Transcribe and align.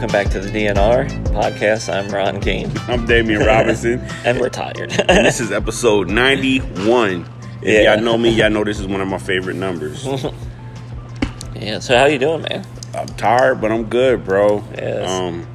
Welcome 0.00 0.12
back 0.12 0.30
to 0.32 0.40
the 0.40 0.48
DNR 0.48 1.10
podcast. 1.26 1.92
I'm 1.92 2.08
Ron 2.08 2.40
Kane, 2.40 2.72
I'm 2.88 3.04
Damian 3.04 3.42
Robinson, 3.44 4.00
and 4.24 4.40
we're 4.40 4.48
tired. 4.48 4.92
and 5.10 5.26
this 5.26 5.40
is 5.40 5.52
episode 5.52 6.08
91. 6.08 7.26
If 7.60 7.68
Yeah. 7.68 7.94
y'all 7.94 8.02
know 8.02 8.16
me, 8.16 8.30
y'all 8.30 8.48
know 8.48 8.64
this 8.64 8.80
is 8.80 8.86
one 8.86 9.02
of 9.02 9.08
my 9.08 9.18
favorite 9.18 9.56
numbers. 9.56 10.06
yeah, 11.54 11.80
so 11.80 11.98
how 11.98 12.06
you 12.06 12.18
doing, 12.18 12.40
man? 12.48 12.66
I'm 12.94 13.08
tired, 13.08 13.60
but 13.60 13.70
I'm 13.70 13.84
good, 13.84 14.24
bro. 14.24 14.64
Yes. 14.74 15.10
Um, 15.10 15.46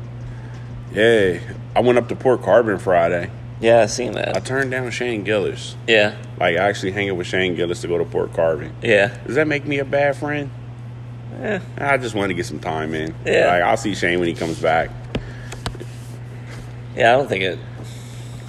yeah, 0.93 1.39
I 1.75 1.79
went 1.79 1.97
up 1.97 2.07
to 2.09 2.15
Port 2.15 2.43
Carbon 2.43 2.77
Friday. 2.77 3.31
Yeah, 3.59 3.81
I 3.81 3.87
seen 3.87 4.11
that. 4.11 4.37
I 4.37 4.39
turned 4.41 4.69
down 4.69 4.91
Shane 4.91 5.23
Gillis. 5.23 5.75
Yeah, 5.87 6.17
Like, 6.39 6.55
I 6.57 6.69
actually 6.69 6.91
hanging 6.91 7.17
with 7.17 7.25
Shane 7.25 7.55
Gillis 7.55 7.81
to 7.81 7.87
go 7.87 7.97
to 7.97 8.05
Port 8.05 8.31
Carbon. 8.33 8.75
yeah, 8.83 9.17
Does 9.25 9.35
that 9.37 9.47
make 9.47 9.65
me 9.65 9.79
a 9.79 9.85
bad 9.85 10.15
friend? 10.17 10.51
Yeah. 11.39 11.59
I 11.77 11.97
just 11.97 12.15
wanted 12.15 12.29
to 12.29 12.33
get 12.35 12.45
some 12.45 12.59
time 12.59 12.93
in. 12.93 13.13
Yeah. 13.25 13.47
Like, 13.47 13.63
I'll 13.63 13.77
see 13.77 13.93
Shane 13.95 14.19
when 14.19 14.27
he 14.27 14.33
comes 14.33 14.59
back. 14.59 14.89
Yeah, 16.95 17.13
I 17.13 17.17
don't 17.17 17.27
think 17.27 17.43
it. 17.43 17.59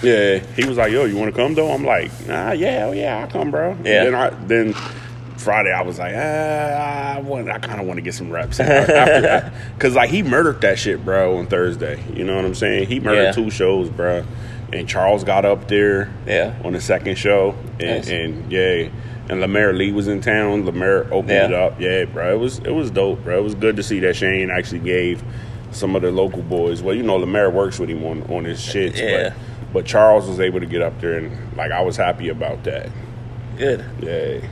Yeah, 0.03 0.39
he 0.55 0.67
was 0.69 0.77
like, 0.77 0.93
"Yo, 0.93 1.05
you 1.06 1.17
want 1.17 1.34
to 1.34 1.41
come 1.41 1.55
though?" 1.55 1.73
I'm 1.73 1.84
like, 1.84 2.11
"Nah, 2.27 2.53
yeah, 2.53 2.84
oh, 2.87 2.93
yeah, 2.93 3.19
I'll 3.20 3.27
come, 3.28 3.51
bro." 3.51 3.70
Yeah. 3.83 4.05
Then, 4.05 4.15
I, 4.15 4.31
then 4.47 4.73
Friday, 5.39 5.73
I 5.73 5.81
was 5.83 5.98
like, 5.98 6.15
ah, 6.17 7.15
I 7.17 7.20
want, 7.20 7.48
I 7.51 7.59
kind 7.59 7.81
of 7.81 7.87
want 7.87 7.97
to 7.98 8.03
get 8.03 8.15
some 8.15 8.31
reps 8.31 8.59
because 8.59 9.95
like 9.95 10.11
he 10.11 10.23
murdered 10.23 10.61
that 10.61 10.78
shit, 10.78 11.05
bro, 11.05 11.39
on 11.39 11.47
Thursday. 11.47 12.03
You 12.15 12.25
know 12.25 12.37
what 12.37 12.45
I'm 12.45 12.55
saying? 12.55 12.89
He 12.89 13.00
murdered 13.00 13.23
Yeah. 13.25 13.33
two 13.33 13.50
shows, 13.50 13.89
bro, 13.89 14.25
and 14.73 14.87
Charles 14.89 15.25
got 15.25 15.45
up 15.45 15.67
there, 15.69 16.11
Yeah. 16.27 16.55
on 16.62 16.73
the 16.75 16.81
second 16.81 17.17
show, 17.17 17.55
and, 17.81 17.89
Nice. 18.06 18.09
and 18.11 18.53
yeah. 18.53 18.89
And 19.28 19.41
Lemaire 19.41 19.72
Lee 19.72 19.91
was 19.92 20.06
in 20.08 20.20
town. 20.20 20.64
Lemaire 20.64 21.12
opened 21.12 21.30
Yeah. 21.30 21.44
it 21.46 21.52
up. 21.55 21.80
Yeah, 21.80 22.05
bro. 22.05 22.32
It 22.34 22.38
was 22.38 22.58
it 22.60 22.70
was 22.70 22.91
dope, 22.91 23.24
bro. 23.24 23.38
It 23.38 23.42
was 23.42 23.55
good 23.55 23.77
to 23.77 23.82
see 23.82 23.98
that 24.00 24.14
Shane 24.16 24.50
actually 24.50 24.78
gave 24.80 25.22
some 25.72 25.96
of 25.96 26.02
the 26.02 26.10
local 26.12 26.42
boys. 26.42 26.80
Well, 26.82 26.94
you 26.94 27.02
know, 27.02 27.16
Lemaire 27.16 27.50
works 27.50 27.78
with 27.78 27.88
him 27.91 28.04
on, 28.04 28.22
on 28.30 28.44
his 28.44 28.60
shits. 28.60 28.97
Yeah. 28.98 29.30
But, 29.30 29.72
but 29.72 29.84
Charles 29.86 30.28
was 30.28 30.38
able 30.41 30.60
to 30.60 30.66
get 30.66 30.81
up 30.81 31.00
there, 31.00 31.19
and 31.19 31.56
like 31.56 31.72
I 31.72 31.81
was 31.82 31.97
happy 31.97 32.28
about 32.28 32.62
that. 32.65 32.88
Good. 33.59 33.84
Yeah, 34.00 34.48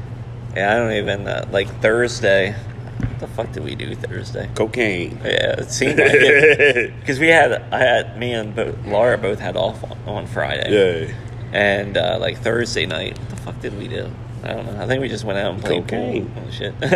Yeah, 0.57 0.73
I 0.73 0.77
don't 0.77 0.93
even 0.93 1.27
uh, 1.29 1.47
like 1.53 1.69
Thursday. 1.81 2.53
What 2.99 3.19
the 3.21 3.27
fuck 3.29 3.53
did 3.53 3.63
we 3.65 3.75
do 3.77 3.95
Thursday? 3.95 4.51
cocaine. 4.57 5.19
Yeah, 5.25 5.61
it 5.61 5.71
seemed 5.71 5.99
like 5.99 6.11
it 6.13 6.93
because 7.01 7.21
we 7.21 7.29
had 7.29 7.53
I 7.73 7.79
had 7.79 8.19
me 8.19 8.33
and 8.33 8.55
Bo- 8.57 8.77
Laura 8.87 9.17
both 9.19 9.39
had 9.39 9.57
off 9.57 9.85
on, 9.85 9.97
on 10.07 10.27
Friday. 10.27 11.07
yeah, 11.09 11.15
And 11.53 11.97
uh, 11.97 12.19
like 12.21 12.39
Thursday 12.39 12.87
night, 12.87 13.19
what 13.19 13.29
the 13.31 13.37
fuck 13.37 13.61
did 13.61 13.79
we 13.79 13.87
do? 13.89 14.11
I 14.45 14.53
don't 14.53 14.67
know. 14.67 14.83
I 14.83 14.87
think 14.87 15.01
we 15.01 15.09
just 15.09 15.25
went 15.25 15.39
out 15.39 15.55
and 15.55 15.63
played 15.65 15.83
Cocaine. 15.89 16.29
pool 16.31 16.43
and 16.43 16.53
shit. 16.53 16.75
we 16.81 16.87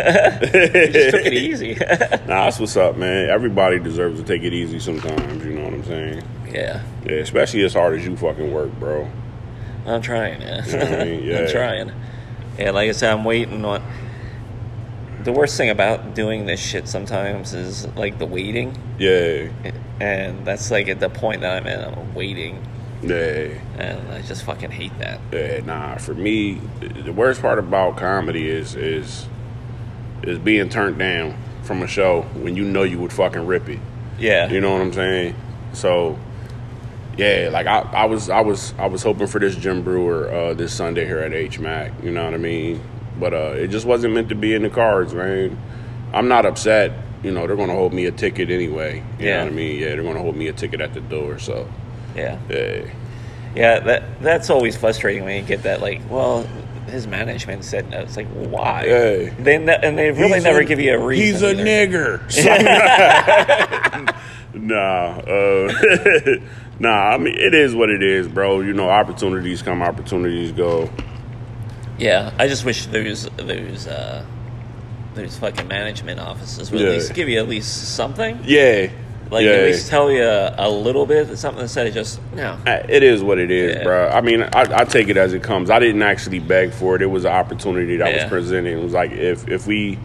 just 0.91 1.11
took 1.11 1.25
it 1.25 1.33
easy. 1.33 1.73
nah, 2.27 2.45
that's 2.45 2.59
what's 2.59 2.77
up, 2.77 2.95
man. 2.95 3.29
Everybody 3.29 3.79
deserves 3.79 4.19
to 4.21 4.25
take 4.25 4.43
it 4.43 4.53
easy 4.53 4.79
sometimes. 4.79 5.43
You 5.43 5.53
know 5.53 5.63
what 5.63 5.73
I'm 5.73 5.83
saying? 5.83 6.23
yeah, 6.53 6.83
Yeah, 7.05 7.13
especially 7.17 7.63
as 7.63 7.73
hard 7.73 7.97
as 7.97 8.05
you 8.05 8.15
fucking 8.15 8.53
work, 8.53 8.71
bro. 8.79 9.09
I'm 9.85 10.01
trying. 10.01 10.41
Yeah, 10.41 10.65
You 10.65 10.71
know 10.73 10.79
what 10.91 10.99
I 11.01 11.03
mean? 11.05 11.23
Yeah. 11.25 11.39
I'm 11.39 11.49
trying. 11.49 11.91
Yeah, 12.59 12.71
like 12.71 12.89
I 12.89 12.91
said, 12.91 13.11
I'm 13.13 13.23
waiting 13.23 13.65
on. 13.65 13.81
The 15.23 15.31
worst 15.31 15.57
thing 15.57 15.69
about 15.69 16.13
doing 16.15 16.45
this 16.45 16.59
shit 16.59 16.87
sometimes 16.87 17.53
is 17.53 17.87
like 17.95 18.19
the 18.19 18.25
waiting, 18.25 18.77
Yeah, 18.97 19.49
and 19.99 20.45
that's 20.45 20.71
like 20.71 20.87
at 20.87 20.99
the 20.99 21.09
point 21.09 21.41
that 21.41 21.57
I'm 21.57 21.67
in. 21.67 21.83
I'm 21.83 22.13
waiting, 22.13 22.65
yeah. 23.01 23.49
and 23.77 24.11
I 24.11 24.21
just 24.21 24.43
fucking 24.43 24.71
hate 24.71 24.97
that. 24.99 25.19
Yeah, 25.31 25.61
nah. 25.65 25.97
For 25.97 26.13
me, 26.13 26.59
the 26.79 27.13
worst 27.13 27.41
part 27.41 27.59
about 27.59 27.97
comedy 27.97 28.49
is 28.49 28.75
is 28.75 29.27
is 30.23 30.37
being 30.39 30.69
turned 30.69 30.97
down 30.99 31.35
from 31.63 31.81
a 31.81 31.87
show 31.87 32.23
when 32.41 32.55
you 32.55 32.63
know 32.65 32.83
you 32.83 32.99
would 32.99 33.13
fucking 33.13 33.45
rip 33.45 33.69
it. 33.69 33.79
Yeah, 34.19 34.49
You 34.51 34.59
know 34.59 34.73
what 34.73 34.81
I'm 34.81 34.91
saying? 34.91 35.35
So, 35.71 36.19
yeah, 37.17 37.49
like 37.51 37.67
I, 37.67 37.79
I 37.81 38.05
was 38.05 38.29
I 38.29 38.41
was 38.41 38.73
I 38.77 38.87
was 38.87 39.01
hoping 39.03 39.27
for 39.27 39.39
this 39.39 39.55
Jim 39.55 39.81
Breuer 39.83 40.29
uh, 40.29 40.53
this 40.53 40.73
Sunday 40.73 41.05
here 41.05 41.19
at 41.19 41.31
HMAC. 41.31 42.03
You 42.03 42.11
know 42.11 42.25
what 42.25 42.33
I 42.33 42.37
mean? 42.37 42.81
But 43.19 43.33
uh, 43.33 43.53
it 43.57 43.67
just 43.67 43.85
wasn't 43.85 44.13
meant 44.13 44.29
to 44.29 44.35
be 44.35 44.53
in 44.53 44.63
the 44.63 44.69
cards, 44.69 45.13
man. 45.13 45.57
I'm 46.13 46.27
not 46.27 46.45
upset. 46.45 46.91
You 47.23 47.31
know, 47.31 47.47
they're 47.47 47.55
gonna 47.55 47.73
hold 47.75 47.93
me 47.93 48.05
a 48.05 48.11
ticket 48.11 48.49
anyway. 48.49 49.03
You 49.19 49.25
Yeah. 49.27 49.37
know 49.39 49.43
what 49.45 49.53
I 49.53 49.55
mean? 49.55 49.79
Yeah, 49.79 49.87
they're 49.89 50.03
gonna 50.03 50.19
hold 50.21 50.35
me 50.35 50.47
a 50.47 50.53
ticket 50.53 50.81
at 50.81 50.93
the 50.93 51.01
door. 51.01 51.37
So, 51.39 51.69
yeah. 52.19 52.39
yeah. 52.49 52.93
Yeah, 53.55 53.79
that 53.79 54.21
that's 54.21 54.49
always 54.51 54.77
frustrating 54.77 55.23
when 55.25 55.35
you 55.41 55.47
get 55.47 55.63
that. 55.63 55.81
Like, 55.81 56.01
well, 56.09 56.43
his 56.87 57.07
management 57.07 57.63
said 57.65 57.89
no. 57.89 58.01
It's 58.01 58.15
like, 58.15 58.27
why? 58.27 58.85
Yeah. 58.85 59.33
They 59.39 59.57
ne- 59.57 59.79
and 59.81 59.97
they 59.97 60.11
really 60.11 60.33
He's 60.35 60.43
never 60.43 60.59
a- 60.59 60.65
give 60.65 60.79
you 60.79 60.93
a 60.93 60.99
reason. 61.03 61.25
He's 61.25 61.41
a 61.41 61.49
either. 61.51 62.19
nigger. 62.29 64.13
nah, 64.53 65.17
uh, 65.19 66.39
nah. 66.79 67.09
I 67.09 67.17
mean, 67.17 67.35
it 67.37 67.53
is 67.53 67.73
what 67.75 67.89
it 67.89 68.03
is, 68.03 68.27
bro. 68.27 68.61
You 68.61 68.73
know, 68.73 68.89
opportunities 68.89 69.61
come, 69.61 69.81
opportunities 69.81 70.51
go. 70.51 70.89
Yeah, 71.97 72.31
I 72.37 72.47
just 72.47 72.63
wish 72.65 72.85
those 72.85 73.27
those 73.37 73.87
uh, 73.87 74.23
those 75.15 75.37
fucking 75.37 75.67
management 75.67 76.19
offices 76.19 76.71
would 76.71 76.81
Yeah. 76.81 76.87
at 76.87 76.93
least 76.93 77.13
give 77.13 77.27
you 77.29 77.39
at 77.39 77.47
least 77.49 77.95
something. 77.95 78.39
Yeah, 78.45 78.89
Like 79.31 79.45
yeah. 79.45 79.51
at 79.51 79.65
least 79.65 79.87
tell 79.87 80.11
you 80.11 80.23
a, 80.23 80.69
little 80.69 81.05
bit 81.05 81.37
something 81.37 81.61
instead 81.61 81.85
of 81.85 81.93
just 81.93 82.19
no. 82.33 82.57
It 82.65 83.03
is 83.03 83.21
what 83.21 83.37
it 83.37 83.51
is, 83.51 83.75
Yeah. 83.75 83.83
bro. 83.83 84.09
I 84.09 84.21
mean, 84.21 84.41
I, 84.41 84.81
I 84.81 84.85
take 84.85 85.07
it 85.07 85.17
as 85.17 85.33
it 85.33 85.43
comes. 85.43 85.69
I 85.69 85.77
didn't 85.79 86.01
actually 86.01 86.39
beg 86.39 86.71
for 86.71 86.95
it. 86.95 87.01
It 87.01 87.07
was 87.07 87.25
an 87.25 87.31
opportunity 87.33 87.97
that 87.97 88.13
was 88.13 88.23
presented. 88.25 88.73
It 88.73 88.83
was 88.83 88.93
like 88.93 89.11
if 89.11 89.47
if 89.47 89.67
we, 89.67 89.99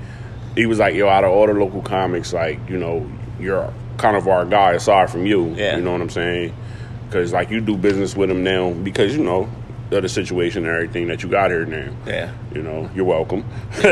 he 0.54 0.66
was 0.66 0.78
like, 0.78 0.94
yo, 0.94 1.08
out 1.08 1.24
of 1.24 1.30
all 1.30 1.46
the 1.46 1.54
local 1.54 1.80
comics, 1.80 2.32
like 2.32 2.58
you 2.68 2.76
know, 2.76 3.10
you're 3.40 3.72
kind 3.96 4.16
of 4.16 4.28
our 4.28 4.44
guy 4.44 4.72
aside 4.72 5.10
from 5.10 5.24
you. 5.24 5.54
Yeah. 5.54 5.76
You 5.76 5.82
know 5.82 5.92
what 5.92 6.02
I'm 6.02 6.10
saying? 6.10 6.54
Because 7.06 7.32
like 7.32 7.50
you 7.50 7.60
do 7.60 7.76
business 7.76 8.14
with 8.14 8.30
him 8.30 8.42
now 8.44 8.72
because 8.72 9.16
you 9.16 9.24
know 9.24 9.48
of 9.90 10.02
the 10.02 10.08
situation 10.08 10.66
and 10.66 10.74
everything 10.74 11.08
that 11.08 11.22
you 11.22 11.28
got 11.28 11.50
here 11.50 11.64
now. 11.64 11.94
Yeah, 12.06 12.32
You 12.52 12.62
know, 12.62 12.90
you're 12.94 13.04
welcome. 13.04 13.44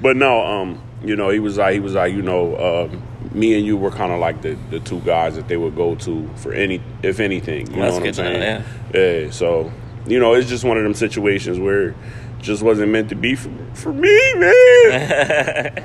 but 0.00 0.16
no, 0.16 0.44
um, 0.44 0.82
you 1.04 1.16
know, 1.16 1.30
he 1.30 1.38
was 1.38 1.58
like, 1.58 1.74
he 1.74 1.80
was 1.80 1.94
like, 1.94 2.12
you 2.12 2.22
know, 2.22 2.56
um, 2.90 3.02
me 3.32 3.56
and 3.56 3.64
you 3.64 3.76
were 3.76 3.90
kind 3.90 4.12
of 4.12 4.18
like 4.20 4.42
the, 4.42 4.56
the 4.70 4.80
two 4.80 5.00
guys 5.00 5.36
that 5.36 5.48
they 5.48 5.56
would 5.56 5.76
go 5.76 5.94
to 5.94 6.28
for 6.36 6.52
any, 6.52 6.80
if 7.02 7.20
anything. 7.20 7.66
You 7.72 7.80
That's 7.80 7.94
know 7.96 8.00
what 8.00 8.02
good 8.02 8.18
I'm 8.18 8.32
to 8.32 8.38
know, 8.38 8.62
saying? 8.92 9.24
yeah. 9.26 9.30
So, 9.30 9.72
you 10.06 10.18
know, 10.18 10.34
it's 10.34 10.48
just 10.48 10.64
one 10.64 10.76
of 10.76 10.82
them 10.82 10.94
situations 10.94 11.58
where 11.58 11.90
it 11.90 11.96
just 12.40 12.62
wasn't 12.62 12.90
meant 12.90 13.08
to 13.10 13.14
be 13.14 13.34
for, 13.36 13.50
for 13.74 13.92
me, 13.92 14.34
man. 14.34 15.72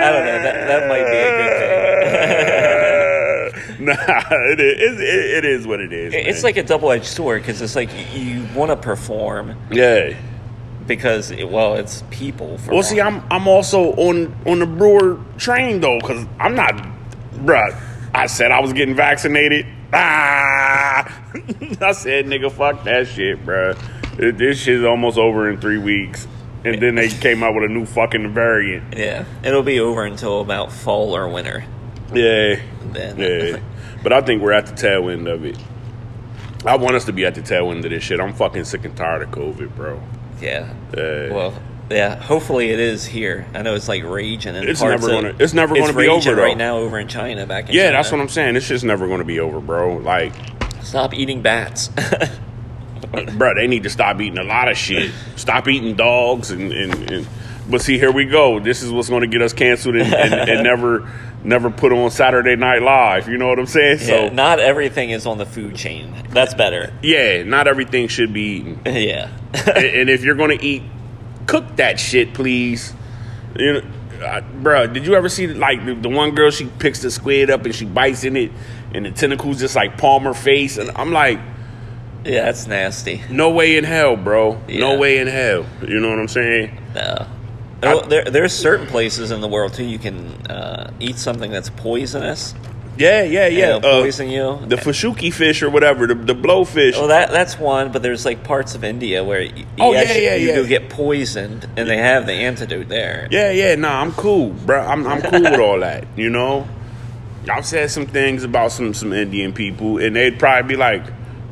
I 0.00 0.10
don't 0.12 0.24
know. 0.24 0.42
That 0.42 0.66
that 0.68 0.88
might 0.88 1.04
be 1.04 1.16
a 1.16 1.30
good 1.38 1.52
thing. 3.78 3.84
nah, 3.86 3.94
it 4.52 4.60
is, 4.60 5.00
it, 5.00 5.04
it 5.38 5.44
is 5.44 5.66
what 5.66 5.80
it 5.80 5.92
is. 5.92 6.12
it's 6.14 6.38
man. 6.38 6.42
like 6.42 6.56
a 6.56 6.62
double 6.62 6.90
edged 6.92 7.04
sword 7.06 7.42
because 7.42 7.60
it's 7.62 7.74
like 7.76 7.90
you 8.14 8.46
want 8.54 8.70
to 8.70 8.76
perform 8.76 9.56
yeah. 9.70 10.14
Because 10.88 11.30
it, 11.30 11.48
well, 11.48 11.74
it's 11.74 12.02
people. 12.10 12.58
For 12.58 12.72
Well, 12.72 12.82
see, 12.82 13.00
I'm 13.00 13.22
I'm 13.30 13.46
also 13.46 13.92
on 13.92 14.34
on 14.46 14.58
the 14.58 14.66
Breuer 14.66 15.22
train 15.36 15.80
though, 15.80 16.00
cause 16.00 16.26
I'm 16.40 16.54
not, 16.56 16.74
bruh. 17.34 17.78
I 18.14 18.26
said 18.26 18.50
I 18.50 18.60
was 18.60 18.72
getting 18.72 18.96
vaccinated. 18.96 19.66
Ah, 19.92 21.04
I 21.80 21.92
said, 21.92 22.26
nigga, 22.26 22.50
fuck 22.50 22.84
that 22.84 23.06
shit, 23.06 23.44
bruh. 23.44 23.76
This 24.16 24.60
shit's 24.60 24.84
almost 24.84 25.16
over 25.18 25.48
in 25.48 25.60
three 25.60 25.78
weeks, 25.78 26.26
and 26.64 26.82
then 26.82 26.94
they 26.96 27.08
came 27.08 27.42
out 27.42 27.54
with 27.54 27.64
a 27.64 27.68
new 27.72 27.86
fucking 27.86 28.34
variant. 28.34 28.96
yeah, 28.96 29.24
it'll 29.44 29.62
be 29.62 29.78
over 29.80 30.04
until 30.04 30.40
about 30.40 30.72
fall 30.72 31.14
or 31.14 31.28
winter. 31.28 31.64
Yeah, 32.12 32.60
Then 32.92 33.18
yeah. 33.18 33.60
But 34.02 34.12
I 34.14 34.22
think 34.22 34.40
we're 34.42 34.52
at 34.52 34.66
the 34.66 34.74
tail 34.74 35.10
end 35.10 35.28
of 35.28 35.44
it. 35.44 35.58
I 36.64 36.76
want 36.76 36.96
us 36.96 37.04
to 37.04 37.12
be 37.12 37.24
at 37.24 37.34
the 37.34 37.42
tail 37.42 37.70
end 37.70 37.84
of 37.84 37.90
this 37.90 38.02
shit. 38.02 38.20
I'm 38.20 38.32
fucking 38.32 38.64
sick 38.64 38.84
and 38.84 38.96
tired 38.96 39.22
of 39.22 39.30
COVID, 39.30 39.76
bro. 39.76 40.02
Yeah. 40.40 40.72
Yeah. 40.96 41.32
Well, 41.32 41.54
yeah. 41.90 42.16
Hopefully 42.16 42.70
it 42.70 42.78
is 42.80 43.04
here. 43.06 43.46
I 43.54 43.62
know 43.62 43.74
it's 43.74 43.88
like 43.88 44.04
raging 44.04 44.54
in 44.54 44.68
It's 44.68 44.80
never 44.82 44.94
of- 45.06 45.22
gonna- 45.22 45.34
it's 45.38 45.54
never 45.54 45.74
it's 45.76 45.86
gonna 45.86 45.98
be 45.98 46.08
over, 46.08 46.34
though. 46.34 46.42
right 46.42 46.56
now 46.56 46.78
over 46.78 46.98
in 46.98 47.08
China. 47.08 47.46
Back 47.46 47.68
in 47.68 47.74
Yeah, 47.74 47.84
China. 47.84 47.96
that's 47.96 48.12
what 48.12 48.20
I'm 48.20 48.28
saying. 48.28 48.54
This 48.54 48.68
just 48.68 48.84
never 48.84 49.06
going 49.06 49.18
to 49.20 49.24
be 49.24 49.40
over, 49.40 49.60
bro. 49.60 49.96
Like, 49.96 50.32
Stop 50.82 51.12
eating 51.14 51.42
bats. 51.42 51.88
bro, 53.36 53.54
they 53.54 53.66
need 53.66 53.82
to 53.84 53.90
stop 53.90 54.20
eating 54.20 54.38
a 54.38 54.44
lot 54.44 54.68
of 54.68 54.76
shit. 54.76 55.12
Stop 55.36 55.68
eating 55.68 55.94
dogs 55.96 56.50
and, 56.50 56.72
and, 56.72 57.10
and 57.10 57.26
but 57.70 57.82
see, 57.82 57.98
here 57.98 58.10
we 58.10 58.24
go. 58.24 58.58
This 58.60 58.82
is 58.82 58.90
what's 58.90 59.08
going 59.10 59.20
to 59.22 59.26
get 59.26 59.42
us 59.42 59.52
canceled 59.52 59.96
and, 59.96 60.12
and, 60.14 60.34
and 60.50 60.62
never 60.64 61.10
never 61.44 61.70
put 61.70 61.92
on 61.92 62.10
Saturday 62.10 62.56
Night 62.56 62.82
Live. 62.82 63.28
You 63.28 63.38
know 63.38 63.48
what 63.48 63.58
I'm 63.58 63.66
saying? 63.66 63.98
yeah, 64.00 64.06
So 64.06 64.28
not 64.30 64.58
everything 64.58 65.10
is 65.10 65.26
on 65.26 65.38
the 65.38 65.46
food 65.46 65.76
chain. 65.76 66.14
That's 66.30 66.54
better. 66.54 66.92
yeah, 67.02 67.42
not 67.42 67.68
everything 67.68 68.08
should 68.08 68.32
be 68.32 68.40
eaten. 68.58 68.80
yeah. 68.86 69.30
and, 69.54 69.84
and 69.84 70.10
if 70.10 70.22
you're 70.24 70.34
to 70.34 70.64
eat, 70.64 70.82
cook 71.46 71.76
that 71.76 71.98
shit, 71.98 72.34
please. 72.34 72.92
You 73.56 73.74
know, 73.74 73.82
uh, 74.24 74.40
bro, 74.40 74.86
did 74.86 75.06
you 75.06 75.14
ever 75.14 75.28
see 75.28 75.46
like 75.46 75.84
the, 75.84 75.94
the 75.94 76.08
one 76.08 76.34
girl? 76.34 76.50
She 76.50 76.66
picks 76.66 77.02
the 77.02 77.10
squid 77.10 77.50
up 77.50 77.64
and 77.64 77.74
she 77.74 77.84
bites 77.84 78.24
in 78.24 78.36
it, 78.36 78.52
and 78.92 79.06
the 79.06 79.10
tentacles 79.10 79.60
just 79.60 79.76
like 79.76 79.96
palm 79.96 80.24
her 80.24 80.34
face, 80.34 80.76
and 80.76 80.90
I'm 80.96 81.12
like. 81.12 81.38
yeah, 82.24 82.44
that's 82.44 82.66
nasty. 82.66 83.22
No 83.30 83.50
way 83.50 83.76
in 83.76 83.84
hell, 83.84 84.16
bro. 84.16 84.60
Yeah. 84.68 84.80
No 84.80 84.98
way 84.98 85.18
in 85.18 85.28
hell. 85.28 85.64
You 85.86 86.00
know 86.00 86.10
what 86.10 86.18
I'm 86.18 86.28
saying? 86.28 86.78
No. 86.94 87.26
Oh, 87.82 88.00
there, 88.06 88.24
there's 88.24 88.52
certain 88.52 88.86
places 88.86 89.30
in 89.30 89.40
the 89.40 89.48
world 89.48 89.72
too 89.74 89.84
you 89.84 89.98
can 89.98 90.26
uh, 90.50 90.90
eat 91.00 91.16
something 91.16 91.50
that's 91.50 91.70
poisonous. 91.70 92.54
Yeah, 92.96 93.22
yeah, 93.22 93.46
and 93.46 93.54
yeah. 93.56 93.76
it'll 93.76 93.88
Uh, 93.90 94.02
poison 94.02 94.28
you. 94.28 94.58
the 94.66 94.74
fashuki 94.74 95.32
fish 95.32 95.62
or 95.62 95.70
whatever, 95.70 96.08
the, 96.08 96.16
the 96.16 96.34
blowfish. 96.34 96.94
Well, 96.94 97.06
that 97.06 97.30
that's 97.30 97.56
one, 97.56 97.92
but 97.92 98.02
there's 98.02 98.24
like 98.24 98.42
parts 98.42 98.74
of 98.74 98.82
India 98.82 99.22
where 99.22 99.42
you, 99.42 99.64
Oh, 99.78 99.92
yeah, 99.92 100.00
actually, 100.00 100.24
yeah, 100.24 100.34
you 100.34 100.48
yeah. 100.48 100.54
go 100.56 100.66
get 100.66 100.90
poisoned, 100.90 101.68
and 101.76 101.88
they 101.88 101.98
have 101.98 102.26
the 102.26 102.32
antidote 102.32 102.88
there. 102.88 103.28
Yeah, 103.30 103.52
yeah, 103.52 103.76
nah, 103.76 104.00
I'm 104.00 104.10
cool, 104.14 104.50
bro. 104.50 104.80
I'm 104.80 105.06
I'm 105.06 105.22
cool 105.22 105.42
with 105.42 105.60
all 105.60 105.78
that, 105.78 106.06
you 106.16 106.28
know. 106.30 106.66
I've 107.48 107.64
said 107.64 107.88
some 107.92 108.06
things 108.06 108.42
about 108.42 108.72
some 108.72 108.92
some 108.92 109.12
Indian 109.12 109.52
people, 109.52 109.98
and 109.98 110.16
they'd 110.16 110.36
probably 110.40 110.68
be 110.74 110.76
like, 110.76 111.04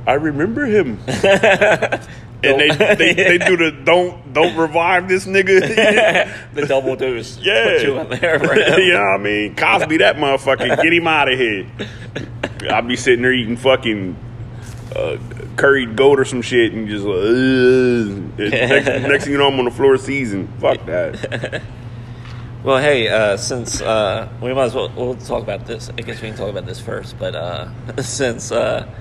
"I 0.05 0.15
remember 0.15 0.65
him," 0.67 0.99
and 2.43 2.61
they, 2.61 2.95
they 2.95 3.15
they 3.15 3.39
do 3.39 3.57
the 3.57 3.71
don't 3.71 4.33
don't 4.33 4.57
revive 4.57 5.09
this 5.09 5.27
nigga. 5.27 5.61
the 6.55 6.67
double 6.67 6.97
dose. 6.97 7.39
Yeah. 7.39 7.65
put 7.65 7.83
you 7.83 7.99
in 7.99 8.09
there. 8.21 8.39
For 8.39 8.55
him. 8.55 8.79
you 8.81 8.93
know 8.93 9.01
what 9.01 9.21
I 9.21 9.23
mean? 9.23 9.57
Cosby, 9.57 9.97
that 9.99 10.17
motherfucker, 10.17 10.83
get 10.83 10.93
him 10.93 11.07
out 11.07 11.33
of 11.33 11.39
here. 11.39 11.67
I'll 12.71 12.83
be 12.83 12.97
sitting 12.97 13.23
there 13.23 13.33
eating 13.33 13.57
fucking 13.57 14.17
uh, 14.95 15.19
curried 15.57 15.97
goat 15.97 16.21
or 16.21 16.25
some 16.25 16.43
shit 16.43 16.73
and 16.73 16.89
just 16.89 17.05
like, 17.05 18.51
next, 18.51 18.87
next 18.87 19.25
thing 19.25 19.33
you 19.33 19.39
know, 19.39 19.49
I'm 19.49 19.59
on 19.59 19.65
the 19.65 19.71
floor 19.71 19.97
season. 19.97 20.49
Fuck 20.59 20.85
that. 20.87 21.63
Well, 22.65 22.79
hey, 22.79 23.07
uh, 23.07 23.37
since 23.37 23.81
uh, 23.81 24.29
we 24.43 24.53
might 24.53 24.65
as 24.65 24.75
well 24.75 24.89
we'll 24.97 25.15
talk 25.15 25.41
about 25.41 25.67
this. 25.67 25.89
I 25.89 26.03
guess 26.03 26.21
we 26.21 26.31
can 26.31 26.37
talk 26.37 26.51
about 26.51 26.67
this 26.67 26.81
first. 26.81 27.17
But 27.17 27.37
uh, 27.37 27.69
since 28.03 28.51
uh, 28.51 28.93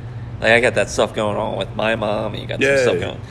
like 0.41 0.51
I 0.51 0.59
got 0.59 0.75
that 0.75 0.89
stuff 0.89 1.13
going 1.13 1.37
on 1.37 1.57
with 1.57 1.75
my 1.75 1.95
mom, 1.95 2.33
and 2.33 2.41
you 2.41 2.47
got 2.47 2.59
Yeah. 2.61 2.77
some 2.77 2.97
stuff 2.97 2.99
going, 2.99 3.21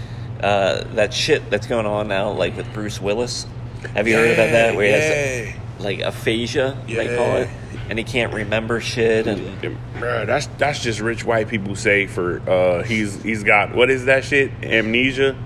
uh, 0.43 0.85
that 0.95 1.13
shit 1.15 1.49
that's 1.51 1.67
going 1.67 1.87
on 1.87 2.09
now, 2.09 2.31
like 2.31 2.57
with 2.57 2.73
Bruce 2.73 3.01
Willis. 3.01 3.47
Have 3.95 4.09
you 4.09 4.15
heard 4.15 4.31
about 4.33 4.51
that? 4.51 4.75
Where 4.77 4.87
he 4.87 4.93
has 4.93 5.47
yeah. 5.47 5.53
like 5.79 6.01
aphasia, 6.01 6.77
they 6.87 7.17
call 7.17 7.37
it, 7.37 7.49
and 7.91 7.99
he 7.99 8.05
can't 8.05 8.33
remember 8.33 8.81
shit. 8.81 9.27
And 9.27 9.77
that's 10.01 10.47
that's 10.59 10.83
just 10.83 11.01
rich 11.01 11.25
white 11.25 11.49
people 11.49 11.77
say 11.77 12.07
for 12.07 12.41
uh 12.49 12.83
he's 12.83 13.23
he's 13.23 13.43
got 13.45 13.75
what 13.75 13.91
is 13.91 14.07
that 14.07 14.25
shit? 14.25 14.51
Amnesia? 14.63 15.37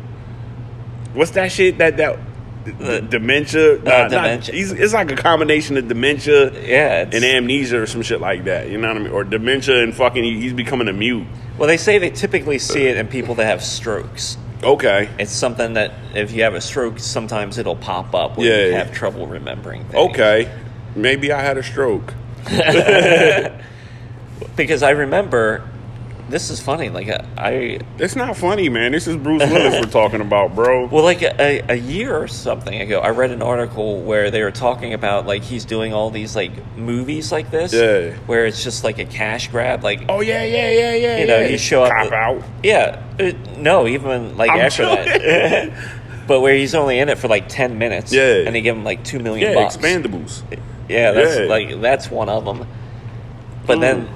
What's 1.14 1.32
that 1.32 1.50
shit 1.50 1.78
that 1.78 1.96
that 1.96 2.18
The- 2.64 3.00
dementia? 3.00 3.78
Nah, 3.78 3.82
not- 3.82 4.10
dementia. 4.10 4.54
he's, 4.54 4.72
it's 4.72 4.92
like 4.92 5.10
a 5.10 5.16
combination 5.16 5.76
of 5.76 5.88
dementia 5.88 6.52
yeah, 6.66 7.02
and 7.10 7.24
amnesia 7.24 7.80
or 7.82 7.86
some 7.86 8.02
shit 8.02 8.20
like 8.20 8.44
that. 8.44 8.68
You 8.68 8.78
know 8.78 8.88
what 8.88 8.96
I 8.96 9.00
mean? 9.00 9.12
Or 9.12 9.24
dementia 9.24 9.82
and 9.82 9.94
fucking 9.94 10.22
he's 10.24 10.52
becoming 10.52 10.88
a 10.88 10.92
mute. 10.92 11.26
well, 11.58 11.68
they 11.68 11.76
say 11.76 11.98
they 11.98 12.10
typically 12.10 12.58
see 12.58 12.86
it 12.86 12.96
in 12.96 13.06
people 13.08 13.34
that 13.36 13.46
have 13.46 13.62
strokes. 13.62 14.36
Okay. 14.62 15.08
It's 15.18 15.30
something 15.32 15.74
that 15.74 15.92
if 16.14 16.32
you 16.32 16.42
have 16.42 16.54
a 16.54 16.60
stroke, 16.60 16.98
sometimes 16.98 17.58
it'll 17.58 17.76
pop 17.76 18.12
up 18.14 18.36
where 18.36 18.48
Yeah, 18.48 18.64
you 18.66 18.72
yeah. 18.72 18.78
have 18.78 18.92
trouble 18.92 19.26
remembering. 19.28 19.84
Things. 19.84 20.10
Okay. 20.10 20.52
Maybe 20.96 21.30
I 21.32 21.40
had 21.40 21.56
a 21.58 21.62
stroke. 21.62 22.12
because 24.56 24.82
I 24.82 24.90
remember 24.90 25.68
this 26.28 26.50
is 26.50 26.60
funny. 26.60 26.88
Like 26.90 27.08
I, 27.38 27.80
It's 27.98 28.14
not 28.16 28.36
funny, 28.36 28.68
man. 28.68 28.92
This 28.92 29.06
is 29.06 29.16
Bruce 29.16 29.42
Willis 29.50 29.74
we're 29.84 29.90
talking 29.90 30.20
about, 30.20 30.54
bro. 30.54 30.86
well, 30.90 31.02
like 31.04 31.22
a, 31.22 31.62
a 31.68 31.74
year 31.74 32.16
or 32.16 32.28
something 32.28 32.80
ago, 32.80 33.00
I 33.00 33.10
read 33.10 33.30
an 33.30 33.42
article 33.42 34.02
where 34.02 34.30
they 34.30 34.42
were 34.42 34.50
talking 34.50 34.92
about 34.94 35.26
like 35.26 35.42
he's 35.42 35.64
doing 35.64 35.92
all 35.94 36.10
these 36.10 36.36
like 36.36 36.52
movies 36.76 37.32
like 37.32 37.50
this, 37.50 37.72
Yeah. 37.72 38.14
where 38.26 38.46
it's 38.46 38.62
just 38.62 38.84
like 38.84 38.98
a 38.98 39.04
cash 39.04 39.48
grab, 39.48 39.82
like 39.82 40.02
Oh 40.08 40.20
yeah, 40.20 40.44
yeah, 40.44 40.70
yeah, 40.70 40.94
yeah. 40.94 41.18
you 41.18 41.26
know, 41.26 41.40
yeah. 41.40 41.48
you 41.48 41.58
show 41.58 41.84
up. 41.84 41.92
Cop 41.92 42.12
out. 42.12 42.42
Yeah, 42.62 43.02
uh, 43.18 43.32
no, 43.56 43.86
even 43.86 44.36
like 44.36 44.50
I'm 44.50 44.60
after 44.60 44.84
that. 44.84 45.72
but 46.26 46.40
where 46.40 46.54
he's 46.54 46.74
only 46.74 46.98
in 46.98 47.08
it 47.08 47.16
for 47.18 47.28
like 47.28 47.48
ten 47.48 47.78
minutes, 47.78 48.12
Yeah. 48.12 48.42
and 48.46 48.54
they 48.54 48.60
give 48.60 48.76
him 48.76 48.84
like 48.84 49.02
two 49.02 49.18
million 49.18 49.50
Yeah, 49.52 49.54
bucks. 49.62 49.76
Expendables. 49.78 50.42
Yeah, 50.88 51.12
that's 51.12 51.38
Yeah. 51.40 51.44
like 51.46 51.80
that's 51.80 52.10
one 52.10 52.28
of 52.28 52.44
them. 52.44 52.66
But 53.66 53.78
Mm. 53.78 53.80
then 53.80 54.08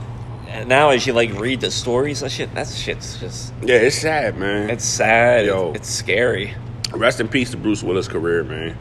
now, 0.67 0.91
as 0.91 1.07
you 1.07 1.13
like 1.13 1.33
read 1.39 1.61
the 1.61 1.71
stories 1.71 2.23
and 2.23 2.31
shit, 2.31 2.55
that 2.55 2.69
shit's 2.69 3.19
just 3.19 3.53
Yeah, 3.63 3.77
it's 3.77 3.97
sad, 3.99 4.37
man. 4.39 4.71
it's 4.71 4.85
sad. 4.85 5.47
Yo. 5.47 5.73
It's 5.75 5.89
scary. 5.89 6.55
Rest 6.93 7.21
in 7.21 7.29
peace 7.29 7.51
to 7.53 7.57
Bruce 7.57 7.83
Willis' 7.83 8.09
career, 8.09 8.45
man. 8.45 8.77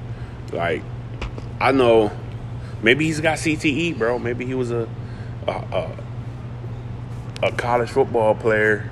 Like, 0.51 0.83
I 1.62 1.71
know, 1.71 2.12
maybe 2.81 3.06
he's 3.06 3.21
got 3.21 3.38
CTE, 3.38 3.97
bro. 3.97 4.19
Maybe 4.19 4.45
he 4.45 4.53
was 4.53 4.71
a 4.71 4.88
a, 5.47 5.51
a, 5.51 7.47
a 7.47 7.51
college 7.53 7.89
football 7.89 8.35
player, 8.35 8.89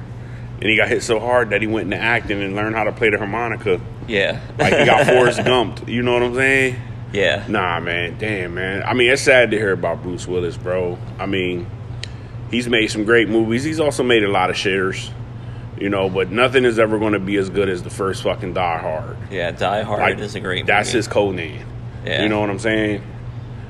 and 0.61 0.63
he 0.69 0.77
got 0.77 0.87
hit 0.87 1.03
so 1.03 1.19
hard 1.19 1.49
that 1.51 1.61
he 1.61 1.67
went 1.67 1.91
into 1.91 1.97
acting 2.03 2.41
and 2.41 2.55
learned 2.55 2.75
how 2.75 2.85
to 2.85 2.91
play 2.91 3.09
the 3.09 3.17
harmonica. 3.17 3.79
Yeah, 4.07 4.39
Like 4.57 4.73
he 4.73 4.85
got 4.85 5.05
Forrest 5.05 5.39
Gumped. 5.39 5.87
You 5.87 6.01
know 6.01 6.13
what 6.13 6.23
I'm 6.23 6.33
saying? 6.35 6.75
yeah, 7.13 7.45
Nah, 7.47 7.79
man. 7.79 8.17
Damn, 8.17 8.55
man. 8.55 8.81
I 8.83 8.93
mean, 8.93 9.09
it's 9.11 9.21
sad 9.21 9.51
to 9.51 9.57
hear 9.57 9.71
about 9.73 10.01
Bruce 10.01 10.25
Willis, 10.27 10.57
bro. 10.57 10.97
I 11.19 11.25
mean, 11.27 11.67
he's 12.51 12.67
made 12.69 12.87
some 12.91 13.03
great 13.05 13.29
movies. 13.29 13.63
He's 13.63 13.79
also 13.79 14.03
made 14.03 14.23
a 14.23 14.29
lot 14.31 14.49
of 14.49 14.55
shitters. 14.55 15.09
You 15.79 15.87
know, 15.89 16.09
but 16.09 16.29
nothing 16.29 16.65
is 16.65 16.77
ever 16.77 16.99
going 16.99 17.13
to 17.13 17.19
be 17.19 17.37
as 17.37 17.49
good 17.49 17.69
as 17.69 17.83
the 17.83 17.89
first 17.89 18.21
fucking 18.23 18.53
Die 18.53 18.77
Hard. 18.79 19.15
yeah. 19.31 19.51
Die 19.51 19.81
Hard 19.83 20.01
Like, 20.01 20.19
is 20.19 20.35
a 20.35 20.39
great. 20.41 20.65
That's 20.65 20.89
movie. 20.89 20.97
his 20.97 21.07
code 21.07 21.35
name. 21.35 21.65
Yeah. 22.05 22.23
You 22.23 22.27
know 22.29 22.41
what 22.41 22.49
I'm 22.49 22.59
saying? 22.59 23.01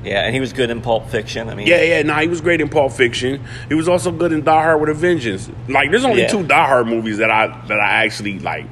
Yeah, 0.02 0.24
and 0.24 0.34
he 0.34 0.40
was 0.40 0.52
good 0.52 0.70
in 0.70 0.80
Pulp 0.80 1.08
Fiction. 1.10 1.48
I 1.50 1.54
mean, 1.54 1.66
Yeah, 1.68 1.82
yeah. 1.82 2.02
Nah, 2.02 2.20
he 2.20 2.26
was 2.26 2.40
great 2.40 2.60
in 2.60 2.68
Pulp 2.68 2.92
Fiction. 2.92 3.44
He 3.68 3.74
was 3.74 3.86
also 3.86 4.10
good 4.10 4.32
in 4.32 4.42
Die 4.42 4.62
Hard 4.62 4.80
with 4.80 4.88
a 4.90 4.94
Vengeance. 4.94 5.48
Like, 5.68 5.90
there's 5.90 6.04
only 6.06 6.22
Yeah. 6.22 6.28
two 6.28 6.42
Die 6.42 6.66
Hard 6.66 6.86
movies 6.88 7.18
that 7.18 7.30
I 7.30 7.46
that 7.68 7.78
I 7.78 8.04
actually 8.06 8.38
like, 8.40 8.64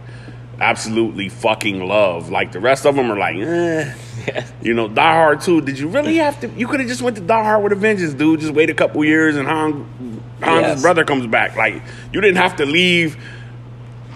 absolutely 0.61 1.29
fucking 1.29 1.87
love. 1.87 2.31
Like 2.31 2.53
the 2.53 2.61
rest 2.61 2.87
of 2.87 2.97
them 2.97 3.11
are 3.13 3.19
like, 3.19 3.37
eh. 3.37 3.93
Yeah, 4.35 4.47
You 4.63 4.75
know, 4.75 4.89
Die 4.89 5.13
Hard 5.15 5.41
2, 5.41 5.61
did 5.63 5.79
you 5.79 5.89
really 5.89 6.17
have 6.17 6.41
to? 6.41 6.49
You 6.51 6.67
could 6.67 6.81
have 6.81 6.89
just 6.89 7.03
went 7.03 7.17
to 7.17 7.23
Die 7.23 7.43
Hard 7.45 7.63
with 7.63 7.73
a 7.73 7.77
Vengeance, 7.77 8.15
dude. 8.15 8.41
Just 8.41 8.53
wait 8.55 8.71
a 8.71 8.75
couple 8.75 9.05
years 9.05 9.37
and 9.37 9.47
Han, 9.49 10.23
Han's 10.41 10.63
Yes. 10.63 10.83
brother 10.83 11.05
comes 11.05 11.27
back. 11.27 11.57
Like, 11.57 11.83
you 12.13 12.21
didn't 12.21 12.37
have 12.39 12.57
to 12.57 12.67
leave 12.67 13.17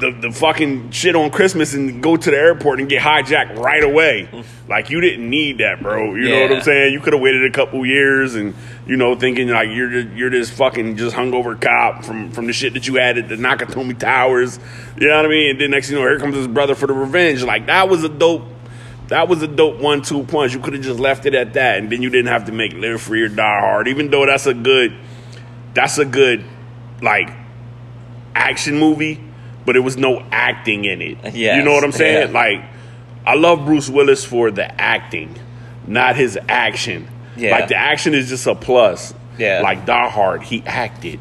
the, 0.01 0.11
the 0.11 0.33
fucking 0.33 0.91
shit 0.91 1.15
on 1.15 1.31
Christmas 1.31 1.75
and 1.75 2.03
go 2.03 2.17
to 2.17 2.31
the 2.31 2.37
airport 2.37 2.81
and 2.81 2.89
get 2.89 3.03
hijacked 3.03 3.57
right 3.57 3.85
away. 3.85 4.29
Mm. 4.33 4.45
Like, 4.69 4.91
you 4.91 5.01
didn't 5.01 5.29
need 5.31 5.59
that, 5.59 5.81
bro. 5.81 6.15
You 6.15 6.29
know 6.29 6.43
what 6.43 6.53
I'm 6.53 6.63
saying? 6.63 6.93
You 6.93 6.99
could 7.01 7.13
have 7.13 7.23
waited 7.23 7.45
a 7.45 7.51
couple 7.55 7.85
years 7.87 8.35
and, 8.35 8.55
you 8.85 8.97
know, 8.97 9.15
thinking 9.15 9.49
like 9.49 9.69
you're 9.71 9.91
just, 9.91 10.09
you're 10.17 10.31
this 10.31 10.51
fucking 10.51 10.97
just 10.97 11.15
hungover 11.15 11.61
cop 11.61 12.05
from, 12.05 12.33
from 12.33 12.47
the 12.49 12.53
shit 12.53 12.73
that 12.75 12.89
you 12.89 12.97
had 12.97 13.17
at 13.17 13.29
the 13.29 13.37
Nakatomi 13.37 13.97
Towers. 13.97 14.59
You 14.99 15.07
know 15.07 15.17
what 15.17 15.27
I 15.27 15.29
mean? 15.29 15.51
And 15.51 15.61
then 15.61 15.71
next 15.71 15.87
thing 15.89 15.99
you 15.99 16.03
know, 16.03 16.09
here 16.09 16.19
comes 16.19 16.35
his 16.35 16.49
brother 16.49 16.75
for 16.75 16.89
the 16.89 16.95
revenge. 16.95 17.45
Like, 17.45 17.67
that 17.67 17.89
was 17.89 18.03
a 18.03 18.09
dope 18.09 18.43
that 19.13 19.29
was 19.29 19.43
a 19.43 19.47
dope 19.47 19.79
one-two 19.79 20.25
punch. 20.25 20.55
You 20.55 20.61
could 20.61 20.73
have 20.73 20.83
just 20.83 20.99
left 20.99 21.27
it 21.27 21.35
at 21.35 21.53
that, 21.53 21.79
and 21.79 21.93
then 21.93 22.01
you 22.01 22.09
didn't 22.09 22.33
have 22.33 22.47
to 22.47 22.53
make 22.53 22.73
Live 22.73 23.03
Free 23.03 23.21
or 23.21 23.29
Die 23.29 23.61
Hard. 23.61 23.87
Even 23.87 24.11
though 24.11 24.25
that's 24.25 24.47
a 24.47 24.55
good, 24.55 24.97
that's 25.75 25.99
a 25.99 26.07
good, 26.07 26.43
like, 27.03 27.31
action 28.35 28.79
movie, 28.79 29.23
but 29.67 29.77
it 29.77 29.81
was 29.81 29.99
no 29.99 30.25
acting 30.33 30.87
in 30.87 31.03
it. 31.03 31.19
Yes, 31.35 31.59
you 31.59 31.63
know 31.63 31.73
what 31.73 31.85
I'm 31.85 31.93
saying? 31.93 32.29
yeah. 32.29 32.33
Like, 32.33 32.65
I 33.27 33.35
love 33.35 33.67
Bruce 33.67 33.91
Willis 33.91 34.25
for 34.25 34.51
the 34.51 34.81
acting, 34.81 35.39
not 35.87 36.17
his 36.17 36.39
action. 36.49 37.07
Yeah. 37.37 37.51
Like 37.51 37.69
the 37.69 37.77
action 37.77 38.15
is 38.15 38.31
just 38.31 38.47
a 38.47 38.55
plus. 38.55 39.13
Yeah. 39.39 39.61
Like 39.63 39.85
Die 39.85 40.09
Hard, 40.09 40.43
he 40.43 40.63
acted. 40.65 41.21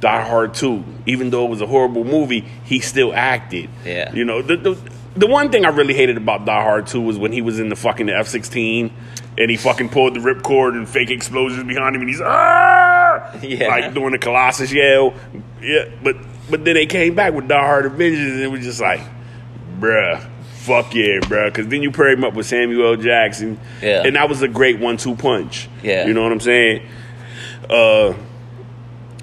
Die 0.00 0.28
Hard 0.28 0.54
2, 0.54 0.84
even 1.04 1.28
though 1.30 1.44
it 1.44 1.50
was 1.50 1.60
a 1.60 1.66
horrible 1.66 2.04
movie, 2.04 2.46
he 2.64 2.80
still 2.80 3.14
acted. 3.14 3.68
Yeah. 3.84 4.12
You 4.12 4.24
know, 4.24 4.40
the, 4.42 4.56
the 4.56 4.95
the 5.16 5.26
one 5.26 5.50
thing 5.50 5.64
I 5.64 5.68
really 5.70 5.94
hated 5.94 6.16
about 6.16 6.44
Die 6.44 6.62
Hard 6.62 6.86
2 6.86 7.00
was 7.00 7.18
when 7.18 7.32
he 7.32 7.40
was 7.42 7.58
in 7.58 7.68
the 7.68 7.76
fucking 7.76 8.08
F 8.10 8.28
16 8.28 8.90
and 9.38 9.50
he 9.50 9.56
fucking 9.56 9.88
pulled 9.90 10.14
the 10.14 10.20
ripcord 10.20 10.74
and 10.76 10.88
fake 10.88 11.10
explosions 11.10 11.64
behind 11.66 11.94
him 11.94 12.02
and 12.02 12.08
he's 12.10 12.20
ah 12.22 13.34
Yeah. 13.42 13.68
like 13.68 13.94
doing 13.94 14.12
the 14.12 14.18
Colossus 14.18 14.72
yell. 14.72 15.14
Yeah, 15.62 15.86
but 16.02 16.16
but 16.50 16.64
then 16.64 16.74
they 16.74 16.86
came 16.86 17.14
back 17.14 17.32
with 17.34 17.48
Die 17.48 17.58
Hard 17.58 17.86
Avengers 17.86 18.32
and 18.32 18.40
it 18.42 18.48
was 18.50 18.62
just 18.64 18.80
like, 18.80 19.00
bruh, 19.80 20.20
fuck 20.54 20.94
yeah, 20.94 21.18
bruh. 21.22 21.46
Because 21.46 21.66
then 21.68 21.82
you 21.82 21.90
paired 21.90 22.18
him 22.18 22.24
up 22.24 22.34
with 22.34 22.46
Samuel 22.46 22.86
L. 22.94 22.96
Jackson, 22.96 23.58
Yeah. 23.82 24.02
and 24.06 24.14
that 24.16 24.28
was 24.28 24.42
a 24.42 24.48
great 24.48 24.78
one-two 24.78 25.16
punch. 25.16 25.68
Yeah. 25.82 26.06
you 26.06 26.14
know 26.14 26.22
what 26.22 26.32
I'm 26.32 26.40
saying. 26.40 26.82
Uh, 27.68 28.14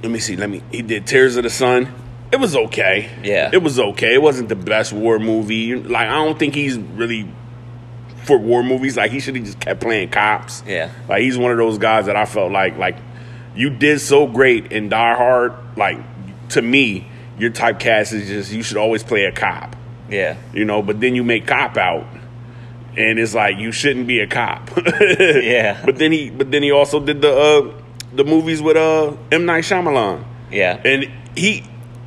let 0.01 0.11
me 0.11 0.19
see. 0.19 0.35
Let 0.35 0.49
me. 0.49 0.61
He 0.69 0.81
did 0.81 1.07
Tears 1.07 1.37
of 1.37 1.43
the 1.43 1.49
Sun. 1.49 1.87
It 2.33 2.39
was 2.39 2.55
okay. 2.55 3.09
Yeah. 3.23 3.49
it 3.53 3.61
was 3.63 3.79
okay. 3.79 4.15
It 4.15 4.21
wasn't 4.21 4.49
the 4.49 4.55
best 4.55 4.91
war 4.91 5.19
movie. 5.19 5.75
Like 5.75 6.07
I 6.09 6.15
don't 6.25 6.37
think 6.37 6.55
he's 6.55 6.77
really 6.77 7.29
for 8.23 8.37
war 8.37 8.63
movies. 8.63 8.97
Like 8.97 9.11
he 9.11 9.19
should 9.19 9.35
have 9.35 9.45
just 9.45 9.59
kept 9.59 9.79
playing 9.81 10.09
cops. 10.09 10.63
Yeah. 10.67 10.91
Like 11.07 11.21
he's 11.21 11.37
one 11.37 11.51
of 11.51 11.57
those 11.57 11.77
guys 11.77 12.07
that 12.07 12.15
I 12.15 12.25
felt 12.25 12.51
like 12.51 12.77
like 12.77 12.97
you 13.55 13.69
did 13.69 13.99
so 14.01 14.25
great 14.27 14.71
in 14.71 14.89
Die 14.89 15.15
Hard. 15.15 15.53
Like 15.77 15.99
to 16.49 16.61
me, 16.61 17.07
your 17.37 17.51
typecast 17.51 18.13
is 18.13 18.27
just 18.27 18.51
you 18.51 18.63
should 18.63 18.77
always 18.77 19.03
play 19.03 19.25
a 19.25 19.31
cop. 19.31 19.75
yeah, 20.09 20.35
You 20.53 20.65
know, 20.65 20.81
but 20.81 20.99
then 20.99 21.15
you 21.15 21.23
make 21.23 21.45
cop 21.47 21.77
out. 21.77 22.05
And 22.97 23.17
it's 23.19 23.33
like 23.33 23.57
you 23.57 23.71
shouldn't 23.71 24.05
be 24.07 24.19
a 24.19 24.27
cop. 24.27 24.69
Yeah. 24.77 25.81
But 25.85 25.97
then 25.97 26.11
he 26.11 26.29
but 26.29 26.51
then 26.51 26.63
he 26.63 26.71
also 26.71 26.99
did 26.99 27.21
the 27.21 27.31
uh 27.35 27.73
the 28.13 28.23
movies 28.23 28.61
with 28.61 28.77
uh 28.77 29.13
M. 29.31 29.45
Night 29.45 29.63
Shyamalan. 29.63 30.23
yeah, 30.51 30.79
And 30.85 31.11
he 31.35 31.63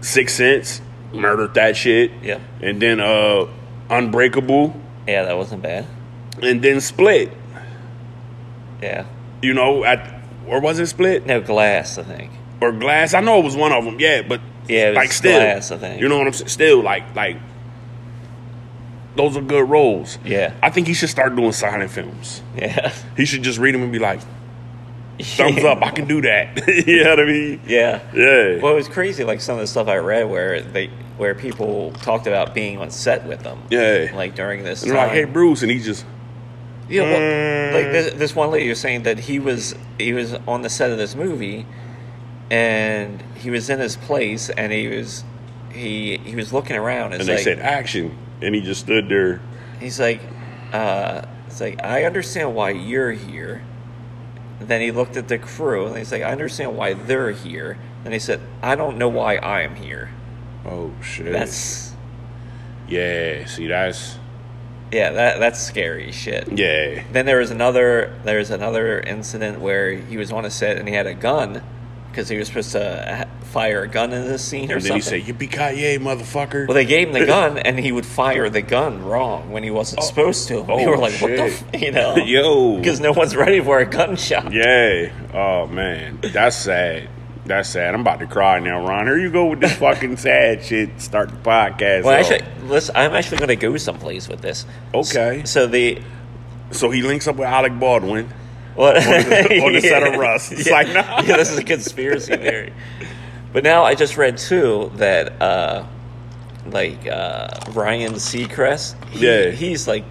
Sixth 0.07 0.37
Sense, 0.37 0.81
murdered 1.13 1.55
that 1.55 1.77
shit. 1.77 2.13
Yep. 2.23 2.41
And 2.63 2.81
then 2.81 3.01
uh 3.01 3.47
Unbreakable. 3.91 4.75
yeah. 5.07 5.25
That 5.25 5.37
wasn't 5.37 5.63
bad. 5.63 5.87
and 6.43 6.63
then 6.63 6.81
Split. 6.81 7.33
Yeah. 8.83 9.07
You 9.43 9.53
know, 9.55 9.85
at 9.85 10.15
or 10.47 10.61
was 10.61 10.79
it 10.79 10.87
Split 10.87 11.27
No, 11.27 11.41
Glass, 11.41 11.99
I 11.99 12.03
think. 12.05 12.31
or 12.61 12.71
Glass? 12.73 13.15
I 13.15 13.21
know 13.21 13.39
it 13.41 13.45
was 13.45 13.57
one 13.57 13.73
of 13.73 13.85
them. 13.85 13.99
Yeah, 13.99 14.23
but 14.23 14.41
Yeah, 14.69 14.87
it 14.87 14.89
was 14.91 14.97
like 14.97 15.13
still, 15.13 15.41
Glass, 15.41 15.71
I 15.73 15.77
think. 15.79 16.01
you 16.01 16.09
know 16.09 16.19
what 16.19 16.27
I'm 16.29 16.33
saying? 16.33 16.49
Still, 16.49 16.83
like 16.83 17.15
like 17.17 17.37
those 19.17 19.37
are 19.37 19.41
good 19.41 19.69
roles. 19.69 20.19
Yeah. 20.25 20.53
I 20.63 20.69
think 20.71 20.87
he 20.87 20.95
should 20.95 21.09
start 21.09 21.35
doing 21.35 21.53
silent 21.53 21.91
films. 21.91 22.43
Yeah. 22.57 22.93
He 23.17 23.25
should 23.25 23.43
just 23.43 23.59
read 23.59 23.75
them 23.75 23.83
and 23.83 23.91
be 23.93 23.99
like, 23.99 24.21
thumbs 25.21 25.65
up, 25.65 25.83
I 25.83 25.91
can 25.91 26.07
do 26.07 26.21
that. 26.23 26.67
you 26.87 27.05
know 27.05 27.11
what 27.11 27.21
I 27.21 27.25
mean? 27.25 27.61
Yeah. 27.67 28.01
Yeah. 28.15 28.59
Well, 28.61 28.73
it 28.73 28.77
was 28.77 28.89
crazy, 28.89 29.25
like 29.25 29.41
some 29.41 29.55
of 29.55 29.61
the 29.61 29.67
stuff 29.67 29.89
I 29.89 29.97
read 29.97 30.25
where 30.29 30.61
they 30.61 30.89
where 31.17 31.35
people 31.35 31.93
talked 31.93 32.27
about 32.27 32.55
being 32.55 32.79
on 32.79 32.91
set 32.91 33.25
with 33.27 33.41
them. 33.43 33.63
Yeah. 33.71 34.11
Like 34.15 34.35
during 34.35 34.65
this 34.65 34.83
and 34.83 34.93
time. 34.93 35.09
like, 35.09 35.13
hey 35.13 35.25
Bruce, 35.25 35.63
and 35.63 35.71
he 35.71 35.79
just 35.81 36.05
Yeah, 36.89 37.03
well, 37.03 37.21
Mm. 37.21 37.73
like 37.75 37.93
this, 37.93 38.13
this 38.15 38.37
one 38.37 38.51
lady 38.51 38.69
was 38.69 38.79
saying 38.81 39.05
that 39.05 39.19
he 39.19 39.39
was 39.39 39.75
he 39.99 40.13
was 40.13 40.35
on 40.47 40.63
the 40.63 40.69
set 40.71 40.91
of 40.91 40.99
this 40.99 41.15
movie, 41.15 41.67
and 42.51 43.23
he 43.37 43.51
was 43.51 43.71
in 43.71 43.79
his 43.81 43.97
place, 43.97 44.51
and 44.51 44.73
he 44.73 44.89
was 44.89 45.25
he 45.73 46.19
he 46.19 46.37
was 46.37 46.53
looking 46.53 46.77
around. 46.77 47.13
It's 47.13 47.21
and 47.21 47.29
they 47.29 47.35
like, 47.37 47.45
said 47.45 47.59
action, 47.61 48.17
and 48.43 48.55
he 48.55 48.61
just 48.61 48.81
stood 48.83 49.09
there. 49.09 49.41
he's 49.81 49.99
like, 49.99 50.21
uh, 50.73 51.23
it's 51.47 51.61
like 51.61 51.83
I 51.85 52.05
understand 52.05 52.55
why 52.55 52.71
you're 52.71 53.13
here. 53.13 53.63
Then 54.61 54.81
he 54.81 54.91
looked 54.91 55.17
at 55.17 55.29
the 55.29 55.39
crew, 55.39 55.87
and 55.87 55.99
he's 55.99 56.11
like, 56.11 56.23
I 56.23 56.33
understand 56.33 56.77
why 56.77 56.95
they're 56.95 57.33
here. 57.33 57.79
And 58.05 58.13
he 58.13 58.19
said, 58.19 58.41
I 58.63 58.75
don't 58.75 58.97
know 58.97 59.09
why 59.09 59.37
I'm 59.39 59.75
here. 59.77 60.11
Oh 60.65 60.93
shit. 61.03 61.33
That's 61.33 61.93
yeah. 62.89 63.47
See, 63.47 63.67
that's 63.67 64.19
yeah, 64.93 65.11
that 65.13 65.39
that's 65.39 65.61
scary 65.61 66.13
shit. 66.13 66.49
yeah. 66.53 67.03
Then 67.13 67.27
there 67.27 67.39
was 67.39 67.51
another 67.51 68.15
there 68.25 68.39
was 68.39 68.51
another 68.51 69.01
incident 69.01 69.61
where 69.61 69.93
he 69.93 70.17
was 70.17 70.33
on 70.33 70.45
a 70.45 70.51
set 70.51 70.77
and 70.77 70.89
he 70.89 70.95
had 70.95 71.07
a 71.07 71.15
gun 71.15 71.63
because 72.17 72.31
he 72.31 72.39
was 72.39 72.49
supposed 72.49 72.73
to 72.73 73.29
fire 73.43 73.83
a 73.83 73.89
gun 73.89 74.11
in 74.15 74.25
this 74.25 74.43
scene 74.43 74.73
or 74.73 74.77
And 74.77 74.83
then 74.85 74.95
he 74.95 75.01
something. 75.03 75.27
said, 75.27 75.39
"Yippee 75.39 75.51
ki 75.53 75.79
yay, 75.83 75.99
motherfucker!" 75.99 76.67
well, 76.67 76.75
they 76.75 76.87
gave 76.87 77.09
him 77.09 77.13
the 77.13 77.27
gun 77.37 77.59
and 77.59 77.79
he 77.79 77.93
would 77.93 78.07
fire 78.07 78.49
the 78.49 78.63
gun 78.63 79.05
wrong 79.05 79.51
when 79.53 79.63
he 79.63 79.71
wasn't 79.71 80.01
oh. 80.01 80.07
supposed 80.07 80.49
to. 80.49 80.65
oh, 80.67 80.77
we 80.79 80.87
were 80.87 80.97
like, 80.97 81.13
"What 81.21 81.37
the?" 81.37 81.51
shit. 81.51 81.65
F-? 81.75 81.83
You 81.83 81.93
know, 81.93 82.17
Yo. 82.25 82.79
because 82.79 83.01
no 83.01 83.13
one's 83.13 83.37
ready 83.37 83.61
for 83.61 83.81
a 83.81 83.85
gunshot. 83.85 84.51
Yeah. 84.51 85.13
Oh 85.35 85.67
man, 85.67 86.21
that's 86.23 86.57
sad. 86.57 87.11
That's 87.45 87.69
sad. 87.69 87.95
I'm 87.95 88.01
about 88.01 88.21
to 88.21 88.27
cry 88.27 88.61
now, 88.61 88.87
Ron. 88.87 89.05
Here 89.07 89.19
you 89.19 89.31
go 89.31 89.47
with 89.47 89.61
this 89.61 89.75
fucking 89.75 90.17
sad 90.29 90.65
shit. 90.65 90.99
Start 91.01 91.29
the 91.29 91.37
podcast. 91.37 92.05
Well, 92.05 92.19
off. 92.19 92.33
actually, 92.33 92.51
listen, 92.67 92.97
I'm 92.97 93.13
actually 93.13 93.37
going 93.37 93.49
to 93.49 93.57
go 93.57 93.77
someplace 93.77 94.27
with 94.27 94.41
this. 94.41 94.65
Okay. 94.95 95.43
So 95.45 95.67
the 95.67 96.01
so 96.71 96.91
he 96.91 97.03
links 97.03 97.29
up 97.29 97.37
with 97.37 97.47
Alec 97.47 97.79
Baldwin. 97.79 98.33
What? 98.77 98.97
on 98.97 99.73
the 99.73 99.81
set 99.83 100.03
of 100.07 100.15
Rust. 100.19 100.53
It's 100.53 100.67
yeah. 100.67 100.73
like, 100.73 100.89
nah. 100.89 101.23
yeah, 101.23 101.37
this 101.37 101.51
is 101.51 101.59
a 101.59 101.65
conspiracy 101.65 102.37
theory. 102.37 102.73
But 103.53 103.65
now 103.65 103.85
I 103.85 103.95
just 103.95 104.17
read 104.17 104.37
too 104.39 104.93
that 104.97 105.41
uh, 105.41 105.87
like 106.67 107.07
uh, 107.07 107.49
Ryan 107.73 108.15
Seacrest, 108.15 109.03
he, 109.11 109.27
Yeah. 109.27 109.51
he's 109.51 109.89
like 109.89 110.05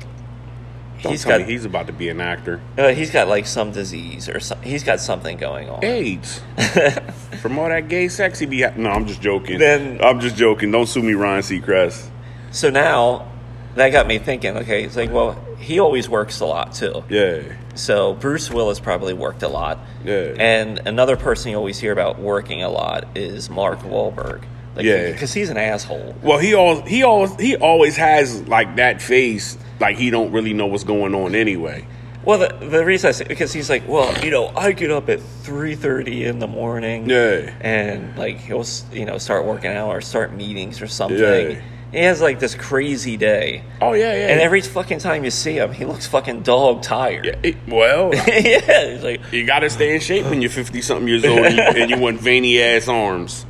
Don't 1.04 1.12
he's 1.12 1.24
got 1.26 1.42
he's 1.42 1.64
about 1.66 1.88
to 1.88 1.94
be 1.94 2.10
an 2.10 2.22
actor. 2.22 2.60
uh, 2.78 2.90
he's 2.90 3.12
got 3.12 3.28
like 3.28 3.46
some 3.46 3.72
disease 3.72 4.28
or 4.30 4.40
some, 4.40 4.60
he's 4.64 4.84
got 4.84 5.00
something 5.00 5.38
going 5.38 5.70
on. 5.70 5.84
AIDS. 5.86 6.42
From 7.42 7.60
all 7.60 7.70
that 7.70 7.88
gay 7.88 8.08
sex 8.08 8.40
he 8.40 8.46
be. 8.48 8.62
No, 8.78 8.90
I'm 8.90 9.06
just 9.06 9.22
joking. 9.22 9.60
Then- 9.60 10.00
I'm 10.04 10.20
just 10.20 10.36
joking. 10.38 10.72
Don't 10.72 10.88
sue 10.88 11.04
me, 11.04 11.14
Ryan 11.14 11.42
Seacrest. 11.44 12.10
So 12.52 12.70
now 12.72 13.28
that 13.76 13.90
got 13.90 14.08
me 14.08 14.18
thinking. 14.18 14.58
Okay, 14.58 14.86
it's 14.86 14.96
like 14.96 15.12
well, 15.12 15.34
he 15.60 15.80
always 15.80 16.10
works 16.10 16.40
a 16.40 16.46
lot 16.46 16.74
too. 16.74 17.04
Yeah. 17.10 17.44
So 17.76 18.14
Bruce 18.14 18.50
Willis 18.50 18.80
probably 18.80 19.14
worked 19.14 19.44
a 19.44 19.48
lot. 19.48 19.80
Yeah. 20.04 20.34
And 20.38 20.80
another 20.88 21.16
person 21.18 21.52
you 21.52 21.58
always 21.58 21.78
hear 21.80 21.92
about 21.92 22.20
working 22.20 22.64
a 22.64 22.70
lot 22.70 23.06
is 23.16 23.50
Mark 23.50 23.80
Wahlberg. 23.80 24.44
Like, 24.76 24.86
Yeah. 24.86 25.12
Because 25.12 25.34
he's 25.34 25.50
an 25.50 25.58
asshole. 25.58 26.16
Well, 26.22 26.38
he 26.40 26.54
all 26.54 26.82
he 26.82 27.04
always 27.04 27.36
he 27.36 27.56
always 27.56 27.96
has 27.98 28.48
like 28.48 28.76
that 28.78 29.02
face, 29.02 29.58
like 29.80 29.98
he 29.98 30.10
don't 30.10 30.32
really 30.32 30.54
know 30.54 30.66
what's 30.68 30.84
going 30.84 31.14
on 31.16 31.36
anyway. 31.36 31.86
Well, 32.26 32.40
the, 32.40 32.48
the 32.70 32.84
reason 32.84 33.10
I 33.10 33.12
say 33.12 33.26
because 33.26 33.54
he's 33.54 33.70
like, 33.70 33.88
well, 33.88 34.12
you 34.26 34.32
know, 34.32 34.48
I 34.56 34.72
get 34.72 34.90
up 34.90 35.10
at 35.10 35.22
three 35.22 35.76
thirty 35.76 36.26
in 36.26 36.40
the 36.40 36.48
morning, 36.48 37.08
Yeah. 37.10 37.54
and 37.62 38.18
like 38.18 38.40
he'll 38.40 38.66
you 38.92 39.06
know 39.06 39.18
start 39.20 39.46
working 39.46 39.72
out 39.72 39.90
or 39.90 40.02
start 40.02 40.34
meetings 40.34 40.82
or 40.82 40.88
something. 40.88 41.20
Yeah. 41.52 41.62
He 41.96 42.02
has 42.02 42.20
like 42.22 42.40
this 42.40 42.56
crazy 42.56 43.16
day, 43.16 43.64
Oh 43.82 43.94
yeah, 43.94 44.14
yeah. 44.14 44.28
and 44.28 44.42
every 44.42 44.60
fucking 44.60 45.00
time 45.00 45.24
you 45.24 45.32
see 45.32 45.54
him, 45.58 45.72
he 45.72 45.86
looks 45.86 46.06
fucking 46.06 46.42
dog 46.44 46.82
tired. 46.82 47.26
Yeah, 47.26 47.36
it- 47.42 47.58
well, 47.70 48.14
yeah, 48.28 48.90
he's 48.90 49.02
like, 49.04 49.22
you 49.32 49.46
got 49.46 49.60
to 49.60 49.70
stay 49.70 49.96
in 49.96 50.02
shape 50.02 50.26
when 50.26 50.42
you're 50.42 50.52
50 50.52 50.82
something 50.82 51.08
years 51.08 51.24
old 51.24 51.40
and 51.40 51.56
you, 51.56 51.64
and 51.64 51.90
you 51.90 51.98
want 51.98 52.20
veiny 52.20 52.62
ass 52.62 52.90
arms. 52.90 53.46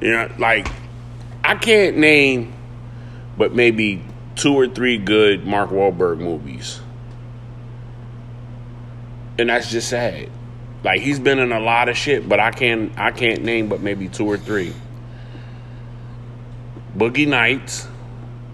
You 0.00 0.12
know, 0.12 0.30
like 0.38 0.68
I 1.42 1.56
can't 1.56 1.96
name, 1.96 2.52
but 3.36 3.52
maybe 3.52 4.04
two 4.36 4.54
or 4.54 4.68
three 4.68 4.98
good 4.98 5.44
Mark 5.44 5.70
Wahlberg 5.70 6.18
movies, 6.18 6.80
and 9.38 9.48
that's 9.48 9.70
just 9.70 9.88
sad. 9.88 10.30
Like 10.84 11.00
he's 11.00 11.18
been 11.18 11.40
in 11.40 11.50
a 11.50 11.58
lot 11.58 11.88
of 11.88 11.96
shit, 11.96 12.28
but 12.28 12.38
I 12.38 12.52
can't 12.52 12.96
I 12.96 13.10
can't 13.10 13.42
name 13.42 13.68
but 13.68 13.80
maybe 13.80 14.06
two 14.08 14.26
or 14.26 14.36
three. 14.38 14.72
Boogie 16.98 17.28
Nights, 17.28 17.86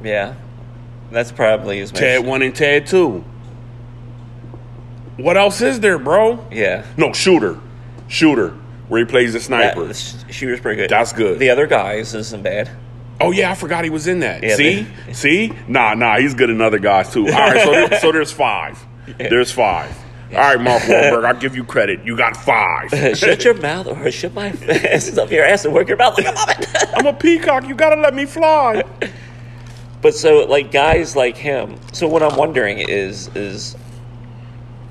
yeah, 0.03 0.35
that's 1.11 1.33
probably 1.33 1.79
his 1.79 1.91
Ted 1.91 2.21
most- 2.21 2.29
One 2.29 2.43
and 2.43 2.55
Ted 2.55 2.87
Two. 2.87 3.25
What 5.17 5.37
else 5.37 5.61
is 5.61 5.81
there, 5.81 5.99
bro? 5.99 6.45
Yeah, 6.51 6.85
No, 6.97 7.13
Shooter. 7.13 7.59
Shooter, 8.09 8.51
where 8.89 8.99
he 9.01 9.07
plays 9.11 9.33
the 9.33 9.39
that, 9.39 9.45
sniper. 9.45 9.85
the 9.87 9.95
shooter's 10.33 10.61
pretty 10.61 10.77
good. 10.83 10.91
That's 10.91 11.13
good. 11.13 11.39
The 11.39 11.51
other 11.51 11.67
guys 11.67 12.15
isn't 12.15 12.43
bad. 12.43 12.69
oh, 13.21 13.31
yeah, 13.31 13.51
I 13.51 13.55
forgot 13.55 13.85
he 13.85 13.91
was 13.91 14.09
in 14.09 14.21
that. 14.21 14.43
Yeah, 14.43 14.57
See? 14.57 14.87
See? 15.13 15.53
Nah, 15.69 15.95
nah, 15.95 16.19
he's 16.19 16.35
good 16.35 16.51
in 16.51 16.61
other 16.61 16.81
guys, 16.81 17.13
too. 17.13 17.27
All 17.29 17.33
right, 17.33 17.63
so, 17.63 17.71
there, 17.71 18.01
so 18.01 18.13
there's 18.13 18.33
five. 18.33 18.85
There's 19.19 19.53
five. 19.53 19.97
All 20.37 20.43
right, 20.43 20.61
Mark 20.61 20.83
Wahlberg, 20.83 21.25
I'll 21.25 21.38
give 21.38 21.55
you 21.55 21.64
credit. 21.64 22.05
You 22.05 22.17
got 22.17 22.37
five. 22.37 22.91
shut 23.17 23.45
your 23.45 23.55
mouth 23.55 23.87
or 23.87 24.11
shut 24.11 24.35
my 24.35 24.49
ass 24.69 25.17
up 25.17 25.31
your 25.31 25.45
ass 25.45 25.64
and 25.64 25.73
work 25.75 25.88
your 25.88 25.97
mouth 25.97 26.17
like 26.17 26.26
a 26.26 26.33
muppet. 26.33 26.93
I'm 26.97 27.07
a 27.07 27.12
peacock. 27.12 27.69
You 27.69 27.75
gotta 27.75 28.00
let 28.00 28.14
me 28.14 28.26
fly. 28.26 28.83
But 30.03 30.14
so 30.14 30.45
like 30.45 30.71
guys 30.71 31.17
like 31.17 31.37
him. 31.37 31.76
So 31.93 32.09
what 32.09 32.23
I'm 32.23 32.37
wondering 32.37 32.79
is 32.79 33.29
is 33.35 33.76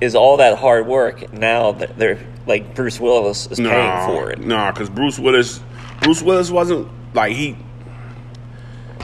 is 0.00 0.14
all 0.14 0.38
that 0.38 0.58
hard 0.58 0.86
work 0.86 1.32
now 1.32 1.72
that 1.72 1.96
they're 1.98 2.18
like 2.46 2.74
Bruce 2.74 3.00
Willis 3.00 3.46
is 3.46 3.58
paying 3.60 4.06
for 4.06 4.30
it. 4.30 4.40
Nah, 4.40 4.72
because 4.72 4.90
Bruce 4.90 5.18
Willis, 5.18 5.60
Bruce 6.02 6.22
Willis 6.22 6.50
wasn't 6.50 6.88
like 7.14 7.32
he. 7.32 7.56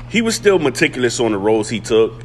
He 0.08 0.22
was 0.22 0.34
still 0.34 0.58
meticulous 0.58 1.20
on 1.20 1.32
the 1.32 1.38
roles 1.38 1.68
he 1.68 1.80
took. 1.80 2.22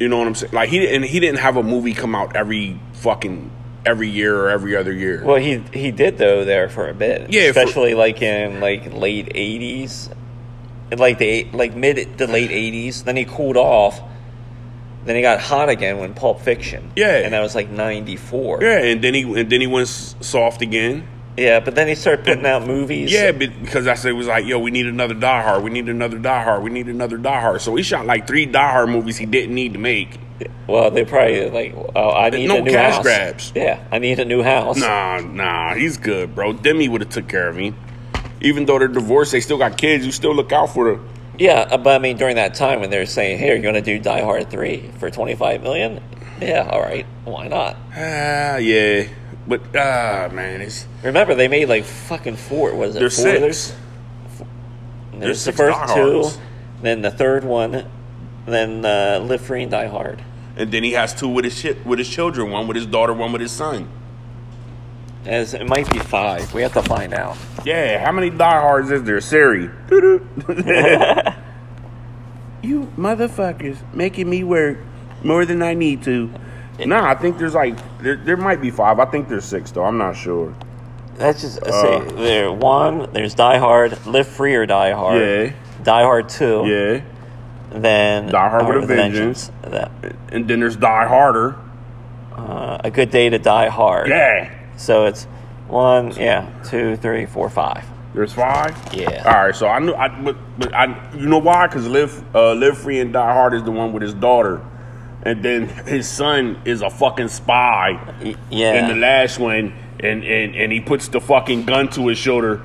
You 0.00 0.08
know 0.08 0.18
what 0.18 0.26
I'm 0.26 0.34
saying? 0.34 0.52
Like 0.52 0.68
he 0.68 0.78
didn't. 0.78 1.04
He 1.04 1.20
didn't 1.20 1.40
have 1.40 1.56
a 1.56 1.62
movie 1.62 1.94
come 1.94 2.14
out 2.14 2.34
every 2.34 2.80
fucking 2.96 3.50
every 3.84 4.08
year 4.08 4.36
or 4.38 4.50
every 4.50 4.76
other 4.76 4.92
year. 4.92 5.22
Well, 5.24 5.36
he 5.36 5.58
he 5.72 5.90
did 5.90 6.18
though 6.18 6.44
there 6.44 6.68
for 6.68 6.88
a 6.88 6.94
bit. 6.94 7.30
Yeah, 7.32 7.52
for- 7.52 7.60
especially 7.60 7.94
like 7.94 8.20
in 8.22 8.60
like 8.60 8.92
late 8.92 9.26
'80s, 9.34 10.12
like 10.96 11.18
the 11.18 11.44
like 11.52 11.74
mid 11.74 12.18
to 12.18 12.26
late 12.26 12.50
'80s. 12.50 13.04
Then 13.04 13.16
he 13.16 13.24
cooled 13.24 13.56
off. 13.56 14.00
Then 15.04 15.14
he 15.14 15.22
got 15.22 15.38
hot 15.40 15.68
again 15.68 15.98
when 15.98 16.14
Pulp 16.14 16.40
Fiction. 16.40 16.90
Yeah. 16.96 17.18
and 17.18 17.32
that 17.32 17.40
was 17.40 17.54
like 17.54 17.70
'94. 17.70 18.58
yeah, 18.60 18.78
and 18.78 19.02
then 19.02 19.14
he 19.14 19.22
and 19.22 19.48
then 19.48 19.60
he 19.60 19.66
went 19.68 19.86
soft 19.86 20.62
again. 20.62 21.06
yeah. 21.36 21.60
But 21.60 21.76
then 21.76 21.86
he 21.86 21.94
started 21.94 22.24
putting 22.24 22.44
out 22.44 22.66
movies. 22.66 23.12
Yeah, 23.12 23.30
but 23.30 23.50
because 23.60 23.86
I 23.86 23.94
said 23.94 24.08
it 24.10 24.14
was 24.14 24.26
like, 24.26 24.46
yo, 24.46 24.58
we 24.58 24.72
need 24.72 24.86
another 24.86 25.14
Die 25.14 25.42
Hard. 25.42 25.62
We 25.62 25.70
need 25.70 25.88
another 25.88 26.18
Die 26.18 26.42
Hard. 26.42 26.64
We 26.64 26.70
need 26.70 26.88
another 26.88 27.18
Die 27.18 27.40
Hard. 27.40 27.60
So 27.60 27.76
he 27.76 27.84
shot 27.84 28.04
like 28.04 28.26
three 28.26 28.46
Die 28.46 28.70
Hard 28.72 28.88
movies 28.88 29.16
he 29.16 29.26
didn't 29.26 29.54
need 29.54 29.74
to 29.74 29.78
make. 29.78 30.18
Well, 30.66 30.90
they 30.90 31.04
probably 31.04 31.48
like, 31.50 31.74
oh, 31.94 32.10
I 32.10 32.30
need 32.30 32.46
No 32.48 32.58
a 32.58 32.62
new 32.62 32.70
cash 32.70 32.94
house. 32.94 33.02
grabs. 33.02 33.52
Yeah, 33.54 33.82
I 33.90 33.98
need 33.98 34.18
a 34.18 34.24
new 34.24 34.42
house. 34.42 34.78
Nah, 34.78 35.20
nah, 35.20 35.74
he's 35.74 35.96
good, 35.96 36.34
bro. 36.34 36.52
Demi 36.52 36.88
would 36.88 37.00
have 37.00 37.10
took 37.10 37.28
care 37.28 37.48
of 37.48 37.56
him. 37.56 37.74
Even 38.40 38.66
though 38.66 38.78
they're 38.78 38.88
divorced, 38.88 39.32
they 39.32 39.40
still 39.40 39.56
got 39.58 39.78
kids. 39.78 40.04
You 40.04 40.12
still 40.12 40.34
look 40.34 40.52
out 40.52 40.74
for 40.74 40.90
them. 40.92 41.08
Yeah, 41.38 41.60
uh, 41.70 41.78
but 41.78 41.94
I 41.96 41.98
mean, 41.98 42.16
during 42.16 42.36
that 42.36 42.54
time 42.54 42.80
when 42.80 42.90
they're 42.90 43.06
saying, 43.06 43.38
"Hey, 43.38 43.48
you're 43.48 43.60
going 43.60 43.74
to 43.74 43.80
do 43.82 43.98
Die 43.98 44.20
Hard 44.22 44.50
three 44.50 44.90
for 44.98 45.10
twenty 45.10 45.34
five 45.34 45.62
million? 45.62 46.02
Yeah, 46.40 46.68
all 46.70 46.80
right, 46.82 47.06
why 47.24 47.48
not? 47.48 47.76
Ah, 47.94 48.56
yeah, 48.56 49.06
but 49.46 49.62
ah, 49.74 50.28
man, 50.32 50.60
it's 50.60 50.86
Remember, 51.02 51.34
they 51.34 51.48
made 51.48 51.68
like 51.68 51.84
fucking 51.84 52.36
four. 52.36 52.74
Was 52.74 52.94
it 52.96 52.98
there's 53.00 53.16
four? 53.16 53.24
six. 53.24 53.40
There's, 53.40 53.74
there's 55.12 55.20
There's 55.20 55.44
the 55.44 55.52
first 55.52 55.94
two, 55.94 56.28
then 56.82 57.00
the 57.02 57.10
third 57.10 57.44
one, 57.44 57.86
then 58.54 58.84
uh, 58.84 59.20
Live 59.22 59.40
Free 59.40 59.62
and 59.62 59.70
Die 59.70 59.86
Hard. 59.86 60.22
And 60.56 60.70
then 60.72 60.82
he 60.84 60.92
has 60.92 61.12
two 61.14 61.28
with 61.28 61.44
his 61.44 61.58
shit, 61.58 61.84
with 61.84 61.98
his 61.98 62.08
children. 62.08 62.50
One 62.50 62.66
with 62.66 62.76
his 62.76 62.86
daughter, 62.86 63.12
one 63.12 63.32
with 63.32 63.40
his 63.42 63.52
son. 63.52 63.88
As 65.26 65.54
it 65.54 65.66
might 65.68 65.90
be 65.90 65.98
five. 65.98 66.54
We 66.54 66.62
have 66.62 66.72
to 66.74 66.82
find 66.82 67.12
out. 67.12 67.36
Yeah, 67.64 68.02
how 68.04 68.12
many 68.12 68.30
Die 68.30 68.60
Hards 68.60 68.90
is 68.90 69.02
there, 69.02 69.20
Siri? 69.20 69.64
you 72.62 72.86
motherfuckers 72.96 73.78
making 73.94 74.30
me 74.30 74.44
work 74.44 74.78
more 75.22 75.44
than 75.44 75.62
I 75.62 75.74
need 75.74 76.02
to. 76.04 76.30
Nah, 76.78 77.08
I 77.10 77.14
think 77.14 77.38
there's 77.38 77.54
like 77.54 77.76
there, 78.00 78.16
there 78.16 78.36
might 78.36 78.60
be 78.60 78.70
five. 78.70 78.98
I 78.98 79.06
think 79.06 79.28
there's 79.28 79.44
six 79.44 79.70
though. 79.70 79.84
I'm 79.84 79.98
not 79.98 80.14
sure. 80.16 80.54
That's 81.16 81.40
just 81.40 81.62
Uh. 81.62 81.82
say 81.82 82.14
there 82.16 82.52
one. 82.52 83.10
There's 83.12 83.34
Die 83.34 83.58
Hard, 83.58 84.06
Live 84.06 84.28
Free 84.28 84.54
or 84.54 84.66
Die 84.66 84.92
Hard. 84.92 85.20
Yeah. 85.20 85.52
Die 85.82 86.02
Hard 86.02 86.28
Two. 86.28 86.64
Yeah, 86.66 87.00
Then 87.70 88.28
Die 88.30 88.48
Hard 88.48 88.66
with 88.74 88.84
a 88.84 88.86
Vengeance. 88.86 89.50
That, 89.62 89.90
and 90.30 90.46
then 90.48 90.60
there's 90.60 90.76
Die 90.76 91.06
Harder. 91.06 91.56
uh, 92.34 92.78
a 92.84 92.90
Good 92.90 93.10
Day 93.10 93.28
to 93.30 93.38
Die 93.38 93.68
Hard. 93.68 94.08
Yeah, 94.08 94.50
So 94.76 95.06
it's 95.06 95.24
one, 95.68 96.12
yeah, 96.16 96.48
two, 96.64 96.96
three, 96.96 97.26
four, 97.26 97.50
five. 97.50 97.84
there's 98.14 98.32
five. 98.32 98.76
Yeah. 98.94 99.22
All 99.26 99.46
right, 99.46 99.54
so 99.56 99.66
I 99.68 99.78
knew, 99.80 99.94
I 99.94 100.08
but, 100.08 100.36
but 100.58 100.72
I 100.74 101.12
you 101.16 101.26
know 101.26 101.38
why? 101.38 101.66
Because 101.66 101.86
Live 101.88 102.22
uh, 102.34 102.52
Live 102.54 102.78
Free 102.78 103.00
and 103.00 103.12
Die 103.12 103.32
Hard 103.32 103.52
is 103.54 103.62
the 103.64 103.72
one 103.72 103.92
with 103.92 104.02
his 104.02 104.14
daughter, 104.14 104.60
and 105.22 105.42
then 105.42 105.68
his 105.86 106.08
son 106.08 106.60
is 106.64 106.82
a 106.82 106.90
fucking 106.90 107.28
spy. 107.28 107.98
Yeah. 108.48 108.74
in 108.74 108.88
the 108.88 108.94
last 109.00 109.38
one, 109.40 109.74
and, 110.00 110.22
and, 110.24 110.54
and 110.54 110.72
he 110.72 110.80
puts 110.80 111.08
the 111.08 111.20
fucking 111.20 111.64
gun 111.64 111.88
to 111.90 112.06
his 112.08 112.16
shoulder 112.18 112.64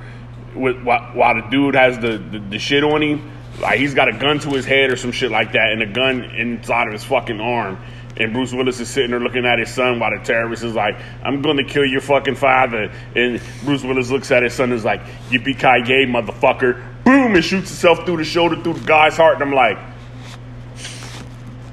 with, 0.54 0.80
while, 0.82 1.02
while 1.14 1.34
the 1.34 1.48
dude 1.50 1.74
has 1.74 1.98
the, 1.98 2.18
the, 2.18 2.38
the 2.38 2.58
shit 2.58 2.84
on 2.84 3.02
him. 3.02 3.31
Like 3.60 3.78
he's 3.78 3.94
got 3.94 4.08
a 4.08 4.18
gun 4.18 4.38
to 4.40 4.50
his 4.50 4.64
head 4.64 4.90
or 4.90 4.96
some 4.96 5.12
shit 5.12 5.30
like 5.30 5.52
that, 5.52 5.72
and 5.72 5.82
a 5.82 5.86
gun 5.86 6.24
inside 6.24 6.86
of 6.86 6.92
his 6.92 7.04
fucking 7.04 7.40
arm. 7.40 7.78
And 8.16 8.32
Bruce 8.32 8.52
Willis 8.52 8.78
is 8.78 8.90
sitting 8.90 9.10
there 9.10 9.20
looking 9.20 9.46
at 9.46 9.58
his 9.58 9.72
son 9.72 9.98
while 9.98 10.10
the 10.16 10.22
terrorist 10.22 10.62
is 10.64 10.74
like, 10.74 10.96
I'm 11.22 11.40
gonna 11.40 11.64
kill 11.64 11.84
your 11.84 12.00
fucking 12.02 12.34
father. 12.34 12.92
And 13.16 13.40
Bruce 13.64 13.82
Willis 13.82 14.10
looks 14.10 14.30
at 14.30 14.42
his 14.42 14.52
son 14.52 14.64
and 14.64 14.74
is 14.74 14.84
like, 14.84 15.02
Yippee 15.30 15.58
ki 15.58 15.90
yay, 15.90 16.06
motherfucker. 16.06 16.82
Boom, 17.04 17.34
and 17.34 17.44
shoots 17.44 17.70
himself 17.70 18.04
through 18.04 18.18
the 18.18 18.24
shoulder, 18.24 18.60
through 18.62 18.74
the 18.74 18.86
guy's 18.86 19.16
heart. 19.16 19.34
And 19.34 19.44
I'm 19.44 19.54
like, 19.54 19.78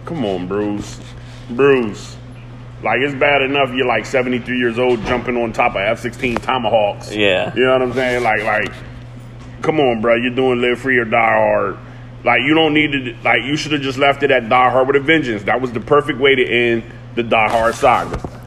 come 0.06 0.26
on, 0.26 0.48
Bruce. 0.48 1.00
Bruce. 1.50 2.16
Like 2.82 3.00
it's 3.02 3.14
bad 3.14 3.42
enough 3.42 3.74
you're 3.74 3.86
like 3.86 4.06
73 4.06 4.58
years 4.58 4.80
old 4.80 5.04
jumping 5.06 5.36
on 5.36 5.52
top 5.52 5.72
of 5.72 5.82
F-16 5.82 6.42
Tomahawks. 6.42 7.14
Yeah. 7.14 7.54
You 7.54 7.66
know 7.66 7.74
what 7.74 7.82
I'm 7.82 7.94
saying? 7.94 8.24
Like, 8.24 8.44
like, 8.44 8.74
come 9.62 9.80
on, 9.80 10.02
bro. 10.02 10.16
You're 10.16 10.32
doing 10.36 10.62
live 10.62 10.80
free 10.80 10.98
or 10.98 11.06
die 11.06 11.34
hard. 11.34 11.78
Like 12.24 12.42
you 12.42 12.54
don't 12.54 12.74
need 12.74 12.92
to. 12.92 13.16
Like 13.24 13.44
you 13.44 13.56
should 13.56 13.72
have 13.72 13.82
just 13.82 13.98
left 13.98 14.24
it 14.24 14.32
at 14.32 14.50
Die 14.50 14.70
Hard 14.70 14.88
with 14.88 14.96
a 14.98 15.00
Vengeance. 15.00 15.44
That 15.44 15.62
was 15.62 15.72
the 15.72 15.80
perfect 15.80 16.20
way 16.20 16.36
to 16.36 16.46
end 16.46 16.84
the 17.16 17.24
Die 17.24 17.50
Hard 17.50 17.76
saga. 17.76 18.42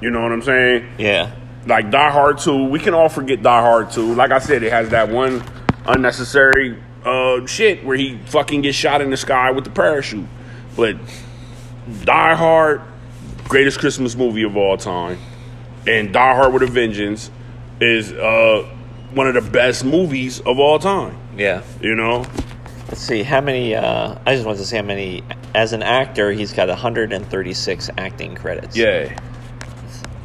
You 0.00 0.10
know 0.10 0.22
what 0.22 0.32
I'm 0.32 0.42
saying? 0.42 0.88
yeah. 0.98 1.32
Like 1.66 1.90
Die 1.90 2.10
Hard 2.10 2.38
2, 2.38 2.64
we 2.64 2.78
can 2.78 2.94
all 2.94 3.08
forget 3.10 3.42
Die 3.42 3.60
Hard 3.60 3.90
2. 3.90 4.14
Like 4.14 4.30
I 4.30 4.38
said, 4.38 4.62
it 4.62 4.72
has 4.72 4.88
that 4.90 5.10
one 5.10 5.42
unnecessary 5.84 6.80
uh, 7.04 7.44
shit 7.46 7.84
where 7.84 7.96
he 7.96 8.16
fucking 8.26 8.62
gets 8.62 8.76
shot 8.76 9.02
in 9.02 9.10
the 9.10 9.16
sky 9.18 9.50
with 9.50 9.64
the 9.64 9.70
parachute. 9.70 10.26
But 10.76 10.96
Die 12.04 12.34
Hard, 12.34 12.80
greatest 13.48 13.80
Christmas 13.80 14.14
movie 14.16 14.44
of 14.44 14.56
all 14.56 14.78
time, 14.78 15.18
and 15.86 16.10
Die 16.12 16.34
Hard 16.34 16.54
with 16.54 16.62
a 16.62 16.66
Vengeance 16.68 17.30
is 17.80 18.12
uh, 18.12 18.66
one 19.14 19.26
of 19.26 19.34
the 19.34 19.50
best 19.50 19.84
movies 19.84 20.40
of 20.40 20.58
all 20.58 20.78
time. 20.78 21.16
Yeah. 21.36 21.62
You 21.80 21.94
know? 21.94 22.26
Let's 22.88 23.00
see 23.00 23.22
how 23.22 23.40
many. 23.40 23.74
Uh, 23.74 24.18
I 24.26 24.34
just 24.34 24.46
wanted 24.46 24.58
to 24.58 24.64
see 24.66 24.76
how 24.76 24.82
many. 24.82 25.22
As 25.54 25.72
an 25.72 25.82
actor, 25.82 26.32
he's 26.32 26.52
got 26.52 26.68
136 26.68 27.90
acting 27.98 28.34
credits. 28.34 28.76
Yeah. 28.76 29.18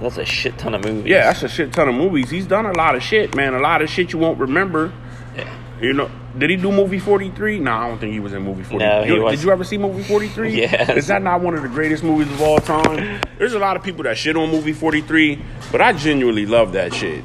that's 0.01 0.17
a 0.17 0.25
shit 0.25 0.57
ton 0.57 0.73
of 0.75 0.83
movies. 0.83 1.05
Yeah, 1.09 1.25
that's 1.25 1.43
a 1.43 1.49
shit 1.49 1.73
ton 1.73 1.89
of 1.89 1.95
movies. 1.95 2.29
He's 2.29 2.45
done 2.45 2.65
a 2.65 2.73
lot 2.73 2.95
of 2.95 3.03
shit, 3.03 3.35
man. 3.35 3.53
A 3.53 3.59
lot 3.59 3.81
of 3.81 3.89
shit 3.89 4.13
you 4.13 4.19
won't 4.19 4.39
remember. 4.39 4.91
Yeah. 5.35 5.49
You 5.81 5.91
know, 5.93 6.09
did 6.37 6.49
he 6.51 6.55
do 6.55 6.71
movie 6.71 6.99
43? 6.99 7.59
No, 7.59 7.71
I 7.73 7.87
don't 7.89 7.97
think 7.99 8.13
he 8.13 8.19
was 8.19 8.31
in 8.33 8.43
movie 8.43 8.63
43. 8.63 8.77
No, 8.87 9.03
he 9.03 9.13
You- 9.13 9.29
Did 9.29 9.43
you 9.43 9.51
ever 9.51 9.63
see 9.65 9.77
movie 9.77 10.03
43? 10.03 10.55
Yes. 10.61 10.89
Is 10.89 11.07
that 11.07 11.21
not 11.21 11.41
one 11.41 11.55
of 11.55 11.63
the 11.63 11.67
greatest 11.69 12.03
movies 12.03 12.31
of 12.31 12.41
all 12.41 12.59
time? 12.59 13.19
There's 13.37 13.53
a 13.53 13.59
lot 13.59 13.75
of 13.75 13.83
people 13.83 14.03
that 14.03 14.17
shit 14.17 14.37
on 14.37 14.49
movie 14.51 14.71
43, 14.73 15.43
but 15.71 15.81
I 15.81 15.91
genuinely 15.93 16.45
love 16.45 16.71
that 16.73 16.93
shit. 16.93 17.23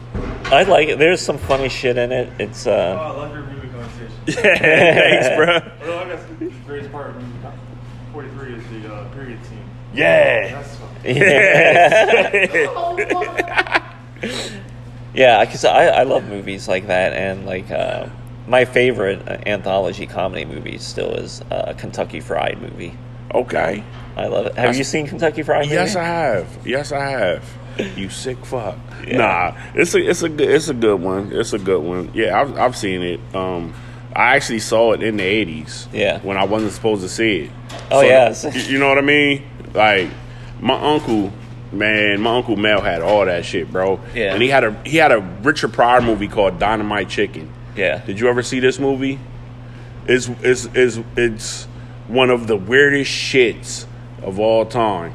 I 0.50 0.62
like 0.62 0.88
it. 0.88 0.98
There's 0.98 1.20
some 1.20 1.36
funny 1.38 1.68
shit 1.68 1.98
in 1.98 2.10
it. 2.10 2.32
It's 2.40 2.66
uh. 2.66 2.96
Oh, 2.98 3.02
I 3.02 3.10
love 3.10 3.32
your 3.32 3.42
movie 3.42 3.68
conversation. 3.68 4.12
Yeah, 4.26 4.58
Thanks, 5.20 5.28
bro. 5.36 5.60
Well, 5.86 5.98
I 5.98 6.08
guess 6.08 6.24
the 6.38 6.50
greatest 6.66 6.90
part 6.90 7.10
of 7.10 7.16
movie 7.16 7.34
43 8.12 8.54
is 8.54 8.82
the 8.82 8.94
uh, 8.94 9.08
period 9.10 9.44
scene. 9.44 9.58
Yeah. 9.92 10.52
That's 10.52 10.76
fucking 10.76 11.16
yeah, 11.16 12.32
yeah, 15.14 15.44
because 15.44 15.64
I, 15.64 15.86
I 15.86 16.02
love 16.02 16.24
movies 16.28 16.66
like 16.66 16.88
that, 16.88 17.12
and 17.12 17.46
like 17.46 17.70
uh, 17.70 18.08
my 18.46 18.64
favorite 18.64 19.26
uh, 19.28 19.38
anthology 19.46 20.06
comedy 20.06 20.44
movie 20.44 20.78
still 20.78 21.14
is 21.14 21.42
uh, 21.50 21.74
Kentucky 21.78 22.20
Fried 22.20 22.60
movie. 22.60 22.96
Okay. 23.34 23.84
I 24.16 24.26
love 24.26 24.46
it. 24.46 24.56
Have 24.56 24.76
you 24.76 24.84
seen 24.84 25.06
Kentucky 25.06 25.42
Fried 25.42 25.66
Movie? 25.66 25.74
Yes, 25.74 25.94
I 25.94 26.02
have. 26.04 26.66
Yes, 26.66 26.90
I 26.92 27.08
have. 27.10 27.44
You 27.96 28.08
sick 28.08 28.44
fuck. 28.44 28.76
Yeah. 29.06 29.16
Nah, 29.18 29.56
it's 29.74 29.94
a 29.94 29.98
it's 30.10 30.22
a 30.22 30.28
good 30.28 30.50
it's 30.50 30.68
a 30.68 30.74
good 30.74 31.00
one. 31.00 31.30
It's 31.32 31.52
a 31.52 31.58
good 31.58 31.82
one. 31.82 32.10
Yeah, 32.14 32.40
I've 32.40 32.58
I've 32.58 32.76
seen 32.76 33.02
it. 33.02 33.20
Um, 33.34 33.72
I 34.16 34.34
actually 34.36 34.58
saw 34.60 34.92
it 34.92 35.02
in 35.02 35.16
the 35.18 35.22
eighties. 35.24 35.86
Yeah. 35.92 36.18
when 36.20 36.36
I 36.36 36.44
wasn't 36.44 36.72
supposed 36.72 37.02
to 37.02 37.08
see 37.08 37.42
it. 37.42 37.50
Oh, 37.90 38.00
yeah. 38.00 38.34
y- 38.44 38.50
you 38.66 38.78
know 38.78 38.88
what 38.88 38.98
I 38.98 39.02
mean? 39.02 39.44
Like 39.74 40.08
my 40.60 40.74
uncle, 40.94 41.32
man, 41.70 42.20
my 42.20 42.36
uncle 42.36 42.56
Mel 42.56 42.80
had 42.80 43.00
all 43.02 43.24
that 43.26 43.44
shit, 43.44 43.70
bro. 43.70 44.00
Yeah. 44.14 44.32
and 44.34 44.42
he 44.42 44.48
had 44.48 44.64
a 44.64 44.72
he 44.84 44.96
had 44.96 45.12
a 45.12 45.20
Richard 45.42 45.72
Pryor 45.72 46.00
movie 46.00 46.26
called 46.28 46.58
Dynamite 46.58 47.08
Chicken. 47.08 47.52
Yeah. 47.76 47.98
Did 48.04 48.18
you 48.18 48.28
ever 48.28 48.42
see 48.42 48.58
this 48.60 48.78
movie? 48.80 49.20
It's 50.06 50.28
it's 50.42 50.64
it's 50.74 50.98
it's 51.16 51.64
one 52.08 52.30
of 52.30 52.46
the 52.48 52.56
weirdest 52.56 53.10
shits 53.12 53.84
of 54.22 54.40
all 54.40 54.64
time. 54.66 55.14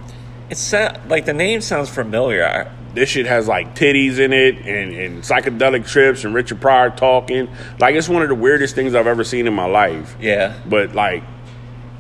It's 0.54 0.62
sa- 0.62 0.96
like 1.08 1.26
the 1.26 1.34
name 1.34 1.62
sounds 1.62 1.89
familiar. 1.89 2.72
This 2.94 3.10
shit 3.10 3.26
has 3.26 3.48
like 3.48 3.74
titties 3.74 4.20
in 4.20 4.32
it 4.32 4.58
and, 4.60 4.94
and 4.94 5.24
psychedelic 5.24 5.88
trips 5.88 6.26
and 6.26 6.36
Richard 6.36 6.62
Pryor 6.62 6.92
talking. 6.92 7.50
Like 7.80 7.96
it's 7.96 8.08
one 8.08 8.22
of 8.22 8.30
the 8.30 8.36
weirdest 8.36 8.76
things 8.76 8.94
I've 8.94 9.08
ever 9.08 9.24
seen 9.24 9.48
in 9.48 9.54
my 9.56 9.66
life. 9.66 10.16
Yeah. 10.22 10.54
But 10.68 10.94
like, 10.94 11.24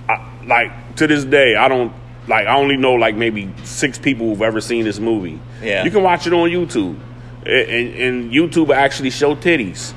I, 0.07 0.43
like 0.45 0.95
to 0.97 1.07
this 1.07 1.23
day, 1.25 1.55
I 1.55 1.67
don't 1.67 1.91
like. 2.27 2.45
I 2.45 2.55
only 2.55 2.77
know 2.77 2.93
like 2.93 3.15
maybe 3.15 3.51
six 3.63 3.97
people 3.97 4.27
who've 4.27 4.43
ever 4.43 4.61
seen 4.61 4.83
this 4.85 4.99
movie. 4.99 5.39
Yeah. 5.63 5.83
you 5.83 5.89
can 5.89 6.03
watch 6.03 6.27
it 6.27 6.33
on 6.33 6.47
YouTube, 6.47 6.99
A- 7.47 7.49
and, 7.49 7.95
and 7.95 8.31
YouTube 8.31 8.71
actually 8.71 9.09
show 9.09 9.35
titties. 9.35 9.95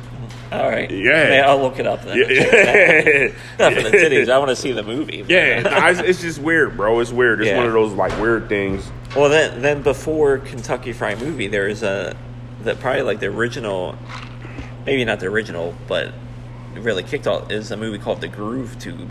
All 0.62 0.68
right. 0.70 0.90
Yeah. 0.90 1.28
Man, 1.28 1.48
I'll 1.48 1.60
look 1.60 1.78
it 1.78 1.86
up 1.86 2.02
then. 2.04 2.16
Yeah, 2.18 3.32
Not 3.58 3.72
for 3.74 3.82
the 3.82 3.90
titties. 3.90 4.28
I 4.28 4.38
want 4.38 4.50
to 4.50 4.56
see 4.56 4.72
the 4.72 4.82
movie. 4.82 5.24
yeah. 5.28 5.60
nah, 5.60 5.88
it's, 5.88 6.00
it's 6.00 6.20
just 6.20 6.38
weird, 6.40 6.76
bro. 6.76 7.00
It's 7.00 7.12
weird. 7.12 7.40
It's 7.40 7.48
Yeah. 7.48 7.56
one 7.56 7.66
of 7.66 7.72
those 7.72 7.92
like 7.92 8.18
weird 8.20 8.48
things. 8.48 8.90
Well, 9.14 9.28
then, 9.28 9.62
then 9.62 9.82
before 9.82 10.38
Kentucky 10.38 10.92
Fried 10.92 11.20
Movie, 11.20 11.46
there 11.48 11.68
is 11.68 11.82
a 11.82 12.16
that 12.64 12.80
probably 12.80 13.02
like 13.02 13.20
the 13.20 13.26
original, 13.26 13.96
maybe 14.84 15.04
not 15.04 15.20
the 15.20 15.26
original, 15.26 15.74
but 15.86 16.12
really 16.74 17.02
kicked 17.02 17.26
off 17.26 17.50
is 17.50 17.70
a 17.70 17.76
movie 17.76 17.98
called 17.98 18.20
The 18.20 18.28
Groove 18.28 18.78
Tube. 18.78 19.10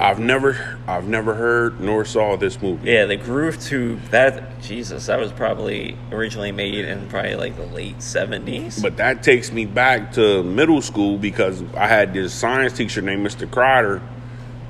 I've 0.00 0.20
never, 0.20 0.78
I've 0.86 1.08
never 1.08 1.34
heard 1.34 1.80
nor 1.80 2.04
saw 2.04 2.36
this 2.36 2.62
movie. 2.62 2.88
Yeah, 2.90 3.06
The 3.06 3.16
Groove 3.16 3.60
Tube. 3.60 4.00
That 4.10 4.60
Jesus, 4.62 5.06
that 5.06 5.18
was 5.18 5.32
probably 5.32 5.96
originally 6.12 6.52
made 6.52 6.84
in 6.84 7.08
probably 7.08 7.34
like 7.34 7.56
the 7.56 7.66
late 7.66 8.00
seventies. 8.00 8.80
But 8.80 8.96
that 8.98 9.24
takes 9.24 9.50
me 9.50 9.66
back 9.66 10.12
to 10.12 10.44
middle 10.44 10.80
school 10.82 11.18
because 11.18 11.62
I 11.74 11.88
had 11.88 12.14
this 12.14 12.32
science 12.32 12.74
teacher 12.74 13.00
named 13.02 13.26
Mr. 13.26 13.50
Crider 13.50 14.00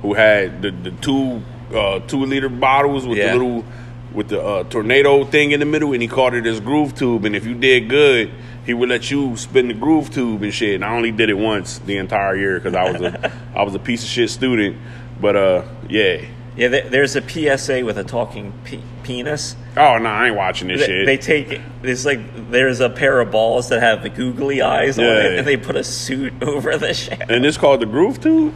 who 0.01 0.13
had 0.15 0.61
the, 0.63 0.71
the 0.71 0.91
two 0.91 1.41
uh, 1.75 1.99
two 1.99 2.25
liter 2.25 2.49
bottles 2.49 3.05
with 3.05 3.19
Yeah. 3.19 3.33
the 3.33 3.39
little 3.39 3.65
with 4.13 4.29
the 4.29 4.41
uh, 4.41 4.63
tornado 4.63 5.23
thing 5.23 5.51
in 5.51 5.59
the 5.59 5.67
middle, 5.67 5.93
and 5.93 6.01
he 6.01 6.07
called 6.07 6.33
it 6.33 6.43
his 6.45 6.59
groove 6.59 6.95
tube. 6.95 7.25
And 7.25 7.35
if 7.35 7.45
you 7.45 7.53
did 7.53 7.87
good, 7.89 8.31
he 8.65 8.73
would 8.73 8.89
let 8.89 9.11
you 9.11 9.37
spin 9.37 9.67
the 9.67 9.75
groove 9.75 10.09
tube 10.11 10.41
and 10.41 10.51
shit. 10.51 10.73
And 10.73 10.83
I 10.83 10.95
only 10.95 11.11
did 11.11 11.29
it 11.29 11.35
once 11.37 11.77
the 11.77 11.97
entire 11.97 12.35
year 12.35 12.59
because 12.59 12.73
I 12.73 12.91
was 12.91 13.01
a 13.01 13.31
I 13.55 13.61
was 13.61 13.75
a 13.75 13.79
piece 13.79 14.01
of 14.01 14.09
shit 14.09 14.31
student. 14.31 14.77
But 15.19 15.35
uh, 15.35 15.63
yeah. 15.89 16.21
Yeah, 16.55 16.67
there's 16.67 17.15
a 17.15 17.21
PSA 17.21 17.85
with 17.85 17.97
a 17.97 18.03
talking 18.03 18.51
pe- 18.65 18.81
penis. 19.03 19.55
Oh 19.77 19.97
no, 19.97 20.09
I 20.09 20.27
ain't 20.27 20.35
watching 20.35 20.67
this 20.67 20.81
They, 20.81 20.87
shit. 20.87 21.05
they 21.05 21.17
take 21.17 21.61
it's 21.83 22.03
like 22.03 22.19
there's 22.51 22.81
a 22.81 22.89
pair 22.89 23.21
of 23.21 23.31
balls 23.31 23.69
that 23.69 23.79
have 23.81 24.03
the 24.03 24.09
googly 24.09 24.61
eyes 24.61 24.99
on 24.99 25.05
it, 25.05 25.37
and 25.37 25.47
they 25.47 25.55
put 25.55 25.77
a 25.77 25.83
suit 25.85 26.33
over 26.43 26.75
the 26.77 26.93
shit. 26.93 27.21
And 27.29 27.45
it's 27.45 27.57
called 27.57 27.79
the 27.79 27.85
Groove 27.85 28.19
Tube? 28.19 28.53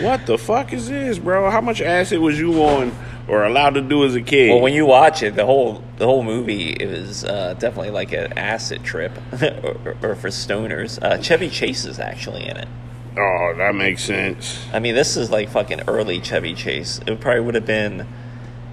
What 0.00 0.24
the 0.24 0.38
fuck 0.38 0.72
is 0.72 0.88
this, 0.88 1.18
bro? 1.18 1.50
How 1.50 1.60
much 1.60 1.82
acid 1.82 2.18
was 2.20 2.38
you 2.38 2.54
on 2.62 2.96
or 3.28 3.44
allowed 3.44 3.74
to 3.74 3.82
do 3.82 4.04
as 4.06 4.14
a 4.14 4.22
kid? 4.22 4.50
Well, 4.50 4.62
when 4.62 4.72
you 4.72 4.86
watch 4.86 5.22
it, 5.22 5.34
the 5.34 5.44
whole 5.44 5.82
the 5.98 6.06
whole 6.06 6.22
movie 6.22 6.70
it 6.70 6.88
was 6.88 7.24
uh, 7.24 7.52
definitely 7.58 7.90
like 7.90 8.12
an 8.12 8.32
acid 8.38 8.82
trip, 8.84 9.12
or, 9.42 9.96
or 10.02 10.14
for 10.14 10.28
stoners. 10.28 11.02
Uh, 11.02 11.18
Chevy 11.18 11.50
Chase 11.50 11.84
is 11.84 11.98
actually 11.98 12.46
in 12.48 12.56
it. 12.56 12.68
Oh, 13.16 13.54
that 13.56 13.74
makes 13.74 14.04
sense. 14.04 14.64
I 14.72 14.78
mean, 14.78 14.94
this 14.94 15.16
is 15.16 15.30
like 15.30 15.48
fucking 15.50 15.82
early 15.88 16.20
Chevy 16.20 16.54
Chase. 16.54 17.00
It 17.06 17.20
probably 17.20 17.40
would 17.40 17.54
have 17.54 17.66
been. 17.66 18.06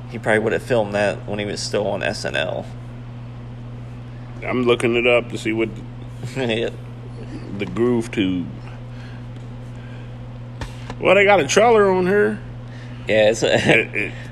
He 0.10 0.19
probably 0.19 0.39
would 0.39 0.54
have 0.54 0.63
filmed 0.63 0.93
that 0.93 1.27
when 1.27 1.39
he 1.39 1.45
was 1.45 1.62
still 1.62 1.88
on 1.88 2.01
SNL. 2.01 2.65
I'm 4.43 4.63
looking 4.63 4.95
it 4.95 5.08
up 5.08 5.30
to 5.30 5.38
see 5.38 5.54
what 5.54 5.69
yeah, 6.36 6.69
the 7.58 7.65
Groove 7.65 8.12
Tube. 8.12 8.47
Well, 10.99 11.15
they 11.15 11.25
got 11.25 11.39
a 11.39 11.47
trailer 11.47 11.89
on 11.89 12.06
here. 12.06 12.39
Yeah, 13.08 13.32
it's 13.32 13.43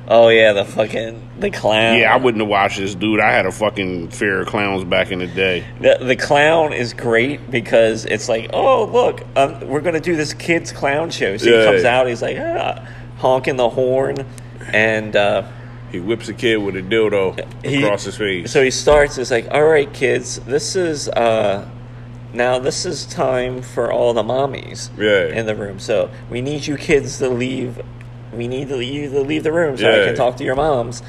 oh 0.09 0.29
yeah, 0.29 0.53
the 0.53 0.65
fucking 0.65 1.29
the 1.39 1.49
clown. 1.51 1.97
Yeah, 1.97 2.13
I 2.13 2.17
wouldn't 2.17 2.41
have 2.41 2.49
watched 2.49 2.77
this, 2.79 2.95
dude. 2.95 3.19
I 3.19 3.31
had 3.31 3.45
a 3.45 3.51
fucking 3.51 4.09
fear 4.09 4.41
of 4.41 4.47
clowns 4.47 4.83
back 4.83 5.11
in 5.11 5.19
the 5.19 5.27
day. 5.27 5.65
The, 5.79 5.97
the 6.01 6.15
clown 6.15 6.73
is 6.73 6.93
great 6.93 7.49
because 7.51 8.05
it's 8.05 8.27
like, 8.27 8.49
oh 8.53 8.85
look, 8.85 9.21
um, 9.35 9.67
we're 9.67 9.81
gonna 9.81 9.99
do 9.99 10.15
this 10.15 10.33
kids 10.33 10.71
clown 10.71 11.09
show. 11.11 11.37
So 11.37 11.49
Yeah. 11.49 11.59
he 11.59 11.65
comes 11.65 11.83
out, 11.85 12.07
he's 12.07 12.21
like 12.21 12.37
ah, 12.39 12.85
honking 13.17 13.55
the 13.57 13.69
horn, 13.69 14.25
and 14.73 15.15
uh, 15.15 15.43
He 15.91 15.99
whips 15.99 16.27
a 16.29 16.33
kid 16.33 16.57
with 16.57 16.75
a 16.75 16.81
dildo 16.81 17.65
he- 17.65 17.83
across 17.83 18.03
his 18.03 18.17
face. 18.17 18.51
So 18.51 18.63
he 18.63 18.71
starts. 18.71 19.17
It's 19.17 19.31
like, 19.31 19.47
all 19.51 19.63
right, 19.65 19.91
kids, 19.93 20.39
this 20.41 20.75
is 20.75 21.07
uh, 21.09 21.67
now 22.33 22.59
this 22.59 22.85
is 22.85 23.05
time 23.07 23.61
for 23.61 23.91
all 23.91 24.13
the 24.13 24.21
mommies 24.23 24.89
Yeah. 24.97 25.33
in 25.35 25.45
the 25.45 25.55
room. 25.55 25.79
So 25.79 26.09
we 26.29 26.41
need 26.41 26.67
you 26.67 26.77
kids 26.77 27.17
to 27.19 27.29
leave. 27.29 27.81
We 28.39 28.47
need 28.47 28.69
to 28.69 28.79
you 28.83 29.09
to 29.09 29.19
leave 29.19 29.43
the 29.43 29.51
room 29.51 29.77
so 29.77 29.85
I 29.89 29.97
Yeah. 29.97 30.05
can 30.05 30.15
talk 30.15 30.37
to 30.37 30.45
your 30.45 30.55
moms. 30.55 31.03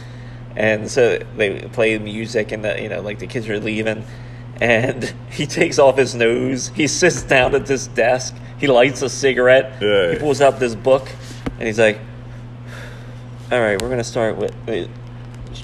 And 0.56 0.90
so 0.90 1.18
they 1.36 1.60
play 1.72 1.96
music, 1.98 2.50
and 2.50 2.64
the, 2.64 2.82
you 2.82 2.88
know, 2.88 3.00
like 3.02 3.20
the 3.20 3.28
kids 3.28 3.48
are 3.48 3.60
leaving. 3.60 4.04
And 4.60 5.14
he 5.30 5.46
takes 5.46 5.78
off 5.78 5.96
his 5.96 6.14
nose. 6.16 6.72
He 6.74 6.88
sits 6.88 7.22
down 7.22 7.54
at 7.54 7.66
this 7.66 7.86
desk. 7.86 8.34
He 8.58 8.66
lights 8.66 9.00
a 9.02 9.08
cigarette. 9.08 9.74
Yeah. 9.80 10.10
He 10.12 10.18
pulls 10.18 10.40
out 10.40 10.58
this 10.58 10.74
book, 10.74 11.08
and 11.58 11.66
he's 11.68 11.78
like, 11.78 12.00
"All 13.52 13.60
right, 13.60 13.80
we're 13.80 13.88
gonna 13.90 14.02
start 14.04 14.36
with." 14.36 14.54
with 14.66 14.88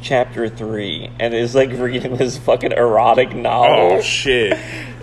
chapter 0.02 0.48
three 0.48 1.10
and 1.18 1.32
is 1.34 1.54
like 1.54 1.70
reading 1.72 2.16
this 2.16 2.36
fucking 2.38 2.70
erotic 2.72 3.34
novel 3.34 3.96
oh 3.98 4.00
shit! 4.00 4.56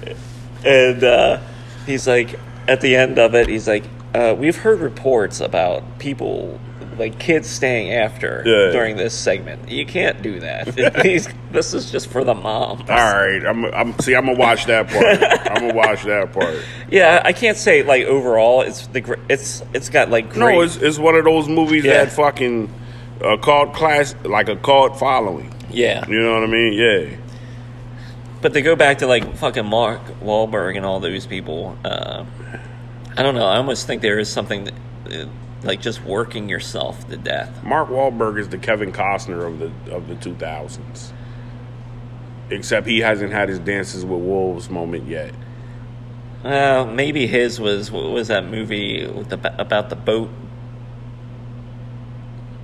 and 0.66 1.04
uh, 1.04 1.40
he's 1.86 2.08
like 2.08 2.40
at 2.68 2.80
the 2.82 2.96
end 2.96 3.18
of 3.18 3.34
it 3.36 3.48
he's 3.50 3.68
like 3.68 3.84
uh, 4.16 4.36
we've 4.38 4.58
heard 4.58 4.80
reports 4.80 5.40
about 5.40 6.00
people 6.00 6.60
like 6.98 7.18
kids 7.18 7.50
staying 7.50 7.92
after 7.92 8.44
Yeah. 8.46 8.72
during 8.72 8.98
this 8.98 9.16
segment 9.18 9.68
you 9.70 9.84
can't 9.86 10.22
do 10.22 10.40
that 10.42 10.78
He's- 11.06 11.28
this 11.52 11.74
is 11.74 11.92
just 11.92 12.08
for 12.08 12.24
the 12.24 12.36
mom 12.36 12.82
All 12.82 12.86
right, 12.88 13.44
I'm, 13.46 13.66
I'm 13.66 13.98
see. 14.00 14.16
I'm 14.16 14.26
gonna 14.28 14.38
watch 14.38 14.66
that 14.68 14.88
part. 14.90 15.04
I'm 15.52 15.62
gonna 15.70 15.74
watch 15.74 16.04
that 16.04 16.32
part. 16.34 16.56
yeah 16.92 17.22
i 17.26 17.34
can't 17.34 17.58
say 17.58 17.82
like 17.84 18.06
overall 18.06 18.62
it's 18.62 18.86
the 18.88 19.18
it's 19.30 19.64
it's 19.74 19.90
got 19.90 20.10
like 20.12 20.30
great 20.30 20.54
No, 20.56 20.62
it's 20.62 20.76
it's 20.78 21.00
one 21.00 21.16
of 21.16 21.24
those 21.26 21.48
movies 21.48 21.84
Yeah. 21.84 22.04
that 22.06 22.12
fucking 22.14 22.72
a 23.22 23.38
cult 23.38 23.74
class, 23.74 24.14
like 24.24 24.50
a 24.50 24.56
cult 24.58 25.00
following. 25.00 25.52
yeah 25.72 26.06
You 26.08 26.20
know 26.20 26.34
what 26.36 26.44
I 26.44 26.48
mean? 26.48 26.74
Yeah. 26.74 27.16
But 28.42 28.54
to 28.54 28.62
go 28.62 28.76
back 28.76 28.98
to 29.00 29.08
like 29.08 29.38
fucking 29.38 29.66
Mark 29.66 30.02
Wahlberg 30.22 30.76
and 30.76 30.86
all 30.86 31.00
those 31.00 31.26
people, 31.26 31.78
uh, 31.86 32.26
I 33.18 33.24
don't 33.24 33.36
know. 33.36 33.46
I 33.46 33.58
almost 33.58 33.86
think 33.88 34.02
there 34.02 34.20
is 34.20 34.30
something 34.30 34.64
that, 34.66 34.74
uh, 35.12 35.26
like 35.64 35.82
just 35.82 36.04
working 36.04 36.50
yourself 36.50 37.08
to 37.10 37.18
death. 37.18 37.64
Mark 37.64 37.90
Wahlberg 37.90 38.40
is 38.40 38.50
the 38.50 38.58
Kevin 38.58 38.92
Costner 38.92 39.46
of 39.46 39.60
the 39.60 39.96
of 39.96 40.08
the 40.08 40.16
2000s. 40.16 41.12
Except 42.50 42.86
he 42.86 43.00
hasn't 43.00 43.32
had 43.32 43.50
his 43.50 43.60
dances 43.60 44.04
with 44.06 44.20
wolves 44.20 44.70
moment 44.70 45.08
yet. 45.08 45.34
Uh, 46.44 46.86
maybe 46.94 47.26
his 47.26 47.60
was 47.60 47.90
what 47.90 48.04
was 48.12 48.28
that 48.28 48.46
movie 48.46 49.08
with 49.08 49.30
the, 49.30 49.62
about 49.62 49.90
the 49.90 49.96
boat? 49.96 50.30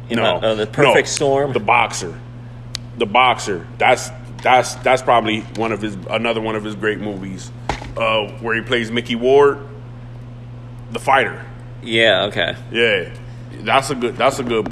You 0.09 0.15
No, 0.17 0.39
know, 0.39 0.47
uh, 0.47 0.55
the 0.55 0.67
Perfect 0.67 1.07
no, 1.07 1.11
Storm. 1.13 1.53
The 1.53 1.59
boxer, 1.59 2.19
the 2.97 3.05
boxer. 3.05 3.65
That's 3.77 4.09
that's 4.41 4.75
that's 4.75 5.01
probably 5.01 5.41
one 5.55 5.71
of 5.71 5.81
his 5.81 5.95
another 6.09 6.41
one 6.41 6.55
of 6.55 6.63
his 6.63 6.75
great 6.75 6.99
movies, 6.99 7.51
uh, 7.95 8.27
where 8.41 8.55
he 8.55 8.61
plays 8.61 8.91
Micky 8.91 9.15
Ward, 9.15 9.59
the 10.91 10.99
fighter. 10.99 11.45
yeah. 11.83 12.25
Okay. 12.25 12.55
Yeah, 12.71 13.09
that's 13.63 13.89
a 13.89 13.95
good. 13.95 14.17
That's 14.17 14.39
a 14.39 14.43
good. 14.43 14.67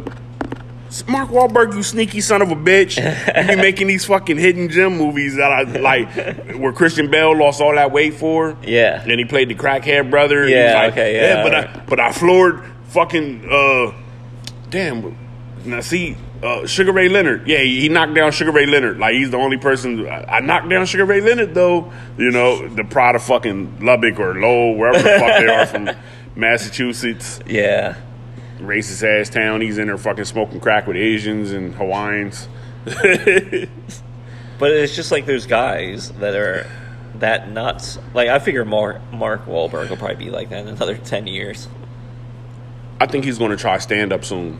Mark 1.06 1.30
Wahlberg, 1.30 1.75
you 1.75 1.84
sneaky 1.84 2.21
son 2.21 2.41
of 2.41 2.49
a 2.49 2.56
bitch! 2.56 2.95
You 2.95 3.56
be 3.56 3.62
making 3.62 3.88
these 3.88 4.06
fucking 4.06 4.38
hidden 4.38 4.69
gem 4.69 4.97
movies 4.97 5.36
that 5.36 5.51
I 5.51 5.63
like, 5.63 6.10
where 6.58 6.71
Christian 6.71 7.12
Bale 7.12 7.36
lost 7.38 7.60
all 7.60 7.75
that 7.75 7.91
weight 7.91 8.13
for. 8.13 8.58
Yeah. 8.63 9.01
and 9.01 9.12
he 9.12 9.25
played 9.25 9.49
the 9.49 9.56
crackhead 9.56 10.10
brother. 10.10 10.47
Yeah, 10.47 10.73
like, 10.75 10.93
okay, 10.93 11.15
yeah, 11.15 11.43
but 11.43 11.53
I 11.56 11.84
but 11.88 11.99
I 11.99 12.12
floored 12.13 12.63
fucking 12.88 13.47
uh, 13.51 13.91
damn. 14.69 15.17
Now 15.65 15.82
see, 15.82 16.15
uh, 16.43 16.65
Sugar 16.67 16.91
Ray 16.91 17.10
Leonard. 17.10 17.47
Yeah, 17.47 17.60
he, 17.60 17.82
he 17.82 17.89
knocked 17.89 18.13
down 18.13 18.32
Sugar 18.32 18.52
Ray 18.52 18.65
Leonard. 18.65 18.97
Like 19.00 19.13
he's 19.15 19.30
the 19.32 19.38
only 19.38 19.58
person 19.58 20.08
I, 20.08 20.23
I 20.38 20.39
knocked 20.39 20.69
down 20.69 20.86
Sugar 20.86 21.06
Ray 21.06 21.21
Leonard 21.21 21.54
though. 21.54 21.91
You 22.17 22.32
know, 22.32 22.67
the 22.67 22.84
pride 22.84 23.15
of 23.15 23.23
fucking 23.23 23.80
Lubbock 23.84 24.19
or 24.19 24.34
Lowell, 24.36 24.76
wherever 24.76 24.97
the 24.97 25.19
fuck 25.19 25.39
they 25.39 25.47
are 25.47 25.65
from 25.65 25.89
Massachusetts 26.36 27.39
Yeah. 27.47 27.95
racist 28.60 29.04
ass 29.04 29.30
town. 29.30 29.62
He's 29.62 29.78
in 29.78 29.88
there 29.88 29.97
fucking 29.97 30.26
smoking 30.26 30.60
crack 30.60 30.86
with 30.88 30.97
Asians 30.97 31.52
and 31.52 31.73
Hawaiians. 31.76 32.47
But 34.60 34.71
it's 34.71 34.95
just 34.95 35.12
like 35.12 35.28
those 35.28 35.45
guys 35.45 36.12
that 36.13 36.34
are 36.34 36.65
that 37.15 37.52
nuts. 37.52 38.00
Like 38.15 38.30
I 38.30 38.39
figure 38.39 38.65
Mark 38.65 39.00
Mark 39.13 39.45
Wahlberg 39.45 39.89
will 39.89 39.97
probably 39.97 40.15
be 40.15 40.32
like 40.32 40.50
that 40.50 40.62
in 40.62 40.67
another 40.69 40.97
ten 40.97 41.28
years. 41.28 41.67
I 43.00 43.06
think 43.06 43.23
he's 43.26 43.38
going 43.38 43.52
to 43.52 43.58
try 43.58 43.78
stand 43.78 44.12
up 44.12 44.26
soon. 44.26 44.60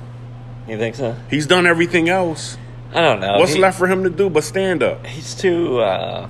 You 0.68 0.78
think 0.78 0.96
so? 0.96 1.16
He's 1.30 1.48
done 1.48 1.66
everything 1.66 2.10
else. 2.10 2.58
I 2.94 3.02
don't 3.02 3.20
know. 3.20 3.38
What's 3.40 3.54
He- 3.54 3.60
left 3.60 3.78
for 3.78 3.88
him 3.88 4.04
to 4.04 4.10
do 4.10 4.30
but 4.30 4.44
stand 4.44 4.84
up? 4.84 5.06
He's 5.06 5.36
too 5.36 5.80
uh, 5.80 6.30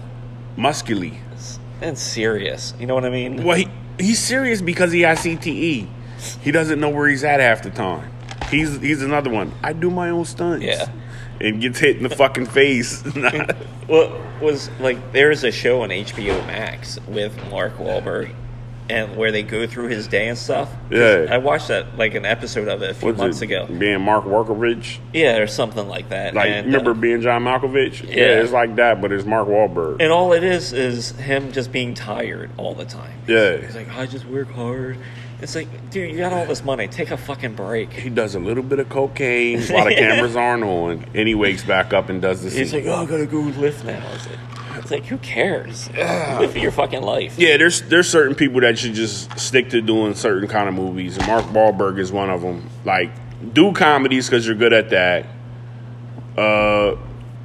and 1.82 1.98
serious. 1.98 2.74
You 2.80 2.88
know 2.88 2.96
what 2.96 3.06
I 3.06 3.10
mean? 3.10 3.44
Well, 3.44 3.58
he, 3.58 3.68
he's 4.00 4.20
serious 4.20 4.62
because 4.62 4.92
he 4.92 5.02
has 5.02 5.20
CTE. 5.20 5.88
He 6.42 6.52
doesn't 6.52 6.80
know 6.80 6.90
where 6.90 7.08
he's 7.08 7.24
at 7.24 7.40
half 7.40 7.62
the 7.62 7.70
time. 7.70 8.12
He's 8.50 8.80
he's 8.80 9.02
another 9.02 9.30
one. 9.30 9.52
I 9.64 9.74
do 9.74 9.90
my 9.90 10.10
own 10.10 10.26
stunts. 10.26 10.66
Yeah. 10.66 10.90
And 11.40 11.62
gets 11.62 11.80
hit 11.80 11.98
in 11.98 12.04
the 12.04 12.10
fucking 12.10 12.48
face. 12.48 13.04
Well, 13.88 14.22
was 14.42 14.70
like 14.82 15.14
there's 15.14 15.46
a 15.46 15.52
show 15.52 15.82
on 15.84 15.90
HBO 15.92 16.46
Max 16.46 17.00
with 17.08 17.34
Mark 17.50 17.78
Wahlberg, 17.78 18.36
and 18.90 19.16
where 19.18 19.32
they 19.32 19.44
go 19.44 19.68
through 19.68 19.88
his 19.88 20.08
day 20.08 20.28
and 20.28 20.38
stuff. 20.38 20.72
Yeah. 20.90 21.28
I 21.30 21.38
watched 21.38 21.68
that 21.68 21.98
like 21.98 22.16
an 22.16 22.26
episode 22.26 22.68
of 22.68 22.82
it 22.82 22.92
a 22.92 22.94
few 22.94 23.08
What's 23.08 23.18
months 23.18 23.42
it, 23.42 23.46
ago. 23.46 23.66
Being 23.68 24.02
Mark 24.02 24.26
Workovich. 24.26 25.00
Yeah, 25.14 25.38
or 25.38 25.48
something 25.48 25.88
like 25.88 26.10
that. 26.10 26.34
Like, 26.34 26.50
and, 26.50 26.68
remember 26.68 26.92
uh, 26.92 26.96
being 26.96 27.22
John 27.22 27.44
Malkovich? 27.44 28.04
Yeah. 28.04 28.42
it's 28.42 28.52
like 28.52 28.76
that, 28.78 29.02
but 29.02 29.12
it's 29.12 29.26
Mark 29.26 29.48
Wahlberg. 29.48 29.98
and 30.00 30.12
all 30.12 30.34
it 30.34 30.44
is 30.44 30.74
is 30.74 31.12
him 31.12 31.52
just 31.52 31.72
being 31.72 31.94
tired 31.94 32.50
all 32.58 32.74
the 32.74 32.86
time. 32.86 33.20
yeah. 33.28 33.58
He's 33.58 33.76
like, 33.76 33.94
I 33.96 34.06
just 34.06 34.26
work 34.26 34.52
hard. 34.52 34.98
It's 35.40 35.54
like, 35.54 35.92
dude, 35.92 36.10
you 36.12 36.18
got 36.18 36.34
all 36.34 36.48
this 36.48 36.64
money. 36.64 36.88
Take 36.88 37.12
a 37.12 37.18
fucking 37.18 37.54
break. 37.54 37.94
He 37.94 38.10
does 38.10 38.34
a 38.34 38.40
little 38.40 38.64
bit 38.64 38.80
of 38.80 38.90
cocaine 38.90 39.62
while 39.68 39.86
the 39.90 39.94
cameras 39.94 40.36
aren't 40.36 40.64
on, 40.64 41.06
and 41.14 41.28
he 41.28 41.36
wakes 41.36 41.64
back 41.64 41.94
up 41.94 42.10
and 42.10 42.20
does 42.22 42.42
the 42.42 42.50
He's 42.50 42.72
scene. 42.72 42.86
like, 42.86 42.92
oh, 42.92 43.04
I 43.04 43.06
gotta 43.06 43.28
go 43.28 43.42
lift 43.42 43.86
now. 43.86 44.02
It's 44.14 44.26
like, 44.28 44.40
it's 44.78 44.92
like 44.92 45.06
who 45.06 45.18
cares? 45.18 45.90
Live 45.92 46.56
your 46.58 46.72
fucking 46.72 47.02
life. 47.02 47.38
Yeah, 47.38 47.58
there's 47.58 47.82
there's 47.84 48.10
certain 48.10 48.36
people 48.36 48.62
that 48.62 48.78
should 48.78 48.94
just 48.94 49.38
stick 49.40 49.70
to 49.72 49.82
doing 49.82 50.14
certain 50.16 50.48
kind 50.48 50.68
of 50.70 50.76
movies, 50.76 51.18
and 51.18 51.28
Mark 51.28 51.46
Wahlberg 51.46 52.00
is 52.00 52.12
one 52.12 52.30
of 52.30 52.42
them. 52.42 52.70
Like, 52.86 53.12
do 53.54 53.72
comedies 53.74 54.28
because 54.30 54.46
you're 54.46 54.56
good 54.56 54.74
at 54.74 54.90
that. 54.92 55.26
Uh, 56.38 56.96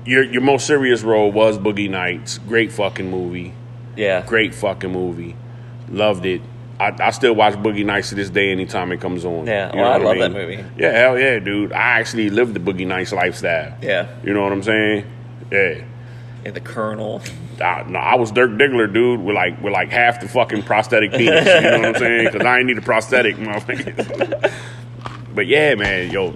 your 0.05 0.23
your 0.25 0.43
most 0.43 0.67
serious 0.67 1.03
role 1.03 1.31
was 1.33 1.59
Boogie 1.59 1.89
Nights. 1.91 2.39
Great 2.39 2.73
fucking 2.73 3.11
movie. 3.11 3.55
Yeah. 3.97 4.25
Great 4.27 4.55
fucking 4.55 4.91
movie. 4.93 5.37
Loved 5.89 6.27
it. 6.27 6.41
I, 6.81 6.95
I 6.99 7.11
still 7.11 7.35
watch 7.35 7.55
Boogie 7.55 7.85
Nights 7.85 8.09
to 8.09 8.15
this 8.17 8.31
day 8.31 8.51
anytime 8.51 8.91
it 8.93 9.01
comes 9.01 9.25
on. 9.25 9.47
Yeah, 9.47 9.71
You 9.71 9.77
know 9.77 9.83
well, 9.83 9.93
I 9.93 9.97
love 9.99 10.17
mean? 10.17 10.21
that 10.21 10.33
movie. 10.33 10.65
Yeah, 10.77 10.91
hell 10.93 11.19
yeah, 11.19 11.39
dude. 11.39 11.73
I 11.73 12.01
actually 12.01 12.31
lived 12.31 12.55
the 12.55 12.61
Boogie 12.61 12.87
Nights 12.87 13.13
lifestyle. 13.13 13.77
Yeah. 13.81 14.09
You 14.25 14.33
know 14.35 14.43
what 14.43 14.53
I'm 14.53 14.63
saying? 14.63 15.05
Yeah. 15.53 15.85
And 16.45 16.55
the 16.55 16.61
Colonel. 16.61 17.23
I, 17.61 17.85
no, 17.89 17.99
I 17.99 18.17
was 18.17 18.33
Dirk 18.33 18.51
Diggler, 18.53 18.93
dude, 18.93 19.21
with 19.21 19.37
like 19.37 19.63
with 19.63 19.73
like 19.73 19.91
half 19.91 20.21
the 20.21 20.29
fucking 20.29 20.63
prosthetic 20.65 21.13
penis. 21.13 21.47
You 21.47 21.71
know 21.71 21.79
what 21.79 21.87
I'm 21.87 21.95
saying? 21.95 22.25
Because 22.33 22.45
I 22.45 22.59
ain't 22.59 22.67
need 22.67 22.79
a 22.79 22.83
prosthetic, 22.83 23.37
motherfucker. 23.37 24.53
but 25.35 25.47
yeah, 25.47 25.75
man, 25.77 26.11
yo. 26.11 26.35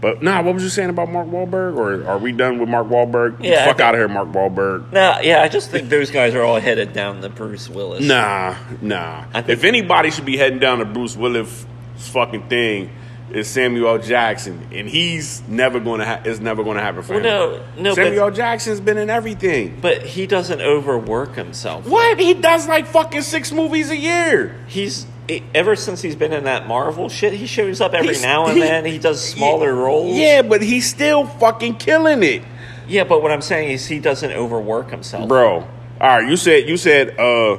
But 0.00 0.22
nah, 0.22 0.42
what 0.42 0.54
was 0.54 0.62
you 0.62 0.68
saying 0.68 0.90
about 0.90 1.10
Mark 1.10 1.28
Wahlberg? 1.28 1.76
Or 1.76 2.06
are 2.06 2.18
we 2.18 2.32
done 2.32 2.58
with 2.58 2.68
Mark 2.68 2.88
Wahlberg? 2.88 3.42
Yeah, 3.42 3.64
fuck 3.64 3.80
out 3.80 3.94
of 3.94 4.00
here, 4.00 4.08
Mark 4.08 4.28
Wahlberg. 4.28 4.92
Nah, 4.92 5.20
yeah, 5.20 5.42
I 5.42 5.48
just 5.48 5.70
think 5.70 5.88
those 5.88 6.10
guys 6.10 6.34
are 6.34 6.42
all 6.42 6.60
headed 6.60 6.92
down 6.92 7.22
the 7.22 7.30
Bruce 7.30 7.70
Willis. 7.70 8.04
Nah, 8.04 8.54
nah. 8.82 9.24
If 9.46 9.64
anybody 9.64 10.10
should 10.10 10.26
be 10.26 10.36
heading 10.36 10.58
down 10.58 10.78
the 10.78 10.84
Bruce 10.84 11.16
Willis' 11.16 11.66
fucking 11.96 12.48
thing, 12.48 12.90
it's 13.30 13.48
Samuel 13.48 13.88
L. 13.88 13.98
Jackson, 13.98 14.66
and 14.72 14.88
he's 14.88 15.42
never 15.48 15.80
going 15.80 16.00
to. 16.00 16.06
Ha- 16.06 16.20
it's 16.24 16.40
never 16.40 16.62
going 16.62 16.76
to 16.76 16.82
happen 16.82 17.02
for 17.02 17.14
Well, 17.14 17.54
him. 17.54 17.62
no, 17.76 17.82
no, 17.90 17.94
Samuel 17.94 18.24
L. 18.24 18.30
but, 18.30 18.36
Jackson's 18.36 18.80
been 18.80 18.98
in 18.98 19.10
everything. 19.10 19.78
but 19.80 20.02
he 20.02 20.26
doesn't 20.26 20.60
overwork 20.60 21.34
himself. 21.34 21.86
What? 21.86 22.18
He 22.20 22.34
does 22.34 22.68
like 22.68 22.86
fucking 22.86 23.22
six 23.22 23.50
movies 23.52 23.90
a 23.90 23.96
year. 23.96 24.54
He's 24.66 25.06
ever 25.54 25.74
since 25.74 26.02
he's 26.02 26.14
been 26.16 26.34
in 26.34 26.44
that 26.44 26.68
Marvel 26.68 27.08
shit. 27.08 27.32
He 27.32 27.46
shows 27.46 27.80
up 27.80 27.94
every 27.94 28.08
He's- 28.08 28.22
now 28.22 28.44
and 28.46 28.56
he- 28.58 28.60
then. 28.62 28.84
He 28.84 28.98
does 28.98 29.26
smaller 29.26 29.74
roles. 29.74 30.16
Yeah, 30.16 30.42
but 30.42 30.60
he's 30.62 30.88
still 30.88 31.24
fucking 31.26 31.76
killing 31.76 32.22
it, 32.22 32.42
yeah. 32.86 33.04
But 33.04 33.22
what 33.22 33.32
I'm 33.32 33.40
saying 33.40 33.70
is 33.70 33.86
he 33.86 34.00
doesn't 34.00 34.32
overwork 34.32 34.90
himself, 34.90 35.26
bro. 35.28 35.66
All 36.00 36.18
right, 36.18 36.28
you 36.28 36.36
said 36.36 36.68
you 36.68 36.76
said 36.76 37.18
uh 37.18 37.56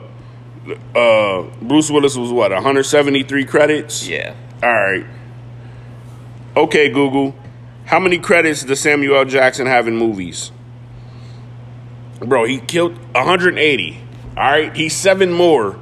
uh 0.96 1.44
Bruce 1.62 1.90
Willis 1.90 2.16
was 2.16 2.32
what 2.32 2.52
173 2.52 3.46
credits. 3.46 4.08
Yeah. 4.08 4.34
All 4.64 4.70
right. 4.74 5.06
Okay, 6.56 6.90
Google. 6.90 7.36
How 7.86 8.00
many 8.00 8.18
credits 8.18 8.64
does 8.64 8.80
Samuel 8.80 9.18
L. 9.18 9.26
Jackson 9.26 9.68
have 9.68 9.88
in 9.88 9.98
movies? 9.98 10.52
Bro, 12.20 12.46
he 12.46 12.60
killed 12.60 12.98
180. 13.14 14.00
All 14.38 14.44
right, 14.44 14.76
he's 14.76 14.96
seven 14.96 15.32
more, 15.32 15.78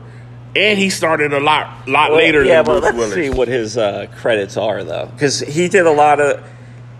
and 0.55 0.77
he 0.77 0.89
started 0.89 1.31
a 1.33 1.39
lot, 1.39 1.87
lot 1.87 2.09
Well, 2.11 2.19
later 2.19 2.43
yeah, 2.43 2.61
than 2.61 2.65
but 2.65 2.71
Bruce 2.81 2.83
let's 2.83 2.97
Willis. 2.97 3.13
see 3.13 3.29
what 3.29 3.47
his 3.47 3.77
uh, 3.77 4.07
credits 4.17 4.57
are 4.57 4.83
though, 4.83 5.07
because 5.07 5.39
he 5.39 5.67
did 5.69 5.85
a 5.85 5.91
lot 5.91 6.19
of. 6.19 6.43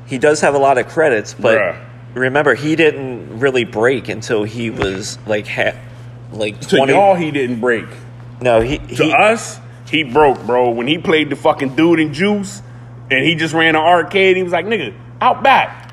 He 0.07 0.17
does 0.17 0.41
have 0.41 0.53
a 0.55 0.57
lot 0.57 0.77
of 0.77 0.87
credits, 0.87 1.33
but 1.33 1.57
Bruh. 1.57 1.85
remember, 2.15 2.55
he 2.55 2.75
didn't 2.75 3.39
really 3.39 3.65
break 3.65 4.09
until 4.09 4.43
he 4.43 4.69
was 4.71 5.17
like 5.27 5.47
ha- 5.47 5.77
like 6.31 6.59
to 6.61 6.77
twenty. 6.77 6.93
y'all, 6.93 7.13
he 7.15 7.29
didn't 7.31 7.59
break. 7.59 7.85
no, 8.41 8.61
he, 8.61 8.79
To 8.79 8.85
he 9.05 9.13
us, 9.13 9.59
he 9.89 10.03
broke, 10.03 10.43
bro. 10.45 10.71
When 10.71 10.87
he 10.87 10.97
played 10.97 11.29
the 11.29 11.35
fucking 11.35 11.75
dude 11.75 11.99
in 11.99 12.13
Juice, 12.13 12.63
and 13.11 13.25
he 13.25 13.35
just 13.35 13.53
ran 13.53 13.75
an 13.75 13.81
arcade, 13.81 14.37
he 14.37 14.43
was 14.43 14.51
like, 14.51 14.65
"Nigga, 14.65 14.95
out 15.21 15.43
back." 15.43 15.91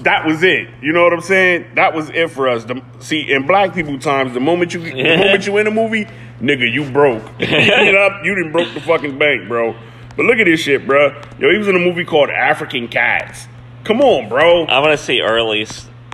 That 0.00 0.26
was 0.26 0.42
it. 0.42 0.68
You 0.82 0.92
know 0.92 1.04
what 1.04 1.12
I'm 1.12 1.20
saying? 1.20 1.66
That 1.76 1.94
was 1.94 2.10
it 2.10 2.30
for 2.30 2.48
us. 2.48 2.64
The, 2.64 2.82
see, 2.98 3.30
in 3.30 3.46
black 3.46 3.74
people 3.74 3.98
times, 3.98 4.34
the 4.34 4.40
moment 4.40 4.74
you 4.74 4.80
the 4.80 5.16
moment 5.16 5.46
you 5.46 5.56
in 5.58 5.66
a 5.68 5.70
movie, 5.70 6.06
nigga, 6.40 6.70
you 6.70 6.90
broke. 6.90 7.22
you 7.38 7.46
get 7.46 7.94
up, 7.94 8.24
you 8.24 8.34
didn't 8.34 8.52
broke 8.52 8.72
the 8.74 8.80
fucking 8.80 9.18
bank, 9.18 9.48
bro. 9.48 9.74
But 10.16 10.26
look 10.26 10.38
at 10.38 10.44
this 10.44 10.60
shit, 10.60 10.86
bro. 10.86 11.20
Yo, 11.38 11.50
he 11.50 11.58
was 11.58 11.68
in 11.68 11.76
a 11.76 11.80
movie 11.80 12.04
called 12.04 12.30
African 12.30 12.88
Cats. 12.88 13.46
Come 13.84 14.00
on, 14.00 14.28
bro. 14.28 14.64
I 14.64 14.78
want 14.80 14.92
to 14.92 15.04
see 15.04 15.20
early, 15.20 15.66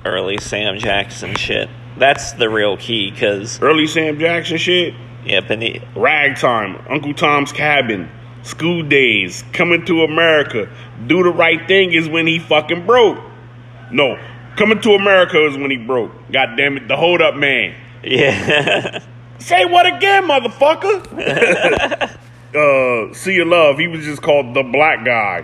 early 0.04 0.38
Sam 0.38 0.78
Jackson 0.78 1.34
shit. 1.36 1.68
That's 1.96 2.32
the 2.32 2.48
real 2.48 2.76
key, 2.76 3.10
because 3.10 3.60
Early 3.60 3.86
Sam 3.86 4.18
Jackson 4.18 4.56
shit. 4.56 4.94
yep, 5.24 5.50
and 5.50 5.62
he, 5.62 5.82
Ragtime, 5.94 6.82
Uncle 6.88 7.12
Tom's 7.12 7.52
Cabin, 7.52 8.08
School 8.42 8.82
Days, 8.82 9.44
Coming 9.52 9.84
to 9.86 10.02
America, 10.02 10.68
Do 11.06 11.22
the 11.22 11.30
Right 11.30 11.66
Thing 11.68 11.92
is 11.92 12.08
when 12.08 12.26
he 12.26 12.38
fucking 12.38 12.86
broke. 12.86 13.18
No, 13.92 14.18
Coming 14.56 14.80
to 14.82 14.92
America 14.92 15.46
is 15.46 15.56
when 15.56 15.70
he 15.70 15.76
broke. 15.76 16.12
God 16.32 16.56
damn 16.56 16.76
it, 16.76 16.88
the 16.88 16.96
Hold 16.96 17.20
Up 17.22 17.34
Man. 17.34 17.74
yeah, 18.02 19.02
Say 19.38 19.64
what 19.64 19.86
again, 19.86 20.24
motherfucker? 20.28 21.06
uh, 23.10 23.14
See 23.14 23.34
Your 23.34 23.46
Love, 23.46 23.78
he 23.78 23.86
was 23.88 24.04
just 24.04 24.22
called 24.22 24.54
The 24.54 24.62
Black 24.62 25.04
Guy. 25.04 25.40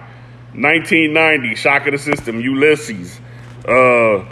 1990, 0.55 1.55
Shock 1.55 1.87
of 1.87 1.93
the 1.93 1.99
System, 1.99 2.41
Ulysses. 2.41 3.21
Uh, 3.69 4.25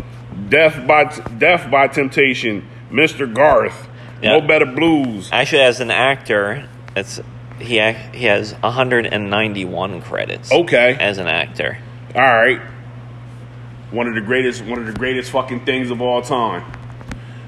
Death 0.49 0.87
by 0.87 1.05
Death 1.39 1.71
by 1.71 1.87
Temptation, 1.89 2.67
Mr. 2.91 3.33
Garth, 3.33 3.89
Yeah. 4.23 4.39
Mo' 4.39 4.47
Better 4.47 4.67
Blues. 4.67 5.29
actually, 5.33 5.63
as 5.63 5.81
an 5.81 5.91
actor, 5.91 6.69
it's 6.97 7.21
he 7.59 7.77
he 8.13 8.25
has 8.25 8.53
191 8.55 10.03
credits. 10.03 10.53
Okay. 10.53 10.97
as 10.99 11.19
an 11.19 11.27
actor. 11.27 11.79
All 12.15 12.21
right. 12.23 12.61
One 13.91 14.09
of 14.09 14.15
the 14.15 14.21
greatest, 14.21 14.65
one 14.65 14.79
of 14.79 14.87
the 14.87 14.93
greatest 14.93 15.31
fucking 15.31 15.65
things 15.65 15.91
of 15.91 16.01
all 16.01 16.21
time. 16.23 16.65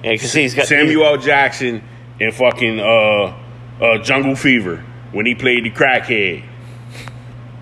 Yeah, 0.05 0.13
because 0.13 0.33
he's 0.33 0.55
got 0.55 0.67
Samuel 0.67 1.05
L. 1.05 1.17
Jackson 1.17 1.83
in 2.21 2.31
fucking 2.31 2.79
uh, 2.79 3.37
uh, 3.81 3.99
Jungle 4.03 4.37
Fever 4.37 4.85
when 5.13 5.27
he 5.27 5.35
played 5.35 5.65
the 5.65 5.71
crackhead. 5.71 6.45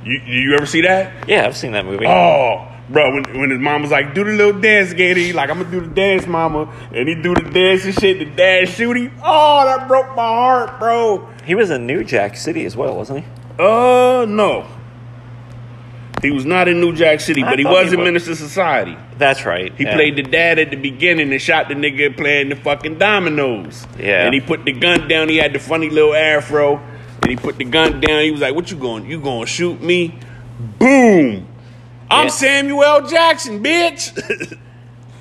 You 0.05 0.21
you 0.27 0.55
ever 0.55 0.67
see 0.67 0.83
that? 0.83 1.29
Yeah, 1.29 1.47
I've 1.47 1.57
seen 1.57 1.73
that 1.73 1.87
movie. 1.87 2.07
Oh, 2.07 2.69
bro, 2.89 3.15
when 3.15 3.25
when 3.39 3.51
his 3.51 3.61
mom 3.61 3.83
was 3.83 3.91
like, 3.91 4.15
"Do 4.15 4.25
the 4.25 4.33
little 4.33 4.61
dance, 4.61 4.93
Gator," 4.93 5.21
he 5.21 5.33
like, 5.33 5.51
"I'm 5.51 5.59
gonna 5.59 5.71
do 5.71 5.81
the 5.81 5.95
dance, 5.95 6.27
mama," 6.27 6.69
and 6.93 7.09
he 7.09 7.15
do 7.15 7.35
the 7.35 7.43
dance 7.43 7.85
and 7.85 7.95
shit. 7.95 8.19
The 8.19 8.27
dad 8.27 8.69
shoot 8.69 8.97
him. 8.97 9.13
Oh, 9.23 9.65
that 9.65 9.89
broke 9.89 10.09
my 10.17 10.27
heart, 10.27 10.79
bro. 10.79 11.29
He 11.45 11.55
was 11.55 11.71
in 11.71 11.87
New 11.87 12.05
Jack 12.05 12.37
City 12.37 12.65
as 12.65 12.77
well, 12.77 12.97
wasn't 12.97 13.21
he? 13.21 13.25
Uh, 13.59 14.25
no. 14.27 14.67
He 16.23 16.31
was 16.31 16.47
not 16.47 16.69
in 16.69 16.81
New 16.81 16.95
Jack 16.95 17.21
City, 17.21 17.43
I 17.43 17.51
but 17.51 17.59
he 17.59 17.67
was 17.67 17.89
he 17.89 17.95
in 17.95 18.01
was. 18.01 18.07
Menace 18.07 18.29
II 18.29 18.35
Society. 18.35 18.97
That's 19.19 19.45
right. 19.45 19.75
He 19.77 19.85
yeah. 19.85 19.95
played 19.95 20.17
the 20.17 20.23
dad 20.23 20.59
at 20.59 20.71
the 20.71 20.77
beginning 20.77 21.31
and 21.31 21.41
shot 21.41 21.69
the 21.69 21.75
nigga 21.75 22.17
playing 22.17 22.49
the 22.49 22.57
fucking 22.57 22.99
dominoes. 22.99 23.87
Yeah. 23.99 24.25
And 24.25 24.33
he 24.33 24.41
put 24.41 24.65
the 24.65 24.73
gun 24.73 25.07
down. 25.07 25.29
He 25.29 25.37
had 25.37 25.53
the 25.53 25.59
funny 25.59 25.91
little 25.91 26.15
afro. 26.15 26.81
And 27.21 27.31
he 27.31 27.37
put 27.37 27.59
the 27.59 27.65
gun 27.65 28.01
down. 28.01 28.23
He 28.23 28.31
was 28.31 28.41
like, 28.41 28.55
"What 28.55 28.71
you 28.71 28.79
going? 28.79 29.07
You 29.07 29.21
going 29.21 29.43
to 29.43 29.47
shoot 29.47 29.83
me?" 29.83 30.19
Boom. 30.79 31.47
I'm 32.15 32.27
Yeah. 32.27 32.31
Samuel 32.31 33.07
Jackson, 33.09 33.63
bitch. 33.63 34.59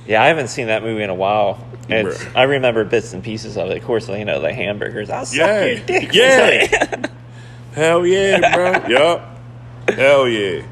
Yeah, 0.06 0.22
I 0.22 0.28
haven't 0.28 0.50
seen 0.50 0.68
that 0.68 0.84
movie 0.84 1.02
in 1.02 1.10
a 1.10 1.16
while. 1.16 1.66
I 1.90 2.44
remember 2.44 2.84
bits 2.84 3.14
and 3.14 3.24
pieces 3.24 3.56
of 3.58 3.70
it. 3.72 3.78
Of 3.78 3.86
course, 3.86 4.10
you 4.10 4.26
know 4.26 4.42
the 4.42 4.52
hamburgers. 4.52 5.10
I'll 5.10 5.26
suck 5.26 5.38
Yeah. 5.38 5.66
your 5.66 5.80
dick. 5.86 6.10
Yeah. 6.14 7.06
Hell 7.74 8.06
yeah, 8.06 8.54
bro. 8.54 8.86
yup. 8.90 9.40
Hell 9.88 10.28
yeah. 10.28 10.64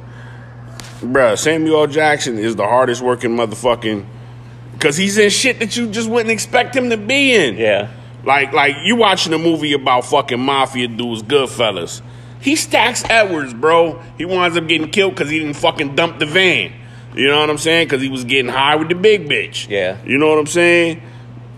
Bruh, 0.99 1.37
Samuel 1.37 1.87
Jackson 1.87 2.37
is 2.37 2.57
the 2.57 2.67
hardest 2.67 3.01
working 3.01 3.31
motherfucking 3.37 4.05
because 4.73 4.97
he's 4.97 5.17
in 5.17 5.29
shit 5.29 5.59
that 5.59 5.77
you 5.77 5.87
just 5.89 6.09
wouldn't 6.09 6.29
expect 6.31 6.75
him 6.75 6.89
to 6.89 6.97
be 6.97 7.33
in. 7.33 7.55
yeah. 7.55 7.89
Like, 8.25 8.51
like 8.51 8.75
you 8.83 8.97
watching 8.97 9.31
a 9.33 9.37
movie 9.37 9.71
about 9.71 10.03
fucking 10.05 10.41
mafia 10.41 10.89
dudes, 10.89 11.23
Goodfellas. 11.23 12.01
He 12.41 12.55
stacks 12.55 13.03
Edwards, 13.09 13.53
bro. 13.53 14.01
He 14.17 14.25
winds 14.25 14.57
up 14.57 14.67
getting 14.67 14.89
killed 14.89 15.13
because 15.15 15.29
he 15.29 15.39
didn't 15.39 15.55
fucking 15.55 15.95
dump 15.95 16.19
the 16.19 16.25
van. 16.25 16.73
You 17.15 17.27
know 17.27 17.39
what 17.39 17.49
I'm 17.49 17.57
saying? 17.57 17.87
Because 17.87 18.01
he 18.01 18.09
was 18.09 18.23
getting 18.23 18.51
high 18.51 18.75
with 18.77 18.89
the 18.89 18.95
big 18.95 19.27
bitch. 19.27 19.67
Yeah. 19.69 19.97
You 20.05 20.17
know 20.17 20.29
what 20.29 20.39
I'm 20.39 20.45
saying? 20.47 21.01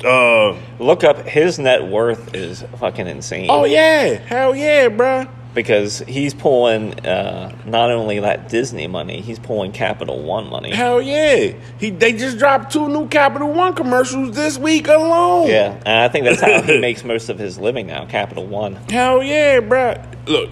Uh, 0.03 0.57
Look 0.79 1.03
up 1.03 1.25
his 1.25 1.59
net 1.59 1.85
worth 1.87 2.35
is 2.35 2.63
fucking 2.77 3.07
insane. 3.07 3.47
oh 3.49 3.63
yeah, 3.63 4.15
hell 4.15 4.53
yeah, 4.53 4.89
bro. 4.89 5.27
because 5.53 5.99
he's 5.99 6.33
pulling 6.33 6.99
uh, 7.05 7.55
not 7.65 7.89
only 7.89 8.19
that 8.19 8.49
Disney 8.49 8.87
money, 8.87 9.21
he's 9.21 9.39
pulling 9.39 9.71
Capital 9.71 10.21
One 10.21 10.49
money. 10.49 10.71
Hell 10.71 11.01
yeah. 11.01 11.53
He 11.79 11.89
they 11.91 12.11
just 12.11 12.37
dropped 12.37 12.73
two 12.73 12.89
new 12.89 13.07
Capital 13.07 13.53
One 13.53 13.75
commercials 13.75 14.35
this 14.35 14.57
week 14.57 14.89
alone. 14.89 15.47
Yeah, 15.47 15.77
and 15.85 15.99
I 15.99 16.09
think 16.09 16.25
that's 16.25 16.41
how 16.41 16.61
he 16.63 16.79
makes 16.81 17.05
most 17.05 17.29
of 17.29 17.39
his 17.39 17.57
living 17.57 17.87
now. 17.87 18.05
Capital 18.05 18.45
One. 18.45 18.75
Hell 18.89 19.23
yeah, 19.23 19.61
bro. 19.61 20.03
Look, 20.27 20.49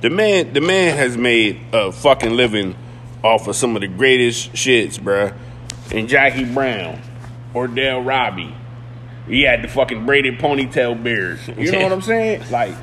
the 0.00 0.10
man, 0.10 0.52
the 0.52 0.60
man 0.60 0.96
has 0.96 1.16
made 1.16 1.60
a 1.72 1.92
fucking 1.92 2.36
living 2.36 2.76
off 3.22 3.46
of 3.48 3.56
some 3.56 3.76
of 3.76 3.82
the 3.82 3.88
greatest 3.88 4.52
shits, 4.52 4.98
bruh. 4.98 5.34
And 5.92 6.08
Jackie 6.08 6.44
Brown, 6.44 7.00
Ordell 7.54 8.04
Robbie, 8.06 8.54
he 9.26 9.42
had 9.42 9.62
the 9.62 9.68
fucking 9.68 10.06
braided 10.06 10.38
ponytail 10.38 11.02
beards. 11.02 11.46
You 11.48 11.72
know 11.72 11.82
what 11.82 11.92
I'm 11.92 12.02
saying? 12.02 12.44
Like 12.50 12.74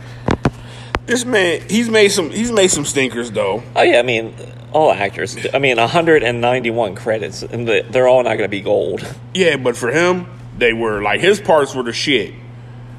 this 1.06 1.24
man, 1.24 1.62
he's 1.70 1.90
made 1.90 2.10
some, 2.10 2.30
he's 2.30 2.52
made 2.52 2.68
some 2.68 2.86
stinkers 2.86 3.32
though. 3.32 3.64
Oh 3.76 3.82
yeah, 3.82 4.00
I 4.00 4.04
mean 4.04 4.34
all 4.74 4.92
actors. 4.92 5.38
I 5.54 5.60
mean 5.60 5.78
191 5.78 6.96
credits, 6.96 7.42
and 7.44 7.68
they're 7.68 8.08
all 8.08 8.24
not 8.24 8.38
going 8.38 8.50
to 8.50 8.50
be 8.50 8.62
gold. 8.62 9.08
Yeah, 9.34 9.58
but 9.58 9.76
for 9.78 9.92
him, 9.92 10.28
they 10.58 10.74
were 10.74 11.02
like 11.02 11.22
his 11.22 11.40
parts 11.40 11.74
were 11.74 11.84
the 11.84 11.94
shit. 11.94 12.34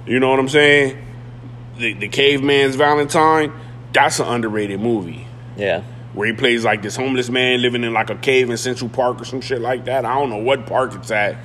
You 0.07 0.21
know 0.21 0.31
what 0.31 0.39
I'm 0.39 0.49
saying? 0.49 1.05
The, 1.77 1.93
the 1.93 2.09
Caveman's 2.09 2.77
Valentine, 2.77 3.53
that's 3.93 4.21
an 4.21 4.27
underrated 4.27 4.81
movie. 4.81 5.27
Yeah. 5.57 5.83
where 6.15 6.27
he 6.29 6.33
plays 6.33 6.65
like 6.65 6.83
this 6.83 6.95
homeless 6.97 7.29
man 7.31 7.61
living 7.63 7.83
in 7.85 7.93
like 7.93 8.11
a 8.11 8.15
cave 8.15 8.49
in 8.51 8.57
Central 8.57 8.89
Park 8.89 9.21
or 9.21 9.25
some 9.25 9.41
shit 9.41 9.61
like 9.61 9.85
that. 9.87 10.05
I 10.05 10.15
don't 10.15 10.31
know 10.31 10.37
what 10.39 10.67
park 10.67 10.95
it's 10.95 11.11
at, 11.11 11.37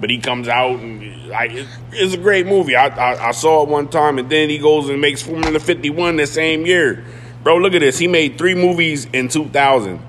but 0.00 0.10
he 0.10 0.18
comes 0.18 0.46
out 0.48 0.78
and 0.78 1.28
like 1.28 1.52
it, 1.52 1.66
it's 1.92 2.14
a 2.14 2.18
great 2.18 2.46
movie. 2.46 2.76
I, 2.76 2.86
I 2.88 3.28
I 3.28 3.30
saw 3.32 3.62
it 3.62 3.68
one 3.68 3.88
time, 3.88 4.18
and 4.18 4.28
then 4.28 4.48
he 4.50 4.58
goes 4.58 4.88
and 4.90 5.00
makes 5.00 5.22
Formula 5.22 5.58
51 5.58 6.16
the 6.16 6.26
same 6.26 6.66
year. 6.66 7.04
Bro, 7.42 7.56
look 7.58 7.74
at 7.74 7.80
this. 7.80 7.98
He 7.98 8.06
made 8.08 8.36
three 8.38 8.54
movies 8.54 9.06
in 9.12 9.28
2000: 9.28 10.00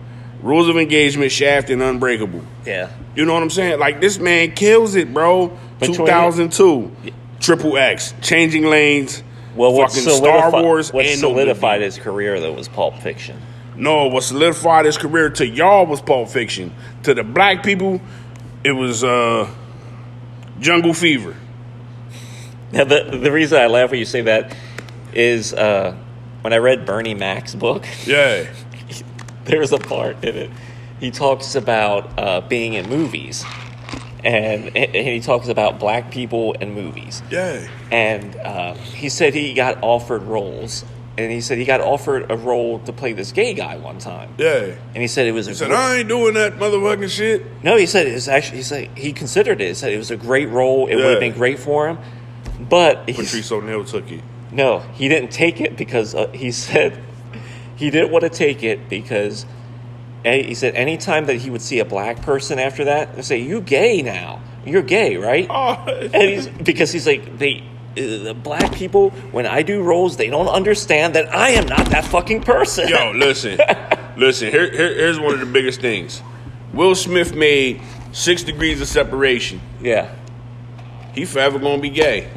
Rules 0.41 0.67
of 0.67 0.77
Engagement, 0.77 1.31
Shaft, 1.31 1.69
and 1.69 1.81
Unbreakable. 1.81 2.41
Yeah. 2.65 2.91
You 3.15 3.25
know 3.25 3.33
what 3.33 3.43
I'm 3.43 3.49
saying? 3.49 3.79
Like 3.79 4.01
this 4.01 4.19
man 4.19 4.51
kills 4.51 4.95
it, 4.95 5.13
bro. 5.13 5.57
Between- 5.79 5.97
2002, 5.97 6.91
Triple 7.39 7.77
X, 7.77 8.13
Changing 8.21 8.65
Lanes. 8.65 9.23
Well, 9.55 9.73
what 9.73 9.91
fucking 9.91 10.09
Star 10.09 10.51
Wars 10.51 10.91
what 10.91 11.05
and 11.05 11.19
solidified 11.19 11.81
his 11.81 11.97
career 11.97 12.39
though 12.39 12.53
was 12.53 12.67
Pulp 12.67 12.97
Fiction. 12.99 13.39
No, 13.75 14.07
what 14.07 14.23
solidified 14.23 14.85
his 14.85 14.97
career 14.97 15.29
to 15.31 15.47
y'all 15.47 15.85
was 15.85 16.01
Pulp 16.01 16.29
Fiction. 16.29 16.73
To 17.03 17.13
the 17.13 17.23
black 17.23 17.63
people, 17.63 18.01
it 18.63 18.71
was 18.71 19.03
uh, 19.03 19.49
Jungle 20.59 20.93
Fever. 20.93 21.35
Now, 22.71 22.85
the 22.85 23.03
the 23.03 23.31
reason 23.31 23.61
I 23.61 23.67
laugh 23.67 23.91
when 23.91 23.99
you 23.99 24.05
say 24.05 24.21
that 24.21 24.57
is 25.13 25.53
uh, 25.53 25.95
when 26.41 26.53
I 26.53 26.57
read 26.57 26.87
Bernie 26.87 27.13
Mac's 27.13 27.53
book. 27.53 27.85
Yeah. 28.07 28.51
there's 29.45 29.71
a 29.71 29.77
part 29.77 30.23
in 30.23 30.35
it. 30.35 30.49
He 30.99 31.11
talks 31.11 31.55
about 31.55 32.17
uh, 32.17 32.41
being 32.41 32.73
in 32.73 32.89
movies, 32.89 33.43
and, 34.23 34.75
and 34.75 34.95
he 35.07 35.19
talks 35.19 35.47
about 35.47 35.79
black 35.79 36.11
people 36.11 36.55
and 36.59 36.73
movies. 36.73 37.21
Yeah. 37.29 37.67
And 37.91 38.35
uh, 38.37 38.73
he 38.75 39.09
said 39.09 39.33
he 39.33 39.53
got 39.53 39.77
offered 39.81 40.23
roles, 40.23 40.85
and 41.17 41.31
he 41.31 41.41
said 41.41 41.57
he 41.57 41.65
got 41.65 41.81
offered 41.81 42.31
a 42.31 42.35
role 42.37 42.79
to 42.79 42.93
play 42.93 43.13
this 43.13 43.31
gay 43.31 43.53
guy 43.53 43.77
one 43.77 43.99
time. 43.99 44.33
Yeah. 44.37 44.75
And 44.93 44.97
he 44.97 45.07
said 45.07 45.27
it 45.27 45.31
was 45.31 45.47
a 45.47 45.51
He 45.51 45.55
said, 45.55 45.67
gr- 45.69 45.75
I 45.75 45.95
ain't 45.97 46.07
doing 46.07 46.33
that 46.35 46.53
motherfucking 46.57 47.09
shit. 47.09 47.43
no. 47.63 47.77
He 47.77 47.85
said 47.85 48.07
it's 48.07 48.27
actually 48.27 48.57
he 48.57 48.63
said 48.63 48.89
he 48.97 49.13
considered 49.13 49.61
it. 49.61 49.67
He 49.67 49.73
said 49.73 49.93
it 49.93 49.97
was 49.97 50.11
a 50.11 50.17
great 50.17 50.49
role. 50.49 50.87
It 50.87 50.95
would 50.95 51.05
have 51.05 51.19
been 51.19 51.33
great 51.33 51.59
for 51.59 51.87
him, 51.89 51.97
but 52.69 53.05
Patrice 53.05 53.51
O'Neal 53.51 53.85
took 53.85 54.11
it. 54.11 54.21
no, 54.51 54.79
he 54.93 55.07
didn't 55.09 55.31
take 55.31 55.59
it 55.61 55.75
because 55.77 56.15
uh, 56.15 56.27
he 56.29 56.51
said 56.51 56.97
he 57.75 57.89
didn't 57.89 58.11
want 58.11 58.23
to 58.23 58.29
take 58.29 58.63
it 58.63 58.87
because 58.89 59.45
and 60.25 60.45
he 60.45 60.53
said 60.55 60.75
anytime 60.75 61.25
that 61.25 61.35
he 61.35 61.49
would 61.49 61.61
see 61.61 61.79
a 61.79 61.85
black 61.85 62.21
person 62.21 62.59
after 62.59 62.85
that, 62.85 63.15
they 63.15 63.21
say, 63.21 63.37
"You 63.39 63.61
gay 63.61 64.01
now? 64.01 64.41
You're 64.65 64.81
gay, 64.81 65.17
right?" 65.17 65.47
Oh. 65.49 65.73
and 65.87 66.15
he's 66.29 66.47
because 66.47 66.91
he's 66.91 67.05
like 67.07 67.37
they. 67.37 67.63
uh, 67.97 68.23
The 68.23 68.33
black 68.33 68.73
people, 68.73 69.11
when 69.31 69.45
I 69.45 69.61
do 69.63 69.83
roles, 69.83 70.17
they 70.17 70.29
don't 70.29 70.47
understand 70.47 71.15
that 71.15 71.33
I 71.33 71.49
am 71.49 71.65
not 71.67 71.89
that 71.91 72.05
fucking 72.05 72.41
person. 72.43 72.87
Yo, 72.87 73.11
listen, 73.11 73.59
listen. 74.17 74.49
Here, 74.51 74.69
here, 74.71 74.93
here's 74.95 75.19
one 75.19 75.33
of 75.33 75.39
the 75.39 75.45
biggest 75.45 75.79
things. 75.81 76.21
Will 76.73 76.95
Smith 76.95 77.35
made 77.35 77.81
Six 78.13 78.43
Degrees 78.43 78.81
of 78.81 78.87
Separation. 78.87 79.61
yeah, 79.81 80.15
He 81.13 81.25
forever 81.25 81.59
gonna 81.59 81.81
be 81.81 81.89
gay. 81.91 82.29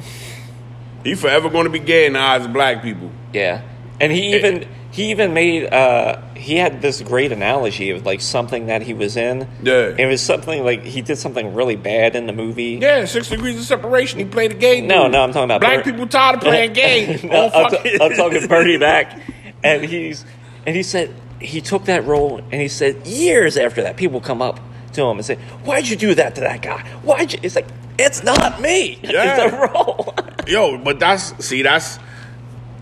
He 1.04 1.14
forever 1.14 1.48
gonna 1.48 1.70
be 1.70 1.78
gay 1.78 2.06
in 2.06 2.14
the 2.14 2.18
eyes 2.20 2.44
of 2.44 2.52
black 2.52 2.82
people. 2.82 3.10
yeah, 3.32 3.62
and 4.00 4.12
he 4.12 4.34
even 4.36 4.66
he 4.96 5.10
even 5.10 5.34
made 5.34 5.72
uh 5.72 6.20
he 6.34 6.56
had 6.56 6.80
this 6.80 7.02
great 7.02 7.30
analogy 7.30 7.90
of 7.90 8.06
like 8.06 8.20
something 8.22 8.66
that 8.66 8.80
he 8.80 8.94
was 8.94 9.16
in. 9.16 9.46
Yeah. 9.62 9.94
it 9.98 10.06
was 10.06 10.22
something 10.22 10.64
like 10.64 10.84
he 10.84 11.02
did 11.02 11.16
something 11.18 11.54
really 11.54 11.76
bad 11.76 12.16
in 12.16 12.26
the 12.26 12.32
movie. 12.32 12.78
Yeah, 12.80 13.04
Six 13.04 13.28
Degrees 13.28 13.58
of 13.58 13.64
Separation. 13.64 14.18
He 14.18 14.24
played 14.24 14.52
a 14.52 14.54
game. 14.54 14.86
No, 14.86 15.02
dude. 15.02 15.12
no, 15.12 15.22
I'm 15.22 15.32
talking 15.32 15.44
about 15.44 15.60
black 15.60 15.84
Bert- 15.84 15.92
people 15.92 16.06
tired 16.06 16.36
of 16.36 16.40
playing 16.40 16.72
games. 16.72 17.22
No, 17.24 17.50
Oh, 17.52 17.64
I'm, 17.64 17.82
t-. 17.82 17.98
I'm 18.00 18.12
talking 18.14 18.46
Bernie 18.48 18.78
Mac, 18.78 19.20
and 19.62 19.84
he's 19.84 20.24
and 20.66 20.74
he 20.74 20.82
said 20.82 21.14
he 21.40 21.60
took 21.60 21.84
that 21.84 22.06
role, 22.06 22.38
and 22.38 22.54
he 22.62 22.68
said 22.68 23.06
years 23.06 23.58
after 23.58 23.82
that, 23.82 23.96
people 23.98 24.20
come 24.22 24.40
up 24.40 24.58
to 24.94 25.02
him 25.02 25.18
and 25.18 25.26
say, 25.26 25.36
"Why'd 25.64 25.86
you 25.88 25.96
do 25.96 26.14
that 26.14 26.34
to 26.36 26.40
that 26.40 26.62
guy? 26.62 26.80
Why'd 27.02 27.34
you?" 27.34 27.40
It's 27.42 27.54
like 27.54 27.66
it's 27.98 28.22
not 28.22 28.60
me. 28.62 28.98
Yeah. 29.02 29.44
It's 29.46 29.52
a 29.54 29.72
role. 29.72 30.14
Yo, 30.46 30.78
but 30.78 30.98
that's 30.98 31.44
see 31.44 31.60
that's 31.62 31.98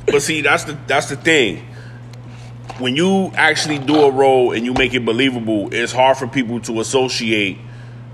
but 0.06 0.20
see 0.22 0.42
that's 0.42 0.64
the 0.64 0.78
that's 0.86 1.08
the 1.08 1.16
thing. 1.16 1.66
When 2.78 2.96
you 2.96 3.30
actually 3.36 3.78
do 3.78 4.02
a 4.02 4.10
role 4.10 4.52
and 4.52 4.64
you 4.64 4.72
make 4.74 4.94
it 4.94 5.04
believable, 5.04 5.72
it's 5.72 5.92
hard 5.92 6.16
for 6.16 6.26
people 6.26 6.60
to 6.60 6.80
associate 6.80 7.58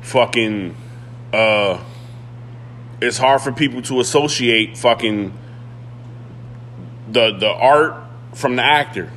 fucking 0.03 0.75
uh 1.33 1.79
it's 3.01 3.17
hard 3.19 3.41
for 3.41 3.53
people 3.53 3.81
to 3.83 4.01
associate 4.01 4.77
fucking 4.77 5.33
the 7.11 7.33
the 7.39 7.49
art 7.49 7.95
from 8.35 8.57
the 8.57 8.63
actor. 8.65 9.11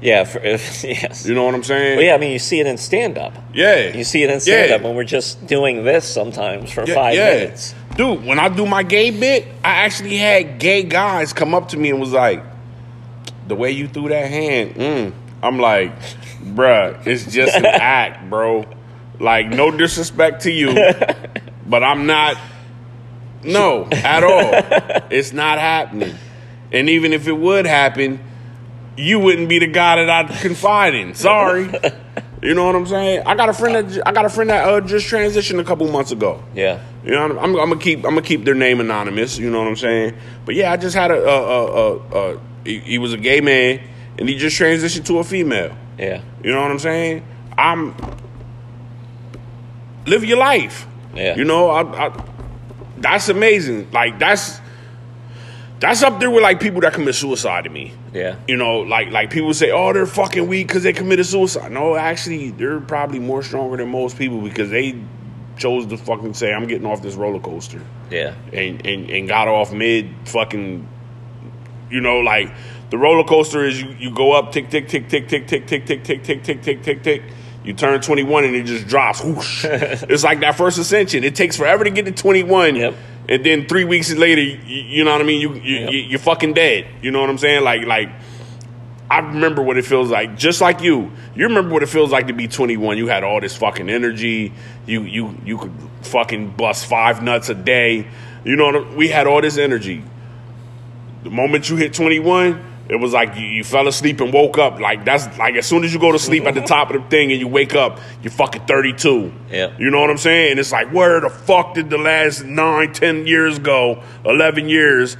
yeah, 0.00 0.24
for, 0.24 0.40
yes. 0.44 1.26
You 1.26 1.34
know 1.34 1.44
what 1.44 1.54
I'm 1.54 1.62
saying? 1.64 1.96
Well, 1.96 2.04
yeah, 2.04 2.14
I 2.14 2.18
mean, 2.18 2.32
you 2.32 2.38
see 2.38 2.60
it 2.60 2.66
in 2.66 2.76
stand 2.76 3.18
up. 3.18 3.34
Yeah. 3.54 3.96
You 3.96 4.04
see 4.04 4.22
it 4.22 4.30
in 4.30 4.40
stand 4.40 4.70
up 4.72 4.82
when 4.82 4.94
we're 4.94 5.04
just 5.04 5.46
doing 5.46 5.84
this 5.84 6.04
sometimes 6.06 6.70
for 6.70 6.84
Yeah, 6.84 6.94
five 6.94 7.14
yeah. 7.14 7.30
minutes. 7.34 7.74
Dude, 7.96 8.24
when 8.24 8.38
I 8.38 8.48
do 8.48 8.64
my 8.66 8.82
gay 8.84 9.10
bit, 9.10 9.46
I 9.64 9.70
actually 9.84 10.16
had 10.16 10.58
gay 10.60 10.82
guys 10.84 11.32
come 11.32 11.54
up 11.54 11.68
to 11.70 11.76
me 11.76 11.90
and 11.90 11.98
was 11.98 12.12
like, 12.12 12.42
the 13.48 13.54
way 13.54 13.70
you 13.70 13.88
threw 13.88 14.08
that 14.08 14.30
hand, 14.30 14.74
mm. 14.74 15.12
I'm 15.42 15.58
like, 15.58 15.98
bruh, 16.42 17.06
it's 17.06 17.30
just 17.32 17.56
an 17.56 17.64
act, 17.66 18.28
bro. 18.28 18.66
Like, 19.18 19.48
no 19.48 19.70
disrespect 19.70 20.42
to 20.42 20.52
you, 20.52 20.74
but 21.66 21.82
I'm 21.82 22.06
not, 22.06 22.36
no, 23.42 23.88
at 23.90 24.22
all. 24.22 25.08
It's 25.10 25.32
not 25.32 25.58
happening. 25.58 26.14
And 26.70 26.90
even 26.90 27.14
if 27.14 27.26
it 27.26 27.32
would 27.32 27.64
happen, 27.64 28.20
you 28.96 29.18
wouldn't 29.18 29.48
be 29.48 29.58
the 29.58 29.66
guy 29.66 30.04
that 30.04 30.10
I'd 30.10 30.40
confide 30.40 30.94
in. 30.94 31.14
Sorry. 31.14 31.72
You 32.42 32.54
know 32.54 32.66
what 32.66 32.76
I'm 32.76 32.86
saying? 32.86 33.22
I 33.26 33.34
got 33.34 33.48
a 33.48 33.52
friend 33.52 33.90
that 33.90 34.06
I 34.06 34.12
got 34.12 34.24
a 34.24 34.28
friend 34.28 34.50
that 34.50 34.68
uh, 34.68 34.80
just 34.80 35.10
transitioned 35.10 35.58
a 35.60 35.64
couple 35.64 35.88
months 35.88 36.12
ago. 36.12 36.42
Yeah. 36.54 36.80
You 37.04 37.12
know, 37.12 37.24
I'm, 37.24 37.38
I'm, 37.38 37.52
gonna 37.54 37.78
keep 37.78 37.98
I'm 37.98 38.14
gonna 38.14 38.22
keep 38.22 38.44
their 38.44 38.54
name 38.54 38.80
anonymous. 38.80 39.38
You 39.38 39.50
know 39.50 39.58
what 39.58 39.68
I'm 39.68 39.76
saying? 39.76 40.16
But 40.44 40.54
yeah, 40.54 40.72
I 40.72 40.76
just 40.76 40.94
had 40.94 41.10
a, 41.10 41.14
a, 41.14 41.42
a, 41.42 41.96
a, 41.96 42.34
a 42.34 42.40
he, 42.64 42.78
he 42.80 42.98
was 42.98 43.12
a 43.12 43.16
gay 43.18 43.40
man 43.40 43.80
and 44.18 44.28
he 44.28 44.36
just 44.36 44.58
transitioned 44.60 45.06
to 45.06 45.18
a 45.18 45.24
female. 45.24 45.76
Yeah. 45.98 46.22
You 46.42 46.52
know 46.52 46.62
what 46.62 46.70
I'm 46.70 46.78
saying? 46.78 47.24
I'm 47.56 47.94
live 50.06 50.24
your 50.24 50.38
life. 50.38 50.86
Yeah. 51.14 51.36
You 51.36 51.44
know, 51.44 51.70
I, 51.70 52.06
I, 52.08 52.24
that's 52.98 53.28
amazing. 53.28 53.90
Like 53.90 54.18
that's 54.18 54.60
that's 55.80 56.02
up 56.02 56.18
there 56.18 56.30
with 56.30 56.42
like 56.42 56.60
people 56.60 56.80
that 56.80 56.92
commit 56.94 57.14
suicide 57.14 57.64
to 57.64 57.70
me. 57.70 57.92
Yeah. 58.12 58.36
You 58.46 58.56
know, 58.56 58.80
like 58.80 59.10
like 59.10 59.30
people 59.30 59.54
say, 59.54 59.70
oh, 59.70 59.92
they're 59.92 60.06
fucking 60.06 60.46
weak 60.46 60.68
because 60.68 60.82
they 60.82 60.92
committed 60.92 61.26
suicide. 61.26 61.70
No, 61.72 61.94
actually, 61.96 62.50
they're 62.50 62.80
probably 62.80 63.18
more 63.18 63.42
stronger 63.42 63.76
than 63.76 63.88
most 63.90 64.18
people 64.18 64.40
because 64.40 64.70
they 64.70 65.00
chose 65.56 65.86
to 65.86 65.96
fucking 65.96 66.34
say, 66.34 66.52
I'm 66.52 66.66
getting 66.68 66.86
off 66.86 67.02
this 67.02 67.14
roller 67.16 67.40
coaster 67.40 67.82
Yeah. 68.10 68.34
and 68.52 68.84
and, 68.86 69.10
and 69.10 69.28
got 69.28 69.48
off 69.48 69.72
mid 69.72 70.10
fucking. 70.26 70.88
You 71.90 72.00
know, 72.00 72.18
like 72.18 72.52
the 72.90 72.98
roller 72.98 73.24
coaster 73.24 73.64
is 73.64 73.80
you, 73.82 73.90
you 73.98 74.10
go 74.10 74.32
up 74.32 74.52
tick 74.52 74.70
tick 74.70 74.88
tick 74.88 75.08
tick 75.08 75.28
tick 75.28 75.46
tick 75.46 75.66
tick 75.66 75.84
tick 75.86 76.04
tick 76.04 76.22
tick 76.24 76.42
tick 76.42 76.62
tick 76.62 76.82
tick 76.82 77.02
tick. 77.02 77.22
You 77.64 77.74
turn 77.74 78.00
21 78.00 78.44
and 78.44 78.54
it 78.54 78.64
just 78.64 78.86
drops. 78.86 79.22
Whoosh. 79.22 79.64
it's 79.64 80.24
like 80.24 80.40
that 80.40 80.56
first 80.56 80.78
ascension. 80.78 81.24
It 81.24 81.34
takes 81.34 81.56
forever 81.56 81.84
to 81.84 81.90
get 81.90 82.06
to 82.06 82.12
21. 82.12 82.76
Yep. 82.76 82.94
And 83.28 83.44
then 83.44 83.66
three 83.68 83.84
weeks 83.84 84.10
later, 84.14 84.40
you, 84.40 84.56
you 84.66 85.04
know 85.04 85.12
what 85.12 85.20
I 85.20 85.24
mean? 85.24 85.40
You, 85.40 85.54
you, 85.54 85.60
Yep. 85.80 85.92
you 85.92 85.98
you're 86.00 86.18
fucking 86.18 86.54
dead. 86.54 86.86
You 87.02 87.10
know 87.10 87.20
what 87.20 87.28
I'm 87.28 87.36
saying? 87.38 87.64
Like 87.64 87.84
like 87.86 88.08
I 89.10 89.20
remember 89.20 89.62
what 89.62 89.78
it 89.78 89.86
feels 89.86 90.10
like, 90.10 90.36
just 90.36 90.60
like 90.60 90.82
you. 90.82 91.10
You 91.34 91.44
remember 91.48 91.72
what 91.72 91.82
it 91.82 91.88
feels 91.88 92.10
like 92.10 92.26
to 92.26 92.34
be 92.34 92.46
21. 92.46 92.98
You 92.98 93.06
had 93.08 93.24
all 93.24 93.40
this 93.40 93.56
fucking 93.56 93.88
energy. 93.88 94.52
You 94.86 95.02
you 95.02 95.38
you 95.44 95.58
could 95.58 95.72
fucking 96.02 96.50
bust 96.50 96.86
five 96.86 97.22
nuts 97.22 97.48
a 97.48 97.54
day. 97.54 98.06
You 98.44 98.56
know, 98.56 98.66
what 98.66 98.76
I- 98.76 98.80
mean? 98.80 98.96
we 98.96 99.08
had 99.08 99.26
all 99.26 99.40
this 99.42 99.58
energy. 99.58 100.04
The 101.24 101.30
moment 101.30 101.68
you 101.68 101.76
hit 101.76 101.94
21, 101.94 102.64
it 102.88 102.96
was 102.96 103.12
like 103.12 103.36
you, 103.36 103.46
you 103.46 103.64
fell 103.64 103.86
asleep 103.86 104.20
and 104.20 104.32
woke 104.32 104.56
up. 104.56 104.80
Like 104.80 105.04
that's 105.04 105.36
like 105.38 105.56
as 105.56 105.66
soon 105.66 105.84
as 105.84 105.92
you 105.92 106.00
go 106.00 106.12
to 106.12 106.18
sleep 106.18 106.44
at 106.44 106.54
the 106.54 106.62
top 106.62 106.90
of 106.90 107.02
the 107.02 107.08
thing 107.08 107.30
and 107.30 107.40
you 107.40 107.46
wake 107.46 107.74
up, 107.74 108.00
you're 108.22 108.30
fucking 108.30 108.66
32. 108.66 109.32
Yeah. 109.50 109.76
You 109.78 109.90
know 109.90 110.00
what 110.00 110.10
I'm 110.10 110.18
saying? 110.18 110.52
And 110.52 110.60
it's 110.60 110.72
like, 110.72 110.92
where 110.92 111.20
the 111.20 111.28
fuck 111.28 111.74
did 111.74 111.90
the 111.90 111.98
last 111.98 112.44
nine, 112.44 112.92
ten 112.92 113.26
years 113.26 113.58
go? 113.58 114.02
11 114.24 114.68
years. 114.68 115.16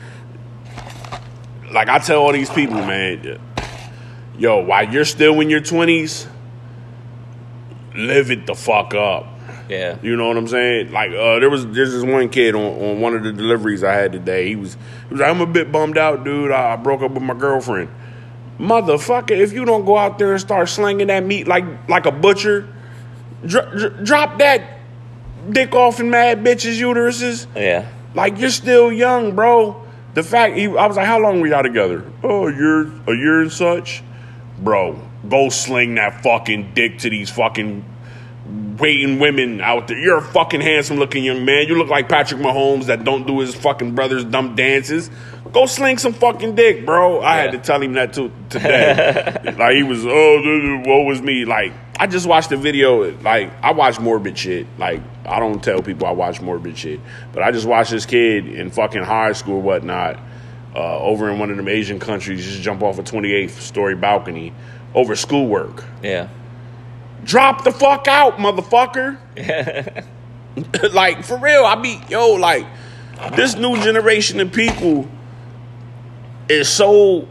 Like 1.70 1.88
I 1.88 1.98
tell 1.98 2.22
all 2.22 2.32
these 2.32 2.50
people, 2.50 2.76
man, 2.76 3.38
yo, 4.38 4.60
while 4.64 4.90
you're 4.90 5.04
still 5.04 5.38
in 5.40 5.50
your 5.50 5.60
20s, 5.60 6.26
live 7.94 8.30
it 8.30 8.46
the 8.46 8.54
fuck 8.54 8.94
up. 8.94 9.37
Yeah. 9.68 9.98
You 10.02 10.16
know 10.16 10.28
what 10.28 10.36
I'm 10.36 10.48
saying? 10.48 10.92
Like 10.92 11.10
uh, 11.10 11.38
there 11.38 11.50
was 11.50 11.66
there's 11.66 11.92
this 11.92 12.02
one 12.02 12.28
kid 12.28 12.54
on, 12.54 12.62
on 12.62 13.00
one 13.00 13.14
of 13.14 13.22
the 13.22 13.32
deliveries 13.32 13.84
I 13.84 13.92
had 13.94 14.12
today. 14.12 14.48
He 14.48 14.56
was 14.56 14.74
he 15.08 15.14
was 15.14 15.20
like, 15.20 15.30
I'm 15.30 15.40
a 15.40 15.46
bit 15.46 15.70
bummed 15.70 15.98
out, 15.98 16.24
dude. 16.24 16.50
I, 16.50 16.72
I 16.72 16.76
broke 16.76 17.02
up 17.02 17.12
with 17.12 17.22
my 17.22 17.34
girlfriend. 17.34 17.90
Motherfucker, 18.58 19.32
if 19.32 19.52
you 19.52 19.64
don't 19.64 19.84
go 19.84 19.96
out 19.96 20.18
there 20.18 20.32
and 20.32 20.40
start 20.40 20.68
slinging 20.68 21.08
that 21.08 21.24
meat 21.24 21.46
like 21.46 21.64
like 21.88 22.06
a 22.06 22.12
butcher, 22.12 22.68
dr- 23.46 23.76
dr- 23.76 24.04
drop 24.04 24.38
that 24.38 24.80
dick 25.50 25.74
off 25.74 26.00
in 26.00 26.10
mad 26.10 26.42
bitches' 26.42 26.80
uteruses. 26.80 27.46
Yeah. 27.54 27.88
Like 28.14 28.38
you're 28.38 28.50
still 28.50 28.90
young, 28.90 29.34
bro. 29.34 29.84
The 30.14 30.22
fact 30.22 30.56
he, 30.56 30.64
I 30.66 30.86
was 30.86 30.96
like, 30.96 31.06
how 31.06 31.20
long 31.20 31.40
were 31.40 31.46
y'all 31.46 31.62
together? 31.62 32.04
Oh, 32.24 32.48
a 32.48 32.52
year, 32.52 32.90
a 33.06 33.14
year 33.14 33.40
and 33.42 33.52
such, 33.52 34.02
bro. 34.58 35.00
Go 35.28 35.48
sling 35.48 35.96
that 35.96 36.22
fucking 36.22 36.72
dick 36.74 36.98
to 36.98 37.10
these 37.10 37.30
fucking 37.30 37.84
waiting 38.78 39.18
women 39.18 39.60
out 39.60 39.88
there. 39.88 39.98
You're 39.98 40.18
a 40.18 40.22
fucking 40.22 40.60
handsome 40.60 40.98
looking 40.98 41.24
young 41.24 41.44
man. 41.44 41.66
You 41.66 41.76
look 41.76 41.88
like 41.88 42.08
Patrick 42.08 42.40
Mahomes 42.40 42.86
that 42.86 43.04
don't 43.04 43.26
do 43.26 43.40
his 43.40 43.54
fucking 43.54 43.94
brother's 43.94 44.24
dumb 44.24 44.54
dances. 44.54 45.10
Go 45.52 45.66
sling 45.66 45.98
some 45.98 46.12
fucking 46.12 46.54
dick, 46.54 46.84
bro. 46.84 47.20
I 47.20 47.36
had 47.36 47.52
to 47.52 47.58
tell 47.58 47.80
him 47.80 47.94
that 47.94 48.12
too 48.12 48.30
today. 48.50 49.54
like 49.58 49.76
he 49.76 49.82
was, 49.82 50.04
oh, 50.04 50.82
duh, 50.84 51.02
was 51.04 51.22
me. 51.22 51.44
Like 51.44 51.72
I 51.98 52.06
just 52.06 52.26
watched 52.26 52.50
the 52.50 52.56
video. 52.56 53.10
Like 53.20 53.50
I 53.62 53.72
watch 53.72 53.98
morbid 53.98 54.38
shit. 54.38 54.66
Like 54.78 55.00
I 55.26 55.38
don't 55.40 55.62
tell 55.62 55.82
people 55.82 56.06
I 56.06 56.12
watch 56.12 56.40
morbid 56.40 56.76
shit, 56.76 57.00
but 57.32 57.42
I 57.42 57.50
just 57.50 57.66
watched 57.66 57.90
this 57.90 58.06
kid 58.06 58.46
in 58.46 58.70
fucking 58.70 59.02
high 59.02 59.32
school, 59.32 59.60
whatnot, 59.60 60.18
uh, 60.74 60.98
over 60.98 61.30
in 61.30 61.38
one 61.38 61.50
of 61.50 61.56
them 61.56 61.68
Asian 61.68 61.98
countries, 61.98 62.44
just 62.44 62.60
jump 62.60 62.82
off 62.82 62.98
a 62.98 63.02
28th 63.02 63.50
story 63.50 63.94
balcony 63.94 64.52
over 64.94 65.16
schoolwork. 65.16 65.84
Yeah. 66.02 66.28
Drop 67.28 67.62
the 67.62 67.72
fuck 67.72 68.08
out, 68.08 68.38
motherfucker. 68.38 69.18
like 70.94 71.22
for 71.22 71.36
real, 71.36 71.62
I 71.62 71.74
be 71.74 72.00
yo 72.08 72.32
like 72.32 72.66
this 73.36 73.54
new 73.54 73.76
generation 73.82 74.40
of 74.40 74.50
people 74.50 75.06
is 76.48 76.70
so 76.70 77.28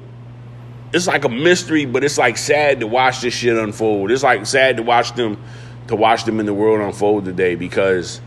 it's 0.93 1.07
like 1.07 1.25
a 1.25 1.29
mystery, 1.29 1.85
but 1.85 2.03
it's 2.03 2.19
like 2.19 2.37
sad 2.37 2.81
to 2.81 2.87
watch 2.87 3.21
this 3.21 3.33
shit 3.33 3.57
unfold. 3.57 4.11
It's 4.11 4.21
like 4.21 4.45
sad 4.45 4.77
to 4.77 4.83
watch 4.83 5.15
them 5.15 5.43
to 5.87 5.95
watch 5.95 6.25
them 6.25 6.39
in 6.39 6.45
the 6.45 6.53
world 6.53 6.79
unfold 6.79 7.25
today 7.25 7.55
because 7.55 8.21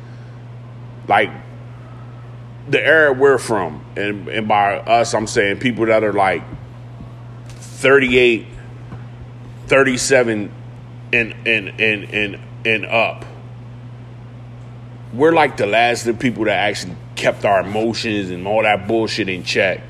like 1.07 1.31
the 2.69 2.85
era 2.85 3.13
we're 3.13 3.39
from, 3.39 3.85
and 3.95 4.27
and 4.27 4.49
by 4.49 4.79
us 4.79 5.15
I'm 5.15 5.29
saying 5.29 5.61
people 5.61 5.87
that 5.87 6.03
are 6.03 6.13
like 6.13 6.43
38, 7.47 8.49
37 9.69 10.55
and 11.13 11.35
and 11.47 11.81
and 11.81 12.05
and 12.05 12.39
and 12.65 12.87
up. 12.87 13.25
We're 15.13 15.33
like 15.33 15.57
the 15.57 15.67
last 15.67 16.07
of 16.07 16.17
the 16.17 16.21
people 16.21 16.45
that 16.45 16.57
actually 16.57 16.97
kept 17.17 17.45
our 17.45 17.61
emotions 17.61 18.31
and 18.31 18.47
all 18.47 18.63
that 18.63 18.87
bullshit 18.87 19.29
in 19.29 19.43
check. 19.43 19.83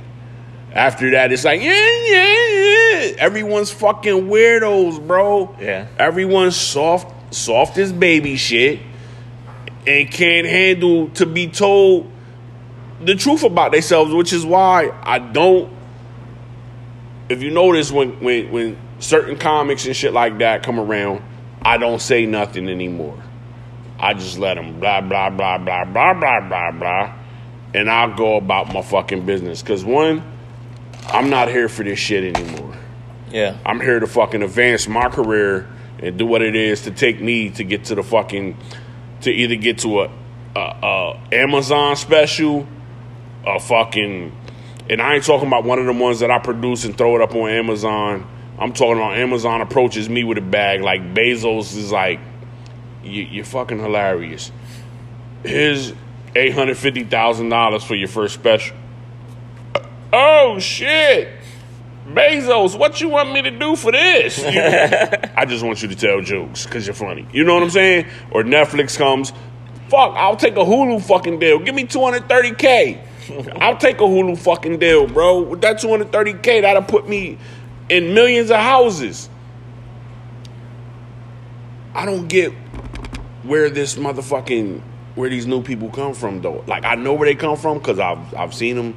After 0.73 1.11
that, 1.11 1.33
it's 1.33 1.45
like 1.45 1.61
yeah, 1.61 1.73
yeah, 2.07 2.47
yeah. 2.49 3.14
Everyone's 3.18 3.71
fucking 3.71 4.29
weirdos, 4.29 5.07
bro. 5.07 5.55
Yeah. 5.61 5.89
Everyone's 5.99 6.57
soft, 6.57 7.35
soft 7.35 7.77
as 7.79 7.93
baby 7.93 8.37
shit, 8.37 8.81
and 9.87 10.11
can't 10.11 10.47
handle 10.47 11.09
to 11.11 11.27
be 11.27 11.49
told 11.49 12.11
the 13.01 13.14
truth 13.14 13.43
about 13.43 13.73
themselves, 13.73 14.12
which 14.12 14.33
is 14.33 14.45
why 14.45 14.93
I 15.03 15.18
don't. 15.18 15.73
If 17.29 17.43
you 17.43 17.51
notice 17.51 17.91
when 17.91 18.21
when 18.21 18.51
when 18.51 18.79
certain 19.01 19.39
comics 19.39 19.87
and 19.87 19.97
shit 19.97 20.13
like 20.13 20.39
that 20.39 20.63
come 20.63 20.79
around, 20.79 21.23
I 21.63 21.79
don't 21.79 22.01
say 22.01 22.27
nothing 22.27 22.69
anymore. 22.69 23.21
I 23.99 24.15
just 24.15 24.39
let 24.39 24.55
them 24.55 24.79
blah, 24.79 25.01
blah, 25.01 25.31
blah, 25.31 25.59
blah, 25.59 25.85
blah, 25.85 26.15
blah, 26.15 26.49
blah, 26.49 26.71
blah. 26.71 27.15
And 27.75 27.91
I'll 27.91 28.15
go 28.15 28.37
about 28.37 28.73
my 28.73 28.83
fucking 28.83 29.27
business. 29.27 29.63
Because 29.63 29.85
one, 29.85 30.23
I'm 31.07 31.29
not 31.29 31.49
here 31.49 31.69
for 31.69 31.83
this 31.83 31.99
shit 31.99 32.37
anymore. 32.37 32.77
Yeah. 33.31 33.59
I'm 33.65 33.81
here 33.81 34.01
to 34.01 34.07
fucking 34.07 34.43
advance 34.43 34.89
my 34.89 35.09
career 35.09 35.69
and 35.99 36.19
do 36.19 36.27
what 36.27 36.43
it 36.43 36.57
is 36.57 36.83
to 36.83 36.91
take 36.91 37.21
me 37.21 37.51
to 37.51 37.65
get 37.65 37.85
to 37.87 37.95
the 37.95 38.03
fucking, 38.03 38.57
to 39.23 39.31
either 39.31 39.57
get 39.57 39.79
to 39.79 40.01
a, 40.01 40.11
a, 40.57 40.61
a 40.61 41.21
Amazon 41.33 41.95
special, 41.97 42.67
a 43.47 43.61
fucking, 43.61 44.37
and 44.89 45.03
I 45.03 45.15
ain't 45.15 45.25
talking 45.25 45.47
about 45.47 45.65
one 45.65 45.79
of 45.79 45.87
the 45.87 45.93
ones 45.93 46.21
that 46.21 46.31
I 46.31 46.39
produce 46.39 46.85
and 46.85 46.97
throw 46.97 47.15
it 47.17 47.23
up 47.23 47.35
on 47.35 47.51
Amazon 47.51 48.27
I'm 48.61 48.73
talking 48.75 48.97
about 48.99 49.17
Amazon 49.17 49.63
approaches 49.63 50.09
me 50.09 50.23
with 50.23 50.39
a 50.39 50.43
bag 50.43 50.83
like 50.83 51.15
Bezos 51.15 51.75
is 51.77 51.91
like, 51.91 52.21
you, 53.03 53.23
you're 53.23 53.45
fucking 53.45 53.79
hilarious. 53.79 54.53
Here's 55.43 55.95
eight 56.37 56.53
hundred 56.53 56.77
fifty 56.77 57.03
thousand 57.05 57.49
dollars 57.49 57.83
for 57.83 57.95
your 57.95 58.09
first 58.09 58.35
special. 58.35 58.77
Oh 60.13 60.59
shit. 60.59 61.29
Bezos, 62.07 62.77
what 62.79 63.01
you 63.01 63.09
want 63.09 63.33
me 63.33 63.41
to 63.43 63.51
do 63.51 63.77
for 63.77 63.93
this? 63.93 64.39
You- 64.39 64.49
I 65.37 65.45
just 65.47 65.65
want 65.65 65.81
you 65.83 65.89
to 65.89 65.95
tell 65.97 66.21
jokes 66.21 66.67
because 66.67 66.87
you're 66.87 66.95
funny. 66.95 67.27
You 67.33 67.45
know 67.45 67.55
what 67.55 67.63
I'm 67.63 67.71
saying? 67.71 68.07
Or 68.33 68.43
Netflix 68.43 68.99
comes, 68.99 69.31
fuck, 69.89 70.15
I'll 70.17 70.37
take 70.37 70.55
a 70.57 70.65
Hulu 70.65 71.03
fucking 71.03 71.39
deal. 71.39 71.61
Give 71.61 71.75
me 71.75 71.85
230K. 71.85 73.07
I'll 73.61 73.77
take 73.77 73.99
a 74.01 74.05
Hulu 74.05 74.37
fucking 74.39 74.79
deal, 74.81 75.07
bro. 75.07 75.41
With 75.43 75.61
that 75.61 75.77
230K, 75.77 76.63
that'll 76.63 76.83
put 76.83 77.09
me 77.09 77.39
in 77.91 78.14
millions 78.14 78.51
of 78.51 78.57
houses. 78.59 79.28
I 81.93 82.07
don't 82.07 82.28
get 82.28 82.53
where 83.43 83.68
this 83.68 83.97
motherfucking 83.97 84.80
where 85.16 85.28
these 85.28 85.47
new 85.47 85.61
people 85.61 85.91
come 85.91 86.14
from 86.14 86.41
though. 86.41 86.64
Like 86.66 86.84
I 86.84 86.95
know 86.95 87.14
where 87.14 87.28
they 87.28 87.34
come 87.34 87.57
from 87.57 87.78
because 87.78 87.99
I've 87.99 88.32
I've 88.34 88.55
seen 88.55 88.76
them, 88.76 88.97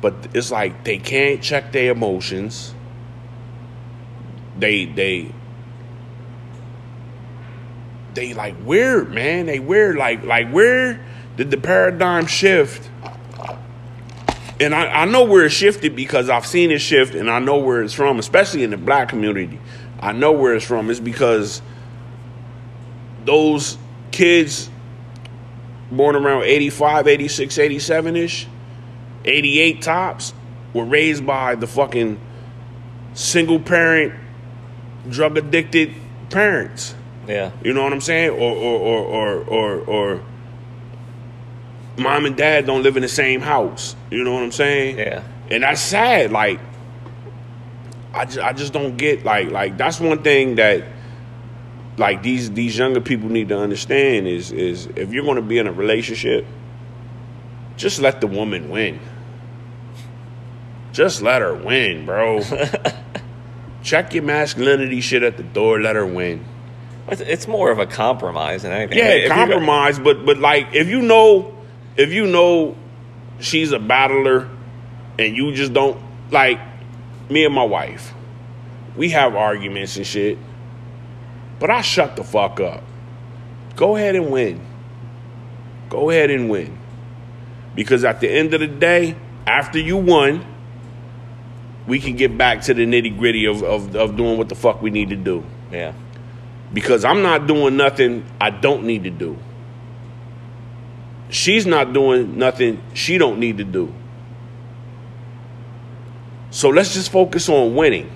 but 0.00 0.14
it's 0.34 0.50
like 0.50 0.84
they 0.84 0.98
can't 0.98 1.40
check 1.40 1.72
their 1.72 1.92
emotions. 1.92 2.74
They 4.58 4.86
they 4.86 5.32
they 8.14 8.34
like 8.34 8.56
weird, 8.64 9.12
man. 9.12 9.46
They 9.46 9.60
weird. 9.60 9.96
Like 9.96 10.24
like 10.24 10.50
where 10.50 11.00
did 11.36 11.52
the 11.52 11.56
paradigm 11.56 12.26
shift? 12.26 12.90
And 14.62 14.74
I, 14.74 15.02
I 15.02 15.04
know 15.06 15.24
where 15.24 15.44
it 15.44 15.50
shifted 15.50 15.96
because 15.96 16.30
I've 16.30 16.46
seen 16.46 16.70
it 16.70 16.78
shift 16.78 17.14
and 17.14 17.28
I 17.28 17.40
know 17.40 17.58
where 17.58 17.82
it's 17.82 17.94
from, 17.94 18.18
especially 18.18 18.62
in 18.62 18.70
the 18.70 18.76
black 18.76 19.08
community. 19.08 19.58
I 20.00 20.12
know 20.12 20.32
where 20.32 20.54
it's 20.54 20.64
from. 20.64 20.88
It's 20.88 21.00
because 21.00 21.60
those 23.24 23.76
kids 24.12 24.70
born 25.90 26.16
around 26.16 26.44
85, 26.44 27.08
86, 27.08 27.58
87 27.58 28.16
ish, 28.16 28.46
88 29.24 29.82
tops, 29.82 30.32
were 30.72 30.84
raised 30.84 31.26
by 31.26 31.54
the 31.54 31.66
fucking 31.66 32.20
single 33.14 33.60
parent, 33.60 34.14
drug 35.10 35.36
addicted 35.36 35.94
parents. 36.30 36.94
Yeah. 37.26 37.52
You 37.62 37.74
know 37.74 37.82
what 37.82 37.92
I'm 37.92 38.00
saying? 38.00 38.30
Or 38.30 38.52
or 38.52 38.78
or 38.78 39.04
or 39.04 39.44
or, 39.44 39.80
or 39.80 40.24
mom 41.98 42.26
and 42.26 42.36
dad 42.36 42.66
don't 42.66 42.82
live 42.82 42.96
in 42.96 43.02
the 43.02 43.08
same 43.08 43.40
house. 43.40 43.96
You 44.10 44.24
know 44.24 44.32
what 44.32 44.42
I'm 44.42 44.52
saying? 44.52 44.98
Yeah. 44.98 45.22
And 45.50 45.62
that's 45.62 45.80
sad. 45.80 46.32
Like 46.32 46.60
I 48.14 48.24
just 48.24 48.38
I 48.38 48.52
just 48.52 48.72
don't 48.72 48.96
get 48.96 49.24
like 49.24 49.50
like 49.50 49.76
that's 49.76 50.00
one 50.00 50.22
thing 50.22 50.56
that 50.56 50.84
like 51.98 52.22
these 52.22 52.50
these 52.52 52.76
younger 52.76 53.00
people 53.00 53.28
need 53.28 53.48
to 53.50 53.58
understand 53.58 54.26
is 54.26 54.50
is 54.52 54.86
if 54.96 55.12
you're 55.12 55.24
going 55.24 55.36
to 55.36 55.42
be 55.42 55.58
in 55.58 55.66
a 55.66 55.72
relationship, 55.72 56.46
just 57.76 58.00
let 58.00 58.20
the 58.20 58.26
woman 58.26 58.70
win. 58.70 59.00
Just 60.92 61.22
let 61.22 61.40
her 61.40 61.54
win, 61.54 62.04
bro. 62.04 62.40
Check 63.82 64.14
your 64.14 64.22
masculinity 64.22 65.00
shit 65.00 65.22
at 65.22 65.36
the 65.38 65.42
door. 65.42 65.80
Let 65.80 65.96
her 65.96 66.06
win. 66.06 66.44
It's, 67.08 67.48
more 67.48 67.70
of 67.70 67.78
a 67.78 67.86
compromise 67.86 68.62
than 68.62 68.72
anything. 68.72 68.96
Yeah, 68.98 69.08
If 69.08 69.22
you 69.24 69.28
got- 69.28 69.34
compromise, 69.36 69.98
but 69.98 70.24
but 70.24 70.38
like 70.38 70.68
if 70.74 70.88
you 70.88 71.02
know 71.02 71.51
if 71.96 72.12
you 72.12 72.26
know 72.26 72.76
she's 73.40 73.72
a 73.72 73.78
battler 73.78 74.48
and 75.18 75.36
you 75.36 75.52
just 75.54 75.72
don't 75.72 76.00
like 76.30 76.60
me 77.28 77.44
and 77.44 77.54
my 77.54 77.64
wife, 77.64 78.14
we 78.96 79.10
have 79.10 79.34
arguments 79.34 79.96
and 79.96 80.06
shit. 80.06 80.38
But 81.58 81.70
I 81.70 81.80
shut 81.80 82.16
the 82.16 82.24
fuck 82.24 82.60
up. 82.60 82.82
Go 83.76 83.96
ahead 83.96 84.16
and 84.16 84.30
win. 84.30 84.60
Go 85.88 86.10
ahead 86.10 86.30
and 86.30 86.50
win. 86.50 86.76
Because 87.74 88.04
at 88.04 88.20
the 88.20 88.28
end 88.30 88.52
of 88.54 88.60
the 88.60 88.66
day, 88.66 89.16
after 89.46 89.78
you 89.78 89.96
won, 89.96 90.44
we 91.86 92.00
can 92.00 92.16
get 92.16 92.36
back 92.36 92.62
to 92.62 92.74
the 92.74 92.86
nitty 92.86 93.18
gritty 93.18 93.46
of, 93.46 93.62
of, 93.62 93.96
of 93.96 94.16
doing 94.16 94.38
what 94.38 94.48
the 94.48 94.54
fuck 94.54 94.82
we 94.82 94.90
need 94.90 95.10
to 95.10 95.16
do 95.16 95.44
yeah. 95.72 95.92
because 96.72 97.04
I'm 97.04 97.22
not 97.22 97.46
doing 97.46 97.76
nothing 97.76 98.24
I 98.40 98.50
don't 98.50 98.84
need 98.84 99.04
to 99.04 99.10
do. 99.10 99.36
She's 101.32 101.66
not 101.66 101.92
doing 101.92 102.36
nothing 102.36 102.82
she 102.92 103.16
don't 103.16 103.40
need 103.40 103.56
to 103.58 103.64
do. 103.64 103.92
So 106.50 106.68
let's 106.68 106.92
just 106.92 107.10
focus 107.10 107.48
on 107.48 107.74
winning. 107.74 108.12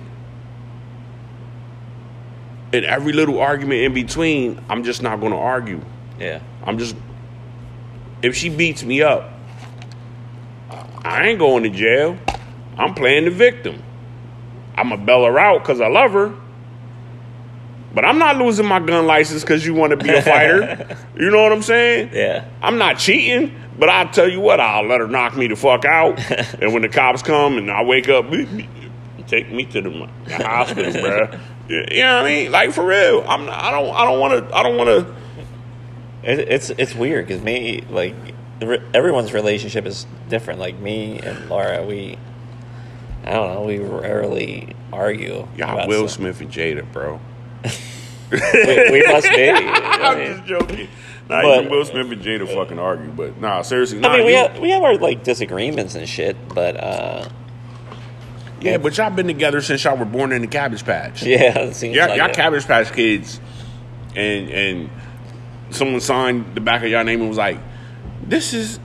And 2.71 2.85
every 2.85 3.13
little 3.13 3.39
argument 3.39 3.81
in 3.81 3.93
between, 3.93 4.63
I'm 4.69 4.83
just 4.83 5.01
not 5.01 5.19
going 5.19 5.31
to 5.31 5.37
argue. 5.37 5.81
Yeah. 6.19 6.41
I'm 6.63 6.77
just 6.77 6.95
if 8.21 8.35
she 8.35 8.49
beats 8.49 8.83
me 8.83 9.01
up, 9.01 9.31
I 10.69 11.27
ain't 11.27 11.39
going 11.39 11.63
to 11.63 11.69
jail. 11.69 12.17
I'm 12.77 12.93
playing 12.93 13.25
the 13.25 13.31
victim. 13.31 13.81
I'm 14.75 14.89
gonna 14.89 15.03
bail 15.03 15.25
her 15.25 15.39
out 15.39 15.63
because 15.63 15.81
I 15.81 15.87
love 15.87 16.11
her. 16.11 16.35
But 17.93 18.05
I'm 18.05 18.19
not 18.19 18.37
losing 18.37 18.65
my 18.65 18.79
gun 18.79 19.07
license 19.07 19.41
because 19.41 19.65
you 19.65 19.73
want 19.73 19.91
to 19.91 19.97
be 19.97 20.09
a 20.09 20.21
fighter. 20.21 20.97
you 21.17 21.31
know 21.31 21.41
what 21.41 21.51
I'm 21.51 21.61
saying? 21.61 22.11
Yeah. 22.13 22.45
I'm 22.61 22.77
not 22.77 22.99
cheating, 22.99 23.55
but 23.79 23.89
I'll 23.89 24.09
tell 24.09 24.29
you 24.29 24.39
what, 24.39 24.59
I'll 24.59 24.85
let 24.85 24.99
her 24.99 25.07
knock 25.07 25.35
me 25.35 25.47
the 25.47 25.55
fuck 25.55 25.85
out. 25.85 26.19
and 26.61 26.73
when 26.73 26.81
the 26.81 26.89
cops 26.89 27.21
come 27.21 27.57
and 27.57 27.71
I 27.71 27.83
wake 27.83 28.09
up, 28.09 28.29
take 29.27 29.51
me 29.51 29.65
to 29.65 29.81
the, 29.81 30.09
the 30.25 30.35
hospital, 30.35 30.91
bruh. 31.01 31.39
You 31.69 32.01
know 32.01 32.15
what 32.17 32.25
I 32.25 32.29
mean? 32.29 32.51
Like 32.51 32.71
for 32.71 32.85
real. 32.85 33.25
I'm. 33.27 33.49
I 33.49 33.71
don't. 33.71 33.93
I 33.93 34.05
don't 34.05 34.19
want 34.21 34.47
to. 34.47 34.55
I 34.55 34.63
don't 34.63 34.77
want 34.77 34.87
to. 34.87 35.15
It, 36.23 36.39
it's 36.39 36.69
it's 36.69 36.95
weird 36.95 37.27
because 37.27 37.43
me 37.43 37.83
like 37.89 38.15
everyone's 38.93 39.33
relationship 39.33 39.85
is 39.85 40.07
different. 40.29 40.61
Like 40.61 40.79
me 40.79 41.19
and 41.19 41.49
Laura, 41.49 41.85
we 41.85 42.17
I 43.27 43.31
don't 43.31 43.53
know, 43.53 43.61
we 43.63 43.79
rarely 43.79 44.73
argue. 44.93 45.47
Y'all 45.57 45.87
Will 45.87 46.07
stuff. 46.07 46.19
Smith 46.19 46.41
and 46.41 46.49
Jada, 46.49 46.89
bro. 46.93 47.19
We, 48.31 48.37
we 48.91 49.03
must 49.07 49.29
be. 49.29 49.49
I 49.49 49.99
I'm 50.11 50.17
mean, 50.19 50.27
just 50.37 50.45
joking. 50.45 50.87
Nah, 51.29 51.41
But- 51.41 51.59
even 51.59 51.71
Will 51.71 51.85
Smith 51.85 52.11
and 52.11 52.21
Jada 52.21 52.47
fucking 52.53 52.79
argue, 52.79 53.09
but 53.11 53.39
nah, 53.39 53.61
seriously. 53.61 53.99
Nah, 53.99 54.09
I 54.09 54.17
mean, 54.17 54.25
we 54.25 54.31
you- 54.31 54.37
have 54.37 54.59
we 54.59 54.69
have 54.71 54.83
our 54.83 54.95
like 54.97 55.23
disagreements 55.23 55.95
and 55.95 56.07
shit, 56.07 56.35
but 56.53 56.75
uh, 56.77 57.27
yeah, 58.61 58.77
but 58.77 58.97
y'all 58.97 59.09
been 59.11 59.27
together 59.27 59.61
since 59.61 59.83
y'all 59.83 59.97
were 59.97 60.05
born 60.05 60.31
in 60.31 60.41
the 60.41 60.47
Cabbage 60.47 60.83
Patch. 60.85 61.23
yeah, 61.25 61.57
it 61.59 61.75
seems 61.75 61.95
y'all, 61.95 62.09
like 62.09 62.17
y'all 62.17 62.29
it. 62.29 62.35
Cabbage 62.35 62.65
Patch 62.65 62.91
kids, 62.93 63.39
and 64.15 64.49
and 64.49 64.89
someone 65.69 66.01
signed 66.01 66.53
the 66.55 66.61
back 66.61 66.83
of 66.83 66.89
y'all 66.89 67.03
name 67.03 67.19
and 67.21 67.29
was 67.29 67.37
like, 67.37 67.59
"This 68.23 68.53
is 68.53 68.79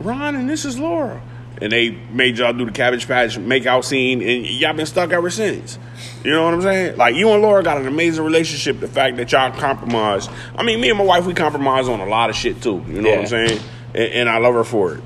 Ron 0.00 0.36
and 0.36 0.48
this 0.48 0.64
is 0.64 0.78
Laura," 0.78 1.22
and 1.60 1.72
they 1.72 1.90
made 1.90 2.38
y'all 2.38 2.52
do 2.52 2.64
the 2.64 2.72
Cabbage 2.72 3.06
Patch 3.06 3.38
make 3.38 3.66
out 3.66 3.84
scene, 3.84 4.22
and 4.22 4.46
y'all 4.46 4.74
been 4.74 4.86
stuck 4.86 5.12
ever 5.12 5.30
since. 5.30 5.78
You 6.24 6.30
know 6.30 6.44
what 6.44 6.54
I'm 6.54 6.62
saying? 6.62 6.96
Like 6.96 7.16
you 7.16 7.30
and 7.30 7.42
Laura 7.42 7.62
got 7.62 7.78
an 7.78 7.86
amazing 7.86 8.24
relationship. 8.24 8.80
The 8.80 8.88
fact 8.88 9.16
that 9.16 9.32
y'all 9.32 9.50
compromise. 9.52 10.28
I 10.56 10.62
mean, 10.62 10.80
me 10.80 10.90
and 10.90 10.98
my 10.98 11.04
wife 11.04 11.26
we 11.26 11.34
compromise 11.34 11.88
on 11.88 12.00
a 12.00 12.06
lot 12.06 12.30
of 12.30 12.36
shit 12.36 12.62
too. 12.62 12.84
You 12.88 13.02
know 13.02 13.10
what 13.10 13.18
I'm 13.20 13.26
saying? 13.26 13.60
And, 13.94 14.12
and 14.12 14.28
I 14.28 14.38
love 14.38 14.54
her 14.54 14.64
for 14.64 14.94
it. 14.94 15.02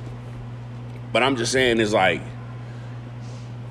But 1.12 1.22
I'm 1.22 1.36
just 1.36 1.53
saying, 1.53 1.80
is 1.80 1.92
like 1.92 2.22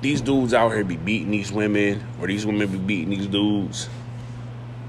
these 0.00 0.20
dudes 0.20 0.54
out 0.54 0.70
here 0.70 0.84
be 0.84 0.96
beating 0.96 1.30
these 1.30 1.52
women, 1.52 2.04
or 2.20 2.26
these 2.26 2.44
women 2.44 2.68
be 2.68 2.78
beating 2.78 3.10
these 3.10 3.26
dudes. 3.26 3.88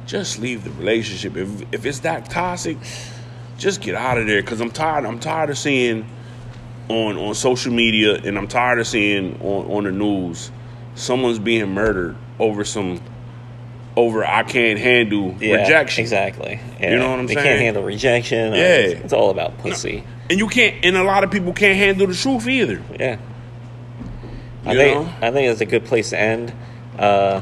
Just 0.05 0.39
leave 0.39 0.63
the 0.63 0.71
relationship. 0.71 1.37
If 1.37 1.73
if 1.73 1.85
it's 1.85 1.99
that 1.99 2.29
toxic, 2.29 2.77
just 3.57 3.81
get 3.81 3.95
out 3.95 4.17
of 4.17 4.27
there. 4.27 4.41
Cause 4.41 4.59
I'm 4.59 4.71
tired. 4.71 5.05
I'm 5.05 5.19
tired 5.19 5.49
of 5.49 5.57
seeing 5.57 6.07
on 6.89 7.17
on 7.17 7.33
social 7.35 7.71
media, 7.73 8.15
and 8.15 8.37
I'm 8.37 8.47
tired 8.47 8.79
of 8.79 8.87
seeing 8.87 9.39
on 9.41 9.71
on 9.71 9.83
the 9.85 9.91
news 9.91 10.51
someone's 10.95 11.39
being 11.39 11.69
murdered 11.69 12.15
over 12.39 12.63
some 12.63 13.01
over 13.95 14.25
I 14.25 14.43
can't 14.43 14.79
handle 14.79 15.35
Yeah, 15.39 15.55
rejection. 15.55 16.01
Exactly. 16.01 16.59
Yeah. 16.79 16.91
You 16.91 16.97
know 16.97 17.11
what 17.11 17.19
I'm 17.19 17.27
they 17.27 17.35
saying? 17.35 17.43
They 17.43 17.49
can't 17.49 17.61
handle 17.61 17.83
rejection. 17.83 18.53
Yeah. 18.53 18.75
It's, 18.77 19.01
it's 19.01 19.13
all 19.13 19.29
about 19.29 19.57
pussy. 19.59 20.03
And 20.29 20.39
you 20.39 20.47
can't 20.47 20.83
and 20.83 20.97
a 20.97 21.03
lot 21.03 21.23
of 21.23 21.31
people 21.31 21.53
can't 21.53 21.77
handle 21.77 22.07
the 22.07 22.15
truth 22.15 22.47
either. 22.47 22.81
Yeah. 22.99 23.17
I 24.65 24.75
think 24.75 24.95
know? 24.95 25.13
I 25.21 25.31
think 25.31 25.51
it's 25.51 25.61
a 25.61 25.65
good 25.65 25.85
place 25.85 26.11
to 26.11 26.19
end. 26.19 26.53
Uh, 26.97 27.41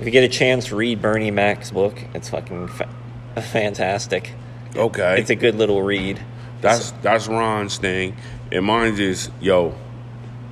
if 0.00 0.06
you 0.06 0.10
get 0.10 0.24
a 0.24 0.28
chance, 0.28 0.72
read 0.72 1.00
Bernie 1.00 1.30
Mac's 1.30 1.70
book. 1.70 1.96
It's 2.14 2.30
fucking 2.30 2.68
fa- 2.68 2.88
fantastic. 3.36 4.32
Okay. 4.74 5.20
It's 5.20 5.30
a 5.30 5.36
good 5.36 5.54
little 5.54 5.82
read. 5.82 6.20
That's 6.64 6.90
that's 7.02 7.28
Ron's 7.28 7.76
thing. 7.76 8.16
And 8.50 8.64
mine 8.64 8.98
is, 8.98 9.30
yo, 9.40 9.74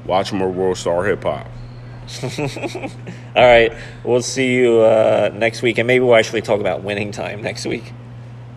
watch 0.04 0.32
more 0.32 0.50
World 0.50 0.76
Star 0.76 1.04
Hip 1.04 1.22
Hop. 1.24 1.46
All 3.34 3.42
right, 3.42 3.72
we'll 4.04 4.22
see 4.22 4.54
you 4.54 4.80
uh, 4.80 5.30
next 5.32 5.62
week, 5.62 5.78
and 5.78 5.86
maybe 5.86 6.04
we'll 6.04 6.16
actually 6.16 6.42
talk 6.42 6.60
about 6.60 6.82
winning 6.82 7.12
time 7.12 7.42
next 7.42 7.64
week. 7.64 7.92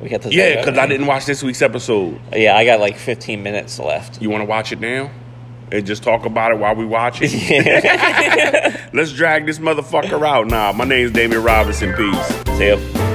We 0.02 0.10
got 0.10 0.24
to 0.24 0.34
Yeah, 0.34 0.60
because 0.60 0.78
I 0.78 0.88
didn't 0.88 1.08
watch 1.08 1.26
this 1.26 1.42
week's 1.42 1.62
episode. 1.62 2.20
Yeah, 2.34 2.58
I 2.58 2.66
got 2.66 2.82
like 2.82 2.98
15 2.98 3.42
minutes 3.42 3.80
left. 3.80 4.22
You 4.22 4.30
want 4.30 4.42
to 4.42 4.46
watch 4.46 4.74
it 4.74 4.82
now? 4.82 5.10
And 5.72 5.86
just 5.86 6.04
talk 6.04 6.26
about 6.26 6.52
it 6.52 6.60
while 6.60 6.76
we 6.76 6.86
watch 6.86 7.20
it? 7.22 7.32
Let's 8.94 9.14
drag 9.14 9.46
this 9.46 9.60
motherfucker 9.60 10.28
out. 10.28 10.48
Nah, 10.48 10.74
my 10.74 10.86
name's 10.86 11.12
Damian 11.12 11.42
Robinson. 11.42 11.94
Peace. 11.94 12.58
See 12.58 12.68
ya. 12.68 13.15